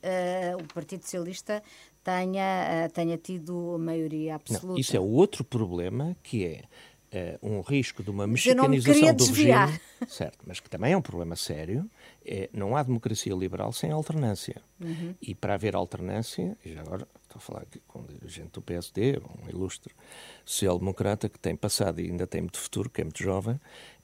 o 0.60 0.74
Partido 0.74 1.04
Socialista 1.04 1.64
tenha, 2.04 2.90
tenha 2.94 3.18
tido 3.18 3.78
maioria 3.80 4.36
absoluta. 4.36 4.68
Não, 4.68 4.78
isso 4.78 4.96
é 4.96 5.00
outro 5.00 5.44
problema 5.44 6.16
que 6.24 6.46
é 6.46 6.62
uh, 6.62 6.89
um 7.42 7.62
risco 7.62 8.04
de 8.04 8.10
uma 8.10 8.28
mexicanização 8.28 9.16
do 9.16 9.26
regime, 9.26 9.80
certo, 10.08 10.40
mas 10.46 10.60
que 10.60 10.70
também 10.70 10.94
é 10.94 10.98
um 10.98 11.02
problema 11.02 11.36
sério, 11.36 11.90
é, 12.26 12.50
não 12.54 12.76
há 12.76 12.84
democracia 12.84 13.34
liberal 13.34 13.72
sem 13.72 13.92
alternância. 13.92 14.62
Uhum. 14.80 15.16
E 15.22 15.34
para 15.34 15.56
haver 15.56 15.76
alternância, 15.76 16.58
e 16.64 16.74
já 16.74 16.82
agora 16.82 17.08
estou 17.24 17.38
a 17.38 17.40
falar 17.40 17.62
aqui 17.62 17.82
com 17.88 18.00
um 18.00 18.06
dirigente 18.06 18.52
do 18.54 18.62
PSD, 18.62 19.20
um 19.20 19.50
ilustre 19.50 19.94
social-democrata 20.46 21.28
que 21.28 21.40
tem 21.40 21.56
passado 21.56 22.00
e 22.00 22.06
ainda 22.06 22.28
tem 22.28 22.42
muito 22.42 22.60
futuro, 22.60 22.90
que 22.90 23.02
é 23.02 23.04
muito 23.04 23.22
jovem, 23.22 23.60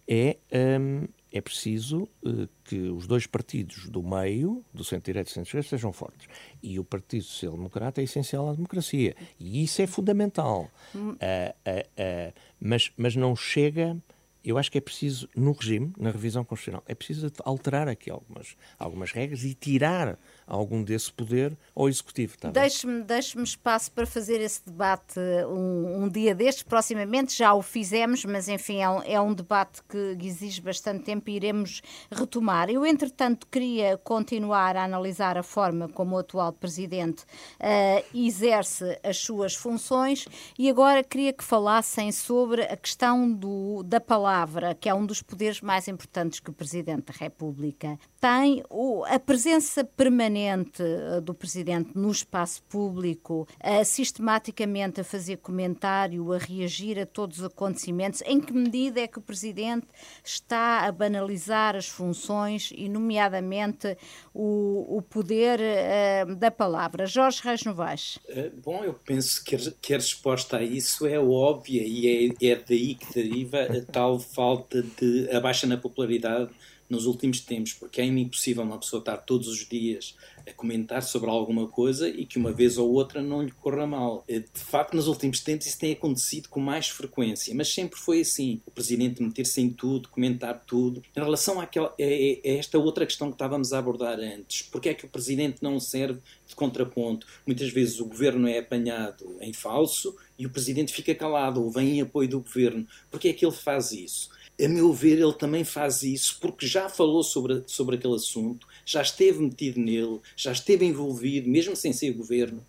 é, 0.08 0.38
um, 0.80 1.08
é 1.36 1.42
preciso 1.42 2.08
uh, 2.24 2.48
que 2.64 2.80
os 2.90 3.06
dois 3.06 3.28
partidos 3.28 3.90
do 3.90 4.02
meio, 4.02 4.64
do 4.74 4.86
centro-direito 4.86 5.28
e 5.28 5.32
do 5.32 5.34
centro-esquerda, 5.34 5.68
sejam 5.68 5.92
fortes. 5.92 6.30
E 6.64 6.80
o 6.80 6.84
Partido 6.86 7.26
Social 7.26 7.52
Democrata 7.52 8.00
é 8.00 8.06
essencial 8.06 8.50
à 8.50 8.54
democracia. 8.54 9.14
E 9.38 9.62
isso 9.62 9.82
é 9.82 9.88
fundamental. 9.88 10.72
Uh, 10.96 11.10
uh, 11.10 12.34
mas, 12.58 12.90
mas 12.96 13.18
não 13.18 13.36
chega. 13.36 13.98
Eu 14.46 14.58
acho 14.58 14.72
que 14.72 14.78
é 14.78 14.82
preciso, 14.82 15.28
no 15.36 15.52
regime, 15.52 15.92
na 15.98 16.10
revisão 16.10 16.46
constitucional, 16.46 16.84
é 16.88 16.96
preciso 16.96 17.30
alterar 17.44 17.90
aqui 17.90 18.10
algumas, 18.10 18.56
algumas 18.80 19.12
regras 19.12 19.44
e 19.44 19.54
tirar 19.54 20.18
algum 20.48 20.84
desse 20.84 21.12
poder 21.12 21.58
ao 21.76 21.90
Executivo. 21.90 22.36
Deixe-me 22.52 23.04
deixe 23.04 23.42
espaço 23.42 23.92
para 23.92 24.06
fazer 24.06 24.42
esse 24.42 24.64
debate 24.66 25.20
um, 25.48 26.04
um, 26.04 26.10
dia 26.10 26.36
destes, 26.36 26.64
proximamente, 26.64 27.36
já 27.36 27.54
o 27.54 27.62
fizemos, 27.62 28.24
mas 28.26 28.48
enfim, 28.48 28.82
é 28.82 28.90
um, 28.90 29.02
é 29.04 29.22
um 29.22 29.34
debate 29.34 29.82
que 29.84 30.18
exige 30.22 30.62
bastante 30.62 31.04
tempo 31.04 31.30
e 31.30 31.36
iremos 31.36 31.82
retomar. 32.12 32.70
Eu, 32.70 32.86
entretanto, 32.86 33.48
queria 33.48 33.98
continuar 33.98 34.76
a 34.76 34.84
analisar 34.84 35.38
a 35.38 35.44
forma 35.44 35.90
como 35.90 36.16
o 36.16 36.20
atual 36.20 36.54
Presidente 36.54 37.24
uh, 37.24 38.06
exerce 38.14 39.00
as 39.04 39.18
suas 39.18 39.56
funções 39.56 40.28
e 40.58 40.70
agora 40.70 41.04
queria 41.04 41.34
que 41.34 41.44
falassem 41.44 42.12
sobre 42.12 42.64
a 42.64 42.78
questão 42.78 43.32
do, 43.32 43.84
da 43.84 44.00
palavra, 44.00 44.76
que 44.76 44.88
é 44.88 44.94
um 44.94 45.06
dos 45.06 45.22
poderes 45.22 45.62
mais 45.62 45.88
importantes 45.88 46.40
que 46.40 46.50
o 46.50 46.54
Presidente 46.54 47.12
da 47.12 47.14
República 47.18 47.98
tem. 48.20 48.64
O, 48.70 49.04
a 49.06 49.20
presença 49.20 49.84
permanente 49.84 50.35
uh, 50.36 51.22
do 51.22 51.34
Presidente 51.34 51.92
no 51.96 52.12
espaço 52.12 52.62
público, 52.64 53.48
uh, 53.64 53.86
sistematicamente 53.86 55.02
a 55.02 55.04
fazer 55.04 55.38
comentário, 55.38 56.32
a 56.34 56.38
reagir 56.38 57.00
a 57.00 57.06
todos 57.06 57.40
os 57.40 57.46
acontecimentos, 57.46 58.22
em 58.26 58.40
que 58.40 58.54
medida 58.54 59.00
é 59.00 59.08
que 59.08 59.18
o 59.18 59.22
Presidente 59.22 59.88
está 60.24 60.86
a 60.86 60.92
banalizar 60.92 61.76
as 61.76 61.88
funções 61.88 62.72
e, 62.76 62.90
nomeadamente, 62.90 63.98
o, 64.34 64.98
o 64.98 65.02
poder 65.02 65.60
uh, 65.60 66.36
da 66.36 66.52
palavra? 66.52 67.06
Jorge 67.06 67.42
Reis 67.44 67.64
Novaes. 67.64 68.20
bom, 68.64 68.84
eu 68.84 68.94
penso 68.94 69.44
que 69.44 69.56
a, 69.56 69.60
que 69.82 69.94
a 69.94 69.98
resposta 69.98 70.58
a 70.58 70.64
isso 70.64 71.06
é 71.06 71.20
óbvia 71.20 71.84
e 71.84 72.34
é, 72.42 72.48
é 72.52 72.56
daí 72.56 72.96
que 72.96 73.14
deriva 73.14 73.62
a 73.62 73.82
tal 73.92 74.20
falta 74.20 74.82
de 74.82 75.30
a 75.32 75.40
baixa 75.40 75.68
na 75.68 75.78
popularidade 75.78 76.50
nos 76.90 77.06
últimos 77.06 77.40
tempos, 77.40 77.74
porque 77.74 78.02
é 78.02 78.06
impossível 78.06 78.64
uma 78.64 78.80
pessoa 78.80 79.00
estar 79.00 79.18
todos 79.18 79.48
os 79.48 79.68
dias 79.68 80.16
a 80.48 80.54
comentar 80.54 81.02
sobre 81.02 81.30
alguma 81.30 81.68
coisa 81.68 82.08
e 82.08 82.26
que 82.26 82.38
uma 82.38 82.52
vez 82.52 82.78
ou 82.78 82.92
outra 82.92 83.22
não 83.22 83.42
lhe 83.42 83.52
corra 83.52 83.88
mal. 83.88 84.24
Eh, 84.28 84.40
de 84.40 84.60
facto, 84.60 84.96
nos 84.96 85.08
últimos 85.08 85.40
tempos 85.40 85.66
isso 85.66 85.80
tem 85.80 85.94
acontecido 85.94 86.50
com 86.50 86.60
mais 86.60 86.88
frequência, 86.88 87.54
mas 87.56 87.74
sempre 87.74 88.00
foi 88.00 88.22
assim. 88.22 88.62
O 88.66 88.72
Presidente 88.72 89.22
meter-se 89.22 89.60
em 89.62 89.70
tudo, 89.70 90.10
comentar 90.10 90.64
tudo. 90.66 91.02
Em 91.16 91.20
relação 91.20 91.60
àquela, 91.60 91.94
a, 92.00 92.48
esta 92.48 92.78
outra 92.78 93.06
questão 93.06 93.30
que 93.30 93.36
estávamos 93.36 93.74
a 93.74 93.80
abordar 93.80 94.20
antes, 94.20 94.62
porque 94.64 94.90
é 94.90 94.94
que 94.94 95.06
o 95.06 95.10
Presidente 95.10 95.64
não 95.64 95.80
serve 95.80 96.20
de 96.48 96.56
contraponto? 96.56 97.26
Muitas 97.46 97.70
vezes 97.70 98.00
o 98.00 98.06
Governo 98.06 98.48
é 98.48 98.60
apanhado 98.60 99.38
em 99.42 99.54
falso 99.54 100.16
e 100.38 100.46
o 100.46 100.50
Presidente 100.50 100.94
fica 100.94 101.16
calado 101.16 101.64
ou 101.64 101.72
vem 101.72 101.98
em 101.98 102.02
apoio 102.02 102.30
do 102.30 102.40
Governo. 102.40 102.86
Porque 103.10 103.30
é 103.30 103.34
que 103.34 103.46
ele 103.46 103.56
faz 103.56 103.92
isso? 103.92 104.30
A 104.64 104.68
meu 104.70 104.94
ver, 104.94 105.20
ele 105.20 105.34
também 105.34 105.64
faz 105.64 106.02
isso 106.02 106.38
porque 106.40 106.66
já 106.66 106.88
falou 106.88 107.24
sobre, 107.24 107.64
sobre 107.68 107.96
aquele 107.96 108.16
assunto, 108.16 108.66
já 108.86 109.02
esteve 109.02 109.40
metido 109.40 109.80
nele, 109.80 110.20
já 110.36 110.52
esteve 110.52 110.86
envolvido, 110.86 111.50
mesmo 111.50 111.76
sem 111.76 111.92
ser 111.92 112.12
governo, 112.14 112.66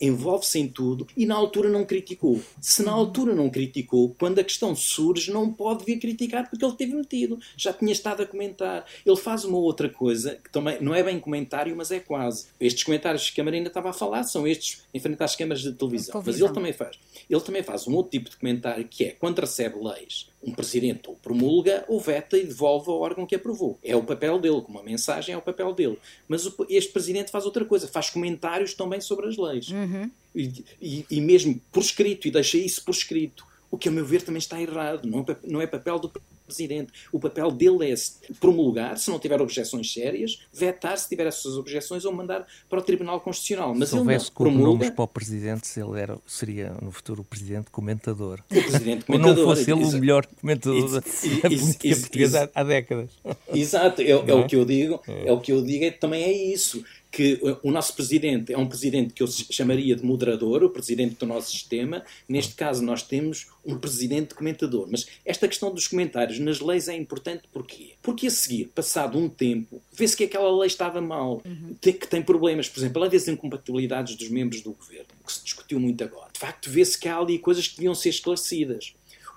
envolve-se 0.00 0.58
em 0.58 0.68
tudo 0.68 1.06
e 1.16 1.24
na 1.24 1.34
altura 1.34 1.70
não 1.70 1.84
criticou. 1.84 2.40
Se 2.60 2.82
na 2.82 2.92
altura 2.92 3.34
não 3.34 3.48
criticou, 3.48 4.14
quando 4.18 4.38
a 4.38 4.44
questão 4.44 4.76
surge, 4.76 5.32
não 5.32 5.52
pode 5.52 5.84
vir 5.84 5.98
criticar 5.98 6.48
porque 6.48 6.64
ele 6.64 6.72
esteve 6.72 6.94
metido, 6.94 7.38
já 7.56 7.72
tinha 7.72 7.92
estado 7.92 8.22
a 8.22 8.26
comentar. 8.26 8.84
Ele 9.04 9.16
faz 9.16 9.44
uma 9.44 9.58
outra 9.58 9.88
coisa 9.88 10.38
que 10.42 10.50
também 10.50 10.80
não 10.80 10.94
é 10.94 11.02
bem 11.02 11.18
comentário, 11.18 11.74
mas 11.76 11.90
é 11.90 12.00
quase. 12.00 12.46
Estes 12.60 12.84
comentários 12.84 13.30
que 13.30 13.40
a 13.40 13.44
Marina 13.44 13.68
estava 13.68 13.90
a 13.90 13.92
falar 13.92 14.24
são 14.24 14.46
estes 14.46 14.82
em 14.92 15.00
frente 15.00 15.22
às 15.22 15.34
câmaras 15.34 15.62
de 15.62 15.72
televisão. 15.72 16.12
televisão. 16.12 16.22
Mas 16.24 16.40
ele 16.40 16.52
também 16.52 16.72
faz. 16.72 16.98
Ele 17.28 17.40
também 17.40 17.62
faz 17.62 17.86
um 17.86 17.94
outro 17.94 18.10
tipo 18.10 18.28
de 18.28 18.36
comentário 18.36 18.86
que 18.88 19.04
é 19.04 19.10
quando 19.12 19.38
recebe 19.38 19.76
leis 19.82 20.32
um 20.42 20.52
presidente 20.52 21.08
ou 21.08 21.14
promulga 21.22 21.84
ou 21.88 22.00
veta 22.00 22.36
e 22.36 22.44
devolve 22.44 22.90
ao 22.90 23.00
órgão 23.00 23.24
que 23.24 23.34
aprovou. 23.34 23.78
É 23.82 23.94
o 23.94 24.02
papel 24.02 24.38
dele, 24.38 24.60
como 24.60 24.78
uma 24.78 24.84
mensagem 24.84 25.34
é 25.34 25.38
o 25.38 25.42
papel 25.42 25.72
dele. 25.72 25.98
Mas 26.26 26.50
este 26.68 26.92
presidente 26.92 27.30
faz 27.30 27.44
outra 27.44 27.64
coisa, 27.64 27.86
faz 27.86 28.10
comentários 28.10 28.74
também 28.74 29.00
sobre 29.00 29.28
as 29.28 29.36
leis. 29.36 29.68
Uhum. 29.68 30.10
E, 30.34 30.64
e, 30.80 31.06
e, 31.10 31.20
mesmo 31.20 31.60
por 31.70 31.80
escrito, 31.80 32.26
e 32.26 32.30
deixa 32.30 32.58
isso 32.58 32.84
por 32.84 32.92
escrito. 32.92 33.46
O 33.70 33.78
que, 33.78 33.88
a 33.88 33.92
meu 33.92 34.04
ver, 34.04 34.22
também 34.22 34.38
está 34.38 34.60
errado. 34.60 35.06
Não 35.06 35.20
é, 35.20 35.36
não 35.44 35.60
é 35.60 35.66
papel 35.66 35.98
do 35.98 36.12
Presidente. 36.46 36.92
O 37.12 37.18
papel 37.18 37.50
dele 37.50 37.90
é 37.90 37.94
promulgar, 38.40 38.98
se 38.98 39.10
não 39.10 39.18
tiver 39.18 39.40
objeções 39.40 39.92
sérias, 39.92 40.40
vetar 40.52 40.96
se 40.98 41.08
tiver 41.08 41.26
essas 41.26 41.56
objeções 41.56 42.04
ou 42.04 42.12
mandar 42.12 42.46
para 42.68 42.78
o 42.78 42.82
Tribunal 42.82 43.20
Constitucional. 43.20 43.74
Mas 43.74 43.90
se 43.90 43.96
houvesse 43.96 44.30
promulga... 44.30 44.90
para 44.90 45.04
o 45.04 45.08
Presidente, 45.08 45.68
ele 45.78 46.00
era, 46.00 46.18
seria 46.26 46.74
no 46.80 46.90
futuro 46.90 47.22
o 47.22 47.24
Presidente 47.24 47.70
comentador. 47.70 48.40
O 48.50 48.62
Presidente 48.62 49.04
comentador. 49.04 49.38
Ou 49.38 49.46
não 49.46 49.54
fosse 49.54 49.70
ele 49.70 49.84
o 49.84 49.92
melhor 49.92 50.26
comentador 50.26 50.90
da 50.92 51.02
política 51.02 51.96
portuguesa 51.96 52.50
há 52.54 52.64
décadas. 52.64 53.10
Exato, 53.52 54.02
é, 54.02 54.10
é 54.10 54.34
o 54.34 54.46
que 54.46 54.56
eu 54.56 54.64
digo. 54.64 55.00
É. 55.06 55.28
é 55.28 55.32
o 55.32 55.40
que 55.40 55.52
eu 55.52 55.62
digo, 55.62 55.84
é, 55.84 55.90
também 55.90 56.22
é 56.24 56.32
isso 56.32 56.84
que 57.12 57.38
o 57.62 57.70
nosso 57.70 57.94
presidente 57.94 58.54
é 58.54 58.56
um 58.56 58.66
presidente 58.66 59.12
que 59.12 59.22
eu 59.22 59.26
chamaria 59.28 59.94
de 59.94 60.02
moderador, 60.02 60.64
o 60.64 60.70
presidente 60.70 61.16
do 61.16 61.26
nosso 61.26 61.50
sistema. 61.50 62.02
Neste 62.26 62.54
caso, 62.54 62.82
nós 62.82 63.02
temos 63.02 63.48
um 63.64 63.76
presidente 63.76 64.34
comentador. 64.34 64.88
Mas 64.90 65.06
esta 65.22 65.46
questão 65.46 65.72
dos 65.72 65.86
comentários 65.86 66.38
nas 66.42 66.60
leis 66.60 66.88
é 66.88 66.96
importante 66.96 67.44
porquê? 67.52 67.94
Porque 68.02 68.26
a 68.26 68.30
seguir, 68.30 68.66
passado 68.74 69.18
um 69.18 69.28
tempo, 69.28 69.82
vê-se 69.92 70.16
que 70.16 70.24
aquela 70.24 70.54
lei 70.58 70.66
estava 70.66 71.00
mal, 71.00 71.42
uhum. 71.44 71.74
que 71.80 72.06
tem 72.06 72.22
problemas. 72.22 72.68
Por 72.68 72.80
exemplo, 72.80 73.02
a 73.02 73.06
lei 73.06 73.18
das 73.18 73.28
incompatibilidades 73.28 74.16
dos 74.16 74.28
membros 74.28 74.60
do 74.60 74.72
governo, 74.72 75.06
que 75.24 75.32
se 75.32 75.44
discutiu 75.44 75.78
muito 75.80 76.02
agora. 76.04 76.30
De 76.32 76.40
facto, 76.40 76.70
vê-se 76.70 76.98
que 76.98 77.08
há 77.08 77.18
ali 77.18 77.38
coisas 77.38 77.68
que 77.68 77.76
deviam 77.76 77.94
ser 77.94 78.10
esclarecidas. 78.10 78.94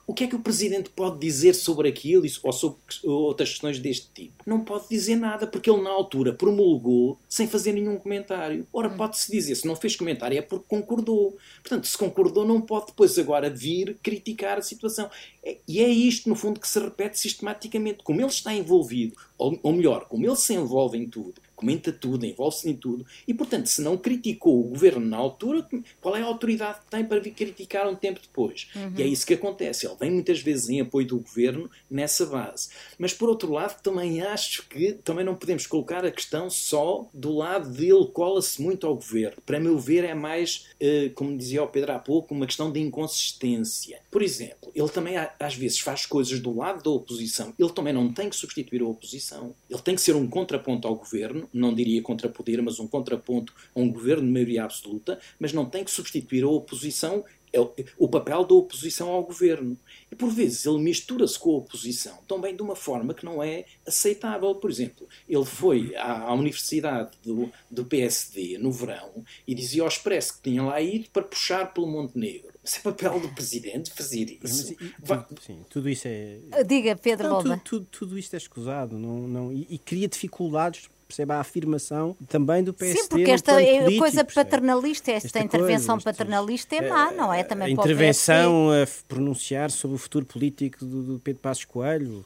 O 0.08 0.14
que 0.14 0.26
é 0.26 0.28
que 0.28 0.36
o 0.36 0.39
Presidente 0.39 0.89
pode 0.91 1.20
dizer 1.20 1.56
sobre 1.56 1.89
aquilo 1.89 2.26
ou 2.43 2.53
sobre 2.53 2.78
outras 3.03 3.49
questões 3.49 3.80
deste 3.80 4.08
tipo? 4.14 4.43
Não 4.45 4.60
pode 4.64 4.88
dizer 4.88 5.16
nada, 5.16 5.47
porque 5.47 5.70
ele, 5.70 5.82
na 5.82 5.89
altura, 5.89 6.32
promulgou 6.32 7.18
sem 7.28 7.47
fazer 7.47 7.72
nenhum 7.72 7.97
comentário. 7.97 8.68
Ora, 8.72 8.88
hum. 8.88 8.97
pode-se 8.97 9.32
dizer, 9.32 9.56
se 9.56 9.66
não 9.66 9.76
fez 9.76 9.95
comentário 9.95 10.38
é 10.38 10.41
porque 10.43 10.66
concordou. 10.68 11.36
Portanto, 11.64 11.88
se 11.88 11.97
concordou, 11.97 12.45
não 12.45 12.62
pode 12.62 12.88
depois 12.88 13.18
agora 13.18 13.49
vir 13.49 13.97
criticar 14.03 14.60
a 14.60 14.62
situação. 14.62 15.10
É, 15.43 15.58
e 15.68 15.80
é 15.80 15.89
isto, 15.89 16.30
no 16.30 16.36
fundo, 16.36 16.60
que 16.60 16.68
se 16.68 16.80
repete 16.80 17.20
sistematicamente. 17.20 18.03
Como 18.03 18.22
ele 18.22 18.28
está 18.28 18.53
envolvido, 18.53 19.16
ou, 19.38 19.60
ou 19.64 19.74
melhor, 19.74 20.06
como 20.06 20.24
ele 20.24 20.36
se 20.36 20.53
envolve 20.53 20.97
em 20.99 21.10
tudo, 21.10 21.41
comenta 21.56 21.91
tudo, 21.91 22.26
envolve-se 22.26 22.70
em 22.70 22.76
tudo, 22.76 23.06
e 23.28 23.34
portanto, 23.34 23.68
se 23.68 23.82
não 23.82 23.97
criticou 23.97 24.60
o 24.60 24.70
governo 24.70 25.06
na 25.06 25.18
altura, 25.18 25.68
qual 26.01 26.16
é 26.16 26.22
a 26.22 26.26
autoridade 26.26 26.80
que 26.82 26.91
tem 26.91 27.06
para 27.06 27.20
vir 27.20 27.32
criticar 27.32 27.88
um 27.88 27.95
tempo 27.95 28.20
depois? 28.22 28.68
Uhum. 28.76 28.93
E 28.97 29.01
é 29.01 29.08
isso 29.08 29.26
que 29.26 29.34
acontece. 29.34 29.86
Ele 29.86 29.95
vem 29.99 30.12
muitas 30.12 30.39
vezes 30.41 30.70
em 30.70 30.82
apoio 30.82 31.08
do 31.08 31.20
governo 31.20 31.70
nessa 31.89 32.26
base. 32.26 32.70
Mas 32.97 33.14
por 33.14 33.30
outro 33.30 33.51
lado, 33.51 33.82
também 33.82 34.22
acho 34.22 34.68
que 34.68 34.93
também 35.03 35.26
não 35.26 35.36
podemos 35.36 35.66
colocar 35.66 36.06
a 36.06 36.12
questão 36.12 36.49
só 36.49 37.08
do 37.14 37.34
lado 37.34 37.70
dele, 37.70 38.08
cola-se 38.14 38.62
muito 38.62 38.86
ao 38.86 38.95
governo. 38.95 39.41
Para 39.45 39.60
meu 39.60 39.78
ver, 39.80 40.03
é 40.03 40.14
mais, 40.14 40.68
eh, 40.80 41.12
como 41.16 41.38
dizia 41.38 41.64
o 41.64 41.68
Pedro 41.68 41.93
há 41.93 41.99
pouco, 41.99 42.34
uma 42.34 42.45
questão 42.45 42.72
de 42.72 42.80
inconsistência. 42.80 43.99
Por 44.12 44.22
exemplo, 44.22 44.72
ele 44.74 44.89
também 44.89 45.16
às 45.18 45.56
vezes 45.56 45.80
faz 45.80 46.06
coisas 46.06 46.39
do 46.39 46.56
lado 46.56 46.84
da 46.84 46.89
oposição. 46.89 47.53
Ele 47.58 47.72
também 47.72 47.93
não 47.93 48.12
tem 48.12 48.30
que 48.30 48.36
substituir 48.36 48.82
a 48.82 48.88
oposição. 48.88 49.56
Ele 49.70 49.82
tem 49.82 49.95
que 49.95 50.01
ser 50.01 50.16
um 50.16 50.28
contraponto 50.28 50.88
ao 50.88 50.95
governo 50.95 51.44
não 51.53 51.73
diria 51.73 52.01
contrapoder, 52.01 52.61
mas 52.61 52.79
um 52.79 52.87
contraponto 52.87 53.53
a 53.75 53.79
um 53.79 53.91
governo 53.91 54.25
de 54.25 54.31
maioria 54.31 54.63
absoluta, 54.63 55.19
mas 55.39 55.53
não 55.53 55.65
tem 55.65 55.83
que 55.83 55.91
substituir 55.91 56.43
a 56.43 56.49
oposição 56.49 57.23
é 57.55 57.85
o 57.97 58.07
papel 58.07 58.43
da 58.43 58.53
oposição 58.53 59.09
ao 59.09 59.23
governo. 59.23 59.77
E 60.11 60.15
por 60.15 60.29
vezes 60.29 60.65
ele 60.65 60.79
mistura-se 60.79 61.39
com 61.39 61.51
a 61.51 61.57
oposição 61.59 62.17
também 62.27 62.53
de 62.55 62.61
uma 62.61 62.75
forma 62.75 63.13
que 63.13 63.23
não 63.23 63.41
é 63.41 63.65
aceitável. 63.87 64.53
Por 64.55 64.69
exemplo, 64.69 65.07
ele 65.27 65.45
foi 65.45 65.95
à, 65.95 66.23
à 66.23 66.33
universidade 66.33 67.17
do, 67.23 67.49
do, 67.71 67.85
PSD 67.85 68.57
no 68.57 68.71
verão 68.71 69.23
e 69.47 69.55
dizia 69.55 69.83
ao 69.83 69.87
Expresso 69.87 70.35
que 70.35 70.49
tinha 70.49 70.63
lá 70.63 70.81
ido 70.81 71.09
para 71.11 71.23
puxar 71.23 71.73
pelo 71.73 71.87
Montenegro. 71.87 72.53
Mas 72.61 72.77
é 72.77 72.79
papel 72.81 73.19
do 73.19 73.29
presidente 73.29 73.91
fazer 73.91 74.37
isso. 74.43 74.75
Mas, 75.07 75.25
sim, 75.41 75.63
tudo 75.69 75.87
isso 75.87 76.07
é. 76.07 76.39
Diga, 76.67 76.95
Pedro 76.95 77.29
não, 77.29 77.43
tudo, 77.43 77.59
tudo, 77.59 77.87
tudo, 77.91 78.19
isto 78.19 78.33
é 78.33 78.37
escusado 78.37 78.97
não, 78.97 79.27
não, 79.27 79.53
e, 79.53 79.67
e 79.69 79.77
cria 79.77 80.07
dificuldades 80.07 80.89
perceba 81.08 81.36
a 81.36 81.39
afirmação 81.39 82.16
também 82.28 82.64
do 82.64 82.74
PSD. 82.74 83.01
Sim, 83.01 83.08
porque 83.10 83.32
esta 83.32 83.62
é 83.62 83.80
político, 83.80 83.99
coisa 83.99 84.24
paternalista, 84.24 85.12
esta, 85.12 85.28
esta 85.28 85.39
intervenção 85.39 85.95
coisa, 85.95 86.12
paternalista 86.12 86.76
é 86.76 86.89
má, 86.89 87.12
não 87.12 87.34
é? 87.34 87.43
Também 87.43 87.68
a 87.68 87.72
intervenção 87.72 88.72
a 88.72 88.88
pronunciar 89.08 89.72
sobre 89.72 89.95
o 89.95 89.99
futuro 89.99 90.26
político 90.26 90.84
do, 90.84 91.03
do 91.03 91.20
Pedro 91.20 91.41
Passos 91.41 91.66
Coelho 91.66 92.26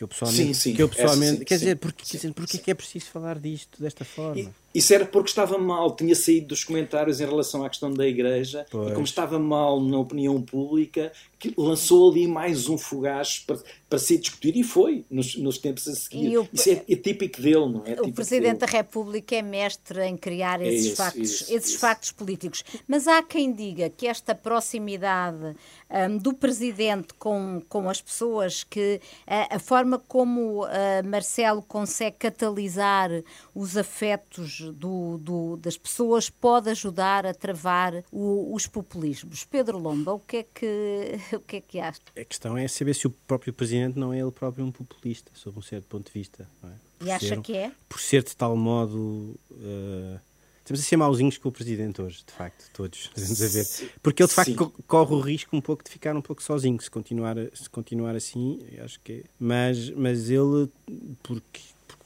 que 0.00 0.04
eu 0.04 0.08
pessoalmente, 0.08 0.44
sim, 0.44 0.54
sim, 0.54 0.74
que 0.74 0.82
eu 0.82 0.88
pessoalmente 0.88 1.38
sim, 1.40 1.44
quer 1.44 1.58
dizer, 1.58 1.76
porque, 1.76 2.04
quer 2.06 2.16
dizer, 2.16 2.32
porque 2.32 2.56
é 2.56 2.60
que 2.60 2.70
é 2.70 2.74
preciso 2.74 3.04
falar 3.10 3.38
disto 3.38 3.82
desta 3.82 4.02
forma? 4.02 4.40
E, 4.40 4.48
isso 4.72 4.94
era 4.94 5.04
porque 5.04 5.30
estava 5.30 5.58
mal, 5.58 5.94
tinha 5.96 6.14
saído 6.14 6.48
dos 6.48 6.62
comentários 6.62 7.20
em 7.20 7.26
relação 7.26 7.64
à 7.64 7.68
questão 7.68 7.92
da 7.92 8.06
Igreja, 8.06 8.64
pois. 8.70 8.90
e 8.90 8.92
como 8.92 9.04
estava 9.04 9.38
mal 9.38 9.80
na 9.80 9.98
opinião 9.98 10.40
pública, 10.40 11.12
que 11.40 11.52
lançou 11.56 12.10
ali 12.10 12.28
mais 12.28 12.68
um 12.68 12.76
fogaz 12.76 13.38
para, 13.40 13.58
para 13.88 13.98
ser 13.98 14.18
discutido, 14.18 14.58
e 14.58 14.62
foi 14.62 15.04
nos, 15.10 15.36
nos 15.36 15.58
tempos 15.58 15.88
a 15.88 15.94
seguir. 15.94 16.38
O, 16.38 16.48
isso 16.52 16.70
é, 16.70 16.84
é, 16.88 16.96
típico 16.96 17.40
dele, 17.40 17.66
não 17.66 17.82
é? 17.84 18.00
O 18.00 18.12
Presidente 18.12 18.58
da 18.58 18.66
República 18.66 19.34
é 19.34 19.42
mestre 19.42 20.02
em 20.06 20.16
criar 20.16 20.60
esses, 20.60 20.84
é 20.84 20.88
isso, 20.88 20.96
factos, 20.96 21.30
isso, 21.30 21.54
esses 21.54 21.70
isso. 21.70 21.78
factos 21.78 22.12
políticos. 22.12 22.62
Mas 22.86 23.08
há 23.08 23.22
quem 23.22 23.52
diga 23.52 23.88
que 23.88 24.06
esta 24.06 24.34
proximidade 24.34 25.56
um, 25.90 26.18
do 26.18 26.34
Presidente 26.34 27.14
com, 27.14 27.62
com 27.68 27.88
as 27.88 28.02
pessoas, 28.02 28.62
que 28.62 29.00
a, 29.26 29.56
a 29.56 29.58
forma 29.58 29.98
como 29.98 30.64
uh, 30.64 30.68
Marcelo 31.04 31.62
consegue 31.62 32.16
catalisar 32.18 33.10
os 33.54 33.78
afetos 33.78 34.59
do, 34.60 35.18
do, 35.18 35.56
das 35.56 35.76
pessoas 35.76 36.30
pode 36.30 36.70
ajudar 36.70 37.26
a 37.26 37.34
travar 37.34 38.04
o, 38.10 38.54
os 38.54 38.66
populismos. 38.66 39.44
Pedro 39.44 39.78
Lomba, 39.78 40.12
o 40.12 40.20
que 40.20 40.38
é 40.38 40.42
que, 40.42 41.18
o 41.36 41.40
que, 41.40 41.56
é 41.56 41.60
que 41.60 41.80
acha? 41.80 42.00
A 42.16 42.24
questão 42.24 42.56
é 42.56 42.68
saber 42.68 42.94
se 42.94 43.06
o 43.06 43.10
próprio 43.10 43.52
Presidente 43.52 43.98
não 43.98 44.12
é 44.12 44.20
ele 44.20 44.30
próprio 44.30 44.64
um 44.64 44.72
populista, 44.72 45.30
sob 45.34 45.58
um 45.58 45.62
certo 45.62 45.86
ponto 45.86 46.06
de 46.06 46.12
vista. 46.12 46.48
É? 46.64 47.06
E 47.06 47.10
acha 47.10 47.28
ser, 47.28 47.40
que 47.40 47.56
é? 47.56 47.72
Por 47.88 48.00
ser 48.00 48.22
de 48.22 48.36
tal 48.36 48.56
modo. 48.56 49.38
Uh, 49.50 50.20
Estamos 50.70 50.86
a 50.86 50.88
ser 50.88 50.96
mauzinhos 50.96 51.36
com 51.36 51.48
o 51.48 51.52
Presidente 51.52 52.00
hoje, 52.00 52.22
de 52.24 52.32
facto, 52.32 52.70
todos. 52.72 53.10
A 53.16 53.48
ver. 53.48 53.90
Porque 54.00 54.22
ele, 54.22 54.28
de 54.28 54.34
facto, 54.34 54.50
Sim. 54.52 54.72
corre 54.86 55.14
o 55.14 55.20
risco 55.20 55.56
um 55.56 55.60
pouco 55.60 55.82
de 55.82 55.90
ficar 55.90 56.14
um 56.14 56.22
pouco 56.22 56.40
sozinho, 56.40 56.80
se 56.80 56.88
continuar, 56.88 57.34
se 57.52 57.68
continuar 57.68 58.14
assim, 58.14 58.60
acho 58.78 59.00
que 59.00 59.12
é. 59.12 59.24
Mas, 59.36 59.90
mas 59.90 60.30
ele, 60.30 60.70
porque 61.24 61.60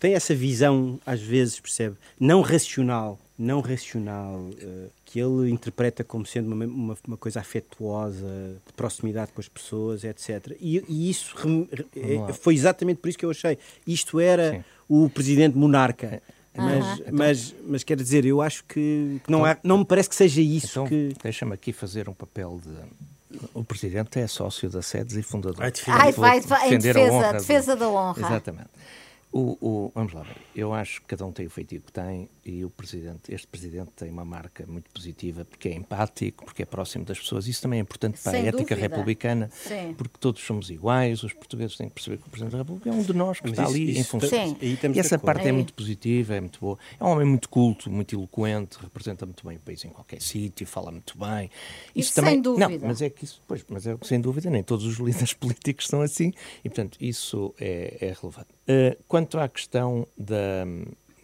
tem 0.04 0.12
essa 0.12 0.34
visão, 0.34 1.00
às 1.06 1.22
vezes, 1.22 1.58
percebe, 1.58 1.96
não 2.20 2.42
racional, 2.42 3.18
não 3.38 3.62
racional, 3.62 4.34
uh, 4.34 4.90
que 5.02 5.18
ele 5.18 5.50
interpreta 5.50 6.04
como 6.04 6.26
sendo 6.26 6.52
uma, 6.52 6.66
uma, 6.66 6.98
uma, 7.08 7.16
coisa 7.16 7.40
afetuosa, 7.40 8.60
de 8.66 8.72
proximidade 8.74 9.32
com 9.32 9.40
as 9.40 9.48
pessoas, 9.48 10.04
etc. 10.04 10.58
E, 10.60 10.84
e 10.86 11.08
isso 11.08 11.34
é, 11.96 12.34
foi 12.34 12.54
exatamente 12.54 12.98
por 12.98 13.08
isso 13.08 13.16
que 13.16 13.24
eu 13.24 13.30
achei. 13.30 13.56
Isto 13.86 14.20
era 14.20 14.52
Sim. 14.52 14.64
o 14.86 15.08
presidente 15.08 15.56
monarca. 15.56 16.06
É. 16.06 16.20
Mas, 16.54 17.00
então, 17.00 17.14
mas, 17.14 17.54
mas 17.66 17.82
quer 17.82 17.96
dizer, 17.96 18.26
eu 18.26 18.42
acho 18.42 18.62
que 18.64 19.18
não, 19.26 19.38
então, 19.38 19.44
há, 19.46 19.56
não 19.64 19.78
me 19.78 19.84
parece 19.86 20.10
que 20.10 20.16
seja 20.16 20.42
isso 20.42 20.80
então, 20.80 20.86
que. 20.86 21.14
Deixa-me 21.22 21.54
aqui 21.54 21.72
fazer 21.72 22.10
um 22.10 22.14
papel 22.14 22.60
de. 22.62 23.40
O 23.54 23.64
Presidente 23.64 24.20
é 24.20 24.26
sócio 24.26 24.68
da 24.68 24.82
SEDES 24.82 25.16
e 25.16 25.22
fundador. 25.22 25.64
Ai, 25.88 26.12
vai, 26.12 26.40
vai, 26.42 26.74
em 26.74 26.78
defesa, 26.78 27.32
defesa 27.32 27.74
da 27.74 27.88
honra. 27.88 28.20
Exatamente. 28.20 28.68
O, 29.36 29.58
o, 29.60 29.92
vamos 29.92 30.12
lá. 30.12 30.24
Eu 30.54 30.72
acho 30.72 31.00
que 31.00 31.08
cada 31.08 31.26
um 31.26 31.32
tem 31.32 31.44
o 31.44 31.50
feitiço 31.50 31.86
que 31.86 31.92
tem 31.92 32.28
e 32.44 32.64
o 32.64 32.70
presidente, 32.70 33.32
este 33.32 33.46
presidente 33.46 33.90
tem 33.96 34.10
uma 34.10 34.24
marca 34.24 34.66
muito 34.66 34.90
positiva 34.90 35.44
porque 35.44 35.68
é 35.68 35.74
empático, 35.74 36.44
porque 36.44 36.62
é 36.62 36.66
próximo 36.66 37.04
das 37.04 37.18
pessoas. 37.18 37.46
Isso 37.46 37.62
também 37.62 37.78
é 37.78 37.82
importante 37.82 38.20
para 38.22 38.32
Sem 38.32 38.42
a 38.42 38.48
ética 38.48 38.74
dúvida. 38.74 38.74
republicana, 38.74 39.50
Sim. 39.50 39.94
porque 39.96 40.18
todos 40.18 40.42
somos 40.42 40.70
iguais. 40.70 41.22
Os 41.22 41.32
portugueses 41.32 41.76
têm 41.76 41.88
que 41.88 41.94
perceber 41.94 42.18
que 42.18 42.26
o 42.26 42.30
presidente 42.30 42.52
da 42.52 42.58
República 42.58 42.90
é 42.90 42.92
um 42.92 43.02
de 43.02 43.12
nós 43.12 43.40
que 43.40 43.48
Mas 43.48 43.58
está 43.58 43.62
isso, 43.64 43.72
ali 43.72 43.90
isso 43.90 44.00
em 44.00 44.04
função. 44.04 44.56
E 44.60 44.98
essa 44.98 45.18
parte 45.18 45.48
é 45.48 45.52
muito 45.52 45.72
positiva, 45.74 46.34
é 46.34 46.40
muito 46.40 46.60
boa. 46.60 46.78
É 46.98 47.04
um 47.04 47.08
homem 47.08 47.26
muito 47.26 47.48
culto, 47.48 47.90
muito 47.90 48.14
eloquente, 48.14 48.78
representa 48.80 49.24
muito 49.24 49.46
bem 49.46 49.56
o 49.56 49.60
país 49.60 49.84
em 49.84 49.90
qualquer 49.90 50.20
sítio, 50.20 50.66
fala 50.66 50.90
muito 50.90 51.18
bem. 51.18 51.50
Isso, 51.94 52.08
isso 52.08 52.14
também, 52.14 52.34
sem 52.34 52.42
dúvida. 52.42 52.68
Não, 52.68 52.78
mas 52.88 53.02
é 53.02 53.10
que 53.10 53.24
isso, 53.24 53.42
pois, 53.46 53.64
mas 53.68 53.86
é 53.86 53.96
sem 54.02 54.20
dúvida 54.20 54.50
nem 54.50 54.62
todos 54.62 54.84
os 54.84 54.98
líderes 55.04 55.32
políticos 55.32 55.86
são 55.86 56.00
assim 56.00 56.32
e 56.64 56.68
portanto 56.68 56.98
isso 57.00 57.54
é, 57.58 57.96
é 58.00 58.14
relevante. 58.20 58.48
Uh, 58.68 59.02
quanto 59.06 59.38
à 59.38 59.48
questão 59.48 60.06
da, 60.16 60.64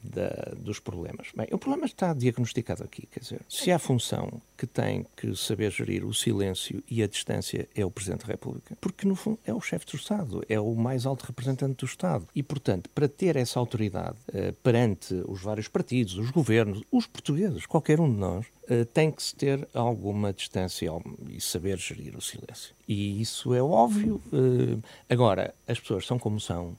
da, 0.02 0.52
dos 0.56 0.78
problemas. 0.78 1.28
Bem, 1.34 1.46
o 1.52 1.58
problema 1.58 1.86
está 1.86 2.12
diagnosticado 2.12 2.82
aqui, 2.82 3.06
quer 3.06 3.20
dizer, 3.20 3.40
se 3.48 3.70
há 3.70 3.78
função 3.78 4.40
que 4.56 4.66
tem 4.66 5.06
que 5.16 5.34
saber 5.36 5.70
gerir 5.70 6.04
o 6.04 6.12
silêncio 6.12 6.82
e 6.90 7.02
a 7.02 7.06
distância 7.06 7.68
é 7.74 7.84
o 7.84 7.90
Presidente 7.90 8.26
da 8.26 8.32
República, 8.32 8.76
porque 8.80 9.06
no 9.06 9.14
fundo 9.14 9.38
é 9.44 9.54
o 9.54 9.60
chefe 9.60 9.86
do 9.86 9.96
Estado, 9.96 10.42
é 10.48 10.60
o 10.60 10.74
mais 10.74 11.06
alto 11.06 11.24
representante 11.24 11.76
do 11.76 11.86
Estado 11.86 12.26
e, 12.34 12.42
portanto, 12.42 12.90
para 12.90 13.08
ter 13.08 13.36
essa 13.36 13.58
autoridade 13.58 14.18
uh, 14.28 14.52
perante 14.62 15.14
os 15.26 15.42
vários 15.42 15.68
partidos, 15.68 16.16
os 16.18 16.30
governos, 16.30 16.82
os 16.90 17.06
portugueses, 17.06 17.66
qualquer 17.66 18.00
um 18.00 18.10
de 18.10 18.18
nós, 18.18 18.46
uh, 18.64 18.84
tem 18.92 19.10
que 19.10 19.22
se 19.22 19.34
ter 19.34 19.66
alguma 19.72 20.32
distância 20.32 20.90
e 21.28 21.40
saber 21.40 21.78
gerir 21.78 22.16
o 22.16 22.20
silêncio. 22.20 22.74
E 22.86 23.20
isso 23.20 23.54
é 23.54 23.62
óbvio. 23.62 24.20
Uh, 24.32 24.82
agora, 25.08 25.54
as 25.66 25.78
pessoas 25.78 26.06
são 26.06 26.18
como 26.18 26.40
são, 26.40 26.76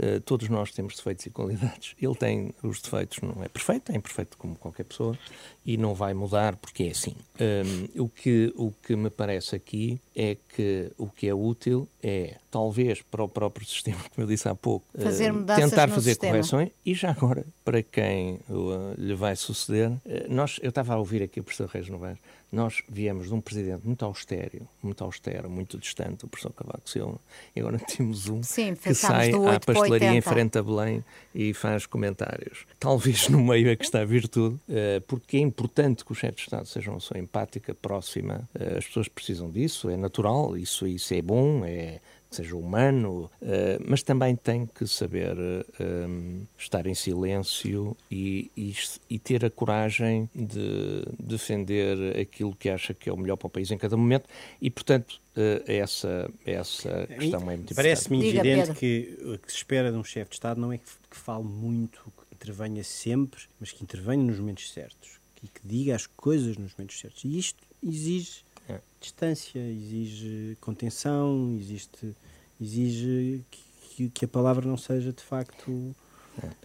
Uh, 0.00 0.18
todos 0.22 0.48
nós 0.48 0.72
temos 0.72 0.96
defeitos 0.96 1.26
e 1.26 1.30
qualidades. 1.30 1.94
Ele 2.00 2.14
tem 2.14 2.54
os 2.62 2.80
defeitos, 2.80 3.18
não 3.20 3.44
é 3.44 3.48
perfeito, 3.48 3.92
é 3.92 3.96
imperfeito 3.96 4.38
como 4.38 4.56
qualquer 4.56 4.84
pessoa 4.84 5.18
e 5.64 5.76
não 5.76 5.94
vai 5.94 6.14
mudar 6.14 6.56
porque 6.56 6.84
é 6.84 6.90
assim. 6.90 7.14
Um, 7.38 8.04
o, 8.04 8.08
que, 8.08 8.50
o 8.56 8.72
que 8.82 8.96
me 8.96 9.10
parece 9.10 9.54
aqui 9.54 10.00
é 10.16 10.36
que 10.48 10.90
o 10.96 11.06
que 11.06 11.28
é 11.28 11.34
útil 11.34 11.86
é, 12.02 12.38
talvez 12.50 13.02
para 13.02 13.22
o 13.22 13.28
próprio 13.28 13.66
sistema, 13.68 13.98
como 14.14 14.24
eu 14.24 14.26
disse 14.26 14.48
há 14.48 14.54
pouco, 14.54 14.86
fazer 14.98 15.32
uh, 15.32 15.44
tentar 15.44 15.88
fazer 15.88 16.10
sistema. 16.10 16.32
correções 16.32 16.70
e 16.84 16.94
já 16.94 17.10
agora, 17.10 17.44
para 17.62 17.82
quem 17.82 18.40
uh, 18.48 18.94
lhe 18.96 19.14
vai 19.14 19.36
suceder, 19.36 19.92
nós, 20.30 20.58
eu 20.62 20.70
estava 20.70 20.94
a 20.94 20.96
ouvir 20.96 21.22
aqui 21.22 21.40
o 21.40 21.44
professor 21.44 21.68
Reis 21.68 21.88
Novaes, 21.90 22.18
nós 22.52 22.82
viemos 22.88 23.28
de 23.28 23.34
um 23.34 23.40
presidente 23.40 23.86
muito 23.86 24.04
austero, 24.04 24.68
muito 24.82 25.04
austero, 25.04 25.48
muito 25.48 25.78
distante, 25.78 26.24
o 26.24 26.28
professor 26.28 26.52
Cavaco 26.52 26.88
Silva, 26.88 27.20
e 27.54 27.60
agora 27.60 27.78
temos 27.86 28.28
um 28.28 28.42
Sim, 28.42 28.74
que 28.74 28.92
sai 28.94 29.30
à 29.32 29.60
pastelaria 29.60 30.14
em 30.14 30.20
frente 30.20 30.58
a 30.58 30.62
Belém 30.62 31.04
e 31.34 31.54
faz 31.54 31.86
comentários. 31.86 32.66
Talvez 32.78 33.28
no 33.28 33.42
meio 33.42 33.68
é 33.68 33.76
que 33.76 33.84
está 33.84 34.00
a 34.00 34.04
virtude, 34.04 34.56
uh, 34.68 35.00
porque 35.06 35.36
é 35.36 35.40
importante 35.40 36.04
que 36.04 36.12
os 36.12 36.18
chefes 36.18 36.36
de 36.36 36.42
Estado 36.42 36.66
sejam 36.66 36.94
uma 36.94 37.00
pessoa 37.00 37.20
empática, 37.20 37.74
próxima, 37.74 38.48
uh, 38.58 38.78
as 38.78 38.86
pessoas 38.86 39.08
precisam 39.08 39.50
disso, 39.50 39.88
é 39.88 39.96
natural, 39.96 40.56
isso, 40.56 40.86
isso 40.86 41.14
é 41.14 41.22
bom, 41.22 41.64
é 41.64 42.00
seja 42.30 42.56
humano, 42.56 43.30
uh, 43.42 43.84
mas 43.86 44.02
também 44.02 44.36
tem 44.36 44.66
que 44.66 44.86
saber 44.86 45.36
uh, 45.36 46.46
estar 46.56 46.86
em 46.86 46.94
silêncio 46.94 47.96
e, 48.10 48.50
e, 48.56 48.74
e, 49.08 49.18
ter 49.18 49.44
a 49.44 49.50
coragem 49.50 50.30
de 50.34 51.04
defender 51.18 52.18
aquilo 52.18 52.54
que 52.54 52.68
acha 52.68 52.94
que 52.94 53.08
é 53.08 53.12
o 53.12 53.16
melhor 53.16 53.36
para 53.36 53.48
o 53.48 53.50
país 53.50 53.70
em 53.70 53.78
cada 53.78 53.96
momento. 53.96 54.28
E, 54.60 54.70
portanto, 54.70 55.20
uh, 55.36 55.62
essa, 55.66 56.30
essa 56.46 57.06
questão 57.06 57.40
é 57.50 57.56
muito 57.56 57.74
Parece-me 57.74 58.28
evidente 58.28 58.72
que 58.74 59.18
o 59.22 59.38
que 59.38 59.50
se 59.50 59.58
espera 59.58 59.90
de 59.90 59.98
um 59.98 60.04
chefe 60.04 60.30
de 60.30 60.36
Estado 60.36 60.60
não 60.60 60.72
é 60.72 60.78
que, 60.78 60.84
que 61.10 61.16
fale 61.16 61.44
muito, 61.44 62.00
que 62.16 62.34
intervenha 62.34 62.84
sempre, 62.84 63.40
mas 63.58 63.72
que 63.72 63.82
intervenha 63.82 64.22
nos 64.22 64.38
momentos 64.38 64.72
certos 64.72 65.20
e 65.42 65.48
que 65.48 65.60
diga 65.64 65.96
as 65.96 66.06
coisas 66.06 66.56
nos 66.56 66.74
momentos 66.76 67.00
certos. 67.00 67.24
E 67.24 67.38
isto 67.38 67.62
exige 67.82 68.44
é. 68.68 68.78
distância, 69.00 69.58
exige 69.58 70.56
contenção, 70.60 71.56
existe, 71.58 72.14
exige 72.60 73.44
que, 73.50 74.08
que, 74.10 74.24
a 74.24 74.28
palavra 74.28 74.66
não 74.66 74.76
seja 74.76 75.12
de 75.12 75.22
facto. 75.22 75.94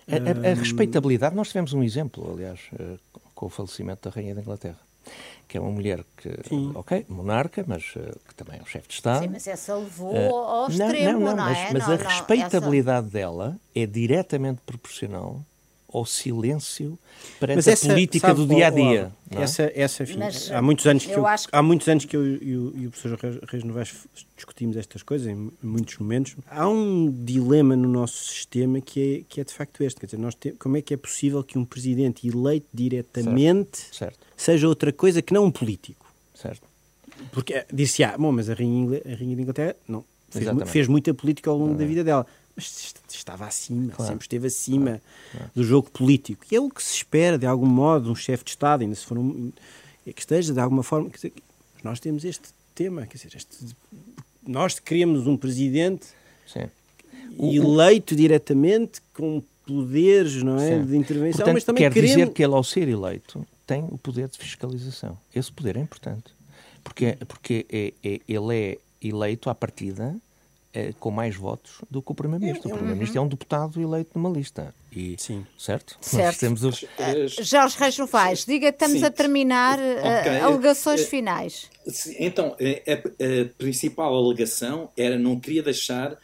É. 0.07 0.15
A, 0.15 0.17
a, 0.17 0.51
a, 0.51 0.53
hum, 0.53 0.59
respeitabilidade, 0.59 1.35
nós 1.35 1.47
tivemos 1.49 1.73
um 1.73 1.83
exemplo, 1.83 2.31
aliás, 2.31 2.59
eh, 2.79 2.97
com 3.33 3.47
o 3.47 3.49
falecimento 3.49 4.07
da 4.07 4.15
Rainha 4.15 4.33
da 4.33 4.41
Inglaterra, 4.41 4.79
que 5.47 5.57
é 5.57 5.61
uma 5.61 5.71
mulher 5.71 6.03
que, 6.15 6.29
Sim. 6.47 6.71
ok, 6.75 7.05
monarca, 7.09 7.63
mas 7.67 7.95
uh, 7.95 8.17
que 8.27 8.33
também 8.35 8.59
é 8.59 8.61
um 8.61 8.65
chefe 8.65 8.87
de 8.87 8.93
Estado. 8.93 9.23
Sim, 9.23 9.29
mas 9.29 9.47
essa 9.47 9.75
levou 9.75 10.13
uh, 10.13 10.35
ao 10.35 10.69
extremo, 10.69 11.19
não, 11.19 11.19
não, 11.19 11.19
não, 11.19 11.35
não 11.35 11.43
mas, 11.45 11.57
é? 11.57 11.73
mas 11.73 11.87
não, 11.87 11.93
a 11.93 11.97
respeitabilidade 11.97 13.07
essa... 13.07 13.17
dela 13.17 13.59
é 13.73 13.85
diretamente 13.85 14.61
proporcional 14.65 15.43
ao 15.95 16.05
silêncio 16.05 16.99
perante 17.39 17.57
Mas 17.57 17.67
essa, 17.67 17.87
a 17.87 17.89
política 17.89 18.27
sabe, 18.27 18.39
do 18.39 18.47
dia 18.47 18.67
a 18.67 18.69
dia. 18.69 19.11
É? 19.31 19.41
Essa, 19.41 19.71
essa, 19.73 20.03
enfim, 20.03 20.17
Mas, 20.17 20.51
há 20.51 20.61
muitos 20.61 20.85
anos 20.85 21.05
que 21.05 21.11
eu, 21.11 21.19
eu 21.19 21.25
há 21.51 21.61
muitos 21.61 21.87
anos 21.87 22.05
que 22.05 22.15
eu 22.15 22.25
e 22.25 22.57
o, 22.57 22.73
e 22.75 22.87
o 22.87 22.91
professor 22.91 23.17
Reis 23.47 23.63
Novaes 23.63 23.93
discutimos 24.35 24.77
estas 24.77 25.01
coisas 25.03 25.27
em 25.27 25.51
muitos 25.61 25.97
momentos. 25.97 26.35
Há 26.47 26.67
um 26.67 27.11
dilema 27.23 27.75
no 27.75 27.87
nosso 27.87 28.25
sistema 28.25 28.81
que 28.81 29.19
é, 29.19 29.23
que 29.27 29.41
é 29.41 29.43
de 29.43 29.53
facto 29.53 29.83
este, 29.83 29.99
quer 29.99 30.07
dizer, 30.07 30.17
nós 30.17 30.35
como 30.59 30.77
é 30.77 30.81
que 30.81 30.93
é 30.93 30.97
possível 30.97 31.43
que 31.43 31.57
um 31.57 31.65
presidente 31.65 32.27
eleito 32.27 32.67
diretamente 32.73 33.77
certo. 33.77 33.97
Certo. 33.97 34.19
seja 34.35 34.67
outra 34.67 34.91
coisa 34.91 35.21
que 35.21 35.33
não 35.33 35.45
um 35.45 35.51
político? 35.51 36.05
Certo. 36.33 36.67
Porque 37.31 37.53
eh, 37.53 37.65
disse, 37.71 38.03
ah, 38.03 38.15
bom, 38.17 38.31
mas 38.31 38.49
a 38.49 38.53
rainha, 38.53 39.01
a 39.05 39.15
rainha 39.15 39.35
de 39.35 39.41
Inglaterra 39.41 39.75
não 39.87 40.03
fez, 40.29 40.69
fez 40.69 40.87
muita 40.87 41.13
política 41.13 41.49
ao 41.49 41.57
longo 41.57 41.75
da 41.75 41.85
vida 41.85 42.03
dela 42.03 42.25
mas 42.55 42.93
estava 43.09 43.45
acima, 43.45 43.91
claro. 43.91 44.11
sempre 44.11 44.25
esteve 44.25 44.47
acima 44.47 45.01
claro. 45.31 45.51
do 45.53 45.63
jogo 45.63 45.89
político. 45.91 46.45
E 46.49 46.55
é 46.55 46.59
o 46.59 46.69
que 46.69 46.81
se 46.81 46.95
espera, 46.95 47.37
de 47.37 47.45
algum 47.45 47.65
modo, 47.65 48.11
um 48.11 48.15
chefe 48.15 48.43
de 48.43 48.51
Estado, 48.51 48.81
ainda 48.81 48.95
se 48.95 49.05
for 49.05 49.17
um, 49.17 49.51
é 50.05 50.13
que 50.13 50.21
esteja 50.21 50.53
de 50.53 50.59
alguma 50.59 50.83
forma. 50.83 51.09
Dizer, 51.09 51.33
nós 51.83 51.99
temos 51.99 52.23
este 52.23 52.49
tema, 52.73 53.05
quer 53.05 53.17
dizer, 53.17 53.35
este, 53.35 53.75
nós 54.47 54.79
queríamos 54.79 55.27
um 55.27 55.35
presidente 55.35 56.07
Sim. 56.47 56.69
eleito 57.39 58.13
o, 58.13 58.17
diretamente 58.17 59.01
com 59.13 59.43
poderes 59.65 60.43
não 60.43 60.59
é, 60.59 60.79
de 60.79 60.95
intervenção, 60.95 61.37
Portanto, 61.39 61.53
mas 61.55 61.63
também 61.63 61.83
quer 61.83 61.93
queremos... 61.93 62.15
dizer 62.15 62.29
que 62.31 62.43
ele, 62.43 62.53
ao 62.53 62.63
ser 62.63 62.87
eleito, 62.87 63.45
tem 63.65 63.83
o 63.89 63.97
poder 63.97 64.27
de 64.27 64.37
fiscalização. 64.37 65.17
Esse 65.33 65.51
poder 65.51 65.75
é 65.75 65.79
importante. 65.79 66.33
Porque, 66.83 67.17
porque 67.27 67.65
é, 67.67 67.93
é, 68.03 68.21
ele 68.27 68.55
é 68.55 68.77
eleito 69.01 69.49
à 69.49 69.55
partida 69.55 70.15
é, 70.75 70.91
com 70.99 71.09
mais 71.09 71.35
votos 71.35 71.81
do 71.89 72.01
que 72.01 72.11
o 72.11 72.15
Primeiro-Ministro. 72.15 72.69
O 72.69 72.73
Primeiro-Ministro 72.73 73.17
é 73.17 73.21
um 73.21 73.27
deputado 73.27 73.81
eleito 73.81 74.11
numa 74.13 74.29
lista. 74.29 74.75
E, 74.91 75.15
Sim. 75.17 75.45
Certo? 75.57 75.97
certo. 76.01 76.39
Temos 76.39 76.63
os... 76.63 76.83
Uh, 76.83 76.87
Jorge 77.41 77.77
Reis 77.77 77.97
Novaes, 77.97 78.45
diga 78.45 78.69
estamos 78.69 78.99
Sim. 78.99 79.05
a 79.05 79.11
terminar 79.11 79.79
okay. 79.79 80.39
alegações 80.39 81.01
uh, 81.01 81.07
finais. 81.07 81.69
Então, 82.19 82.55
a, 82.59 82.93
a, 82.93 83.45
principal 83.57 84.13
alegação 84.13 84.89
era 84.97 85.17
não 85.17 85.39
queria 85.39 85.63
deixar 85.63 86.17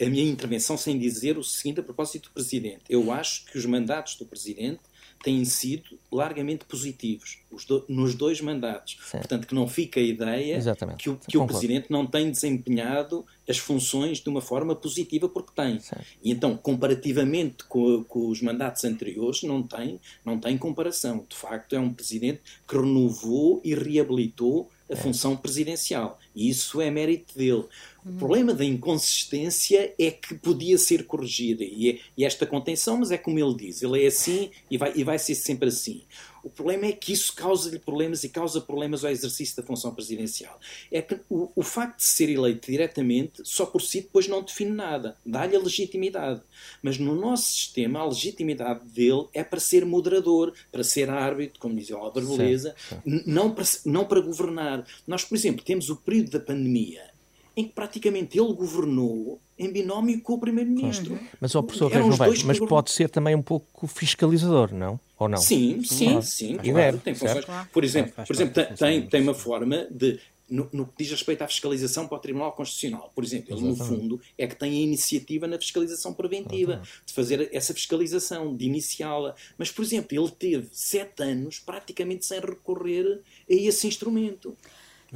a 0.00 0.04
minha 0.06 0.24
intervenção 0.24 0.76
sem 0.76 0.98
dizer 0.98 1.38
o 1.38 1.42
seguinte 1.44 1.80
a 1.80 1.82
propósito 1.82 2.28
do 2.28 2.32
Presidente. 2.32 2.80
Eu 2.88 3.12
acho 3.12 3.44
que 3.46 3.56
os 3.56 3.64
mandatos 3.66 4.16
do 4.16 4.26
Presidente 4.26 4.80
têm 5.24 5.42
sido 5.46 5.98
largamente 6.12 6.66
positivos 6.66 7.38
do, 7.66 7.84
nos 7.88 8.14
dois 8.14 8.40
mandatos. 8.42 8.98
Sim. 9.10 9.18
Portanto, 9.18 9.46
que 9.46 9.54
não 9.54 9.66
fica 9.66 9.98
a 9.98 10.02
ideia 10.02 10.56
Exatamente. 10.56 10.98
que, 10.98 11.10
o, 11.10 11.16
que 11.16 11.38
o 11.38 11.46
Presidente 11.46 11.90
não 11.90 12.06
tem 12.06 12.30
desempenhado 12.30 13.24
as 13.48 13.58
funções 13.58 14.18
de 14.18 14.28
uma 14.28 14.42
forma 14.42 14.76
positiva, 14.76 15.28
porque 15.28 15.52
tem. 15.54 15.80
Sim. 15.80 15.96
E 16.22 16.30
então, 16.30 16.56
comparativamente 16.56 17.64
com, 17.64 18.04
com, 18.04 18.28
os 18.28 18.42
mandatos 18.42 18.84
anteriores, 18.84 19.42
não 19.42 19.62
tem, 19.62 19.98
não 20.24 20.38
tem 20.38 20.58
comparação. 20.58 21.24
De 21.28 21.36
facto, 21.36 21.74
é 21.74 21.80
um 21.80 21.92
Presidente 21.92 22.42
que 22.68 22.76
renovou 22.76 23.62
e 23.64 23.74
reabilitou 23.74 24.70
a 24.90 24.92
é. 24.92 24.96
função 24.96 25.36
presidencial. 25.36 26.18
E 26.34 26.48
isso 26.48 26.80
é 26.80 26.90
mérito 26.90 27.36
dele. 27.36 27.64
O 28.04 28.12
problema 28.18 28.52
da 28.52 28.64
inconsistência 28.64 29.94
é 29.98 30.10
que 30.10 30.34
podia 30.34 30.76
ser 30.76 31.06
corrigida. 31.06 31.62
E, 31.64 31.90
é, 31.90 31.98
e, 32.16 32.24
esta 32.24 32.44
contenção, 32.44 32.98
mas 32.98 33.10
é 33.10 33.16
como 33.16 33.38
ele 33.38 33.54
diz, 33.54 33.82
ele 33.82 34.02
é 34.02 34.06
assim 34.08 34.50
e 34.70 34.76
vai, 34.76 34.92
e 34.94 35.04
vai 35.04 35.18
ser 35.18 35.34
sempre 35.34 35.68
assim. 35.68 36.02
O 36.44 36.50
problema 36.50 36.84
é 36.84 36.92
que 36.92 37.10
isso 37.12 37.34
causa-lhe 37.34 37.78
problemas 37.78 38.22
e 38.22 38.28
causa 38.28 38.60
problemas 38.60 39.02
ao 39.02 39.10
exercício 39.10 39.56
da 39.56 39.62
função 39.62 39.94
presidencial. 39.94 40.60
É 40.92 41.00
que 41.00 41.18
o, 41.30 41.50
o 41.56 41.62
facto 41.62 41.98
de 41.98 42.04
ser 42.04 42.28
eleito 42.28 42.70
diretamente, 42.70 43.42
só 43.44 43.64
por 43.64 43.80
si, 43.80 44.02
depois 44.02 44.28
não 44.28 44.42
define 44.42 44.70
nada. 44.70 45.16
Dá-lhe 45.24 45.56
a 45.56 45.58
legitimidade. 45.58 46.42
Mas 46.82 46.98
no 46.98 47.14
nosso 47.14 47.50
sistema, 47.50 48.00
a 48.00 48.06
legitimidade 48.06 48.84
dele 48.84 49.26
é 49.32 49.42
para 49.42 49.58
ser 49.58 49.86
moderador, 49.86 50.52
para 50.70 50.84
ser 50.84 51.08
árbitro, 51.08 51.58
como 51.58 51.74
dizia 51.74 51.96
o 51.96 52.00
Álvaro 52.00 52.26
Beleza, 52.26 52.74
não 53.04 53.50
para, 53.50 53.64
não 53.86 54.04
para 54.04 54.20
governar. 54.20 54.86
Nós, 55.06 55.24
por 55.24 55.36
exemplo, 55.36 55.64
temos 55.64 55.88
o 55.88 55.96
período 55.96 56.32
da 56.32 56.40
pandemia 56.40 57.14
em 57.56 57.64
que 57.64 57.72
praticamente 57.72 58.38
ele 58.38 58.52
governou 58.52 59.40
em 59.58 59.70
binómio 59.70 60.20
com 60.20 60.34
o 60.34 60.38
Primeiro-Ministro. 60.38 61.14
Uhum. 61.14 61.26
Mas, 61.40 61.54
ó, 61.54 61.62
professor 61.62 61.90
Reis 61.90 62.16
vai, 62.16 62.30
mas 62.44 62.58
pode 62.58 62.90
ser 62.90 63.08
também 63.08 63.34
um 63.34 63.42
pouco 63.42 63.86
fiscalizador, 63.86 64.74
não? 64.74 64.98
Ou 65.18 65.28
não? 65.28 65.38
Sim, 65.38 65.82
sim, 65.84 66.20
sim. 66.22 66.56
Claro, 66.56 66.74
deve, 66.74 66.98
tem 66.98 67.14
funções. 67.14 67.44
Por 67.72 67.84
exemplo, 67.84 68.12
por 68.26 68.34
exemplo 68.34 68.76
tem, 68.76 69.06
tem 69.06 69.22
uma 69.22 69.34
forma 69.34 69.86
de 69.90 70.18
no, 70.48 70.68
no, 70.72 70.86
que 70.86 70.92
diz 70.98 71.10
respeito 71.10 71.42
à 71.42 71.48
fiscalização 71.48 72.06
para 72.06 72.18
o 72.18 72.20
Tribunal 72.20 72.52
Constitucional, 72.52 73.10
por 73.14 73.24
exemplo, 73.24 73.56
ele 73.56 73.66
no 73.66 73.76
fundo 73.76 74.20
é 74.36 74.46
que 74.46 74.54
tem 74.54 74.72
a 74.72 74.82
iniciativa 74.82 75.46
na 75.46 75.58
fiscalização 75.58 76.12
preventiva, 76.12 76.72
Exatamente. 76.72 77.02
de 77.06 77.12
fazer 77.12 77.48
essa 77.52 77.72
fiscalização, 77.72 78.54
de 78.54 78.66
iniciá-la. 78.66 79.34
Mas, 79.56 79.70
por 79.70 79.82
exemplo, 79.82 80.18
ele 80.18 80.30
teve 80.30 80.68
sete 80.70 81.22
anos 81.22 81.58
praticamente 81.58 82.26
sem 82.26 82.40
recorrer 82.40 83.22
a 83.50 83.54
esse 83.54 83.86
instrumento. 83.86 84.56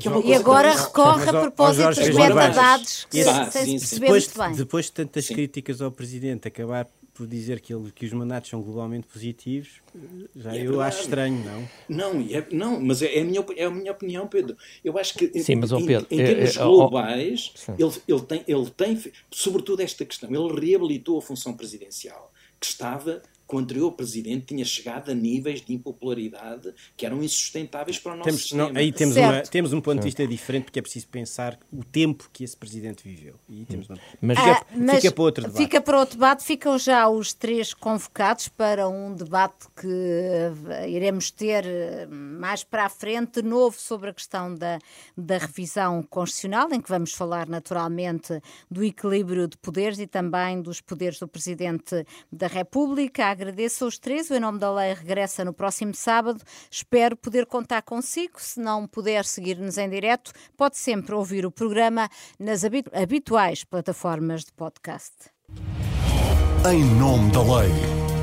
É 0.05 0.29
e 0.29 0.35
agora 0.35 0.75
recorre 0.75 1.29
a 1.29 1.33
propósito 1.33 1.89
dos 1.89 2.09
metadados 2.15 3.05
que 3.11 3.21
ah, 3.23 3.51
sim, 3.51 3.79
sim. 3.79 4.01
Depois, 4.01 4.31
depois 4.57 4.85
de 4.87 4.93
tantas 4.93 5.27
sim. 5.27 5.35
críticas 5.35 5.83
ao 5.83 5.91
Presidente 5.91 6.47
acabar 6.47 6.87
por 7.19 7.27
dizer 7.27 7.61
que, 7.61 7.75
ele, 7.75 7.91
que 7.91 8.07
os 8.07 8.13
mandatos 8.13 8.49
são 8.49 8.63
globalmente 8.63 9.09
positivos, 9.09 9.83
já 10.37 10.55
é 10.55 10.59
eu 10.59 10.71
verdade. 10.71 10.89
acho 10.89 11.01
estranho, 11.01 11.45
não? 11.45 11.69
Não, 11.89 12.21
é, 12.31 12.47
não 12.53 12.81
mas 12.81 13.03
é, 13.03 13.13
é, 13.17 13.23
a 13.23 13.25
minha, 13.25 13.45
é 13.57 13.65
a 13.65 13.71
minha 13.71 13.91
opinião, 13.91 14.29
Pedro. 14.29 14.57
Eu 14.85 14.97
acho 14.97 15.15
que 15.15 15.43
sim, 15.43 15.57
mas, 15.57 15.73
em, 15.73 15.85
Pedro, 15.85 16.07
em, 16.13 16.15
em 16.15 16.25
termos 16.25 16.57
é, 16.57 16.61
é, 16.61 16.65
globais, 16.65 17.53
ele, 17.77 17.93
ele, 18.07 18.21
tem, 18.21 18.45
ele 18.47 18.71
tem, 18.71 19.13
sobretudo 19.33 19.81
esta 19.81 20.05
questão, 20.05 20.31
ele 20.31 20.61
reabilitou 20.61 21.19
a 21.19 21.23
função 21.23 21.55
presidencial, 21.55 22.33
que 22.61 22.67
estava 22.67 23.21
que 23.49 23.57
o 23.57 23.59
anterior 23.59 23.93
presidente 23.93 24.47
tinha 24.47 24.65
chegado 24.65 25.11
a 25.11 25.15
níveis 25.15 25.63
de 25.63 25.73
impopularidade 25.73 26.75
que 26.95 27.07
eram 27.07 27.23
insustentáveis 27.23 27.99
para 27.99 28.13
o 28.13 28.17
nosso 28.17 28.29
temos, 28.29 28.43
sistema. 28.43 28.69
Não, 28.69 28.77
aí 28.79 28.93
temos, 28.93 29.17
uma, 29.17 29.41
temos 29.43 29.73
um 29.73 29.81
ponto 29.81 30.01
de 30.01 30.05
vista 30.05 30.27
diferente, 30.27 30.65
porque 30.65 30.79
é 30.79 30.83
preciso 30.83 31.09
pensar 31.09 31.59
o 31.73 31.83
tempo 31.83 32.29
que 32.31 32.45
esse 32.45 32.55
presidente 32.57 33.03
viveu. 33.03 33.37
E 33.49 33.65
temos 33.65 33.89
uma... 33.89 33.99
mas, 34.21 34.39
fica, 34.39 34.53
ah, 34.53 34.67
mas 34.77 34.97
fica 34.97 35.13
para 35.13 35.23
outro 35.23 35.45
debate. 35.45 35.63
Fica 35.63 35.81
para 35.81 35.99
outro 35.99 36.15
debate. 36.17 36.45
Ficam 36.45 36.79
já 36.79 37.09
os 37.09 37.33
três 37.33 37.73
convocados 37.73 38.49
para 38.49 38.87
um 38.87 39.15
debate 39.15 39.67
que 39.75 39.87
uh, 39.87 40.87
iremos 40.87 41.31
ter 41.31 41.65
uh, 41.65 42.15
mais 42.15 42.63
para 42.63 42.85
a 42.85 42.89
frente, 42.91 43.41
novo, 43.41 43.81
sobre 43.81 44.11
a 44.11 44.13
questão 44.13 44.55
da, 44.55 44.79
da 45.17 45.39
revisão 45.39 46.03
constitucional, 46.03 46.69
em 46.73 46.81
que 46.81 46.89
vamos 46.89 47.15
falar 47.15 47.49
naturalmente 47.49 48.43
do 48.71 48.85
equilíbrio 48.85 49.49
de 49.49 49.57
poderes 49.57 49.99
e 49.99 50.07
também 50.07 50.61
dos 50.61 50.83
poderes 50.83 51.19
do 51.19 51.27
Presidente 51.27 52.05
da 52.31 52.47
República 52.47 53.38
agradeço 53.39 53.85
aos 53.85 53.99
três. 53.99 54.29
O 54.31 54.35
Em 54.35 54.41
Nome 54.41 54.59
da 54.59 54.73
Lei 54.73 54.93
regressa 54.93 55.45
no 55.45 55.53
próximo 55.53 55.95
sábado. 55.95 56.43
Espero 56.71 57.17
poder 57.17 57.47
contar 57.47 57.83
consigo. 57.83 58.35
Se 58.39 58.59
não 58.59 58.87
puder 58.87 59.25
seguir-nos 59.25 59.79
em 59.79 59.89
direto, 59.89 60.33
pode 60.57 60.77
sempre 60.77 61.15
ouvir 61.15 61.47
o 61.47 61.51
programa 61.51 62.09
nas 62.39 62.63
habituais 62.65 63.63
plataformas 63.63 64.45
de 64.45 64.53
podcast. 64.53 65.13
Em 66.69 66.85
Nome 66.99 67.31
da 67.31 67.41
Lei. 67.41 68.18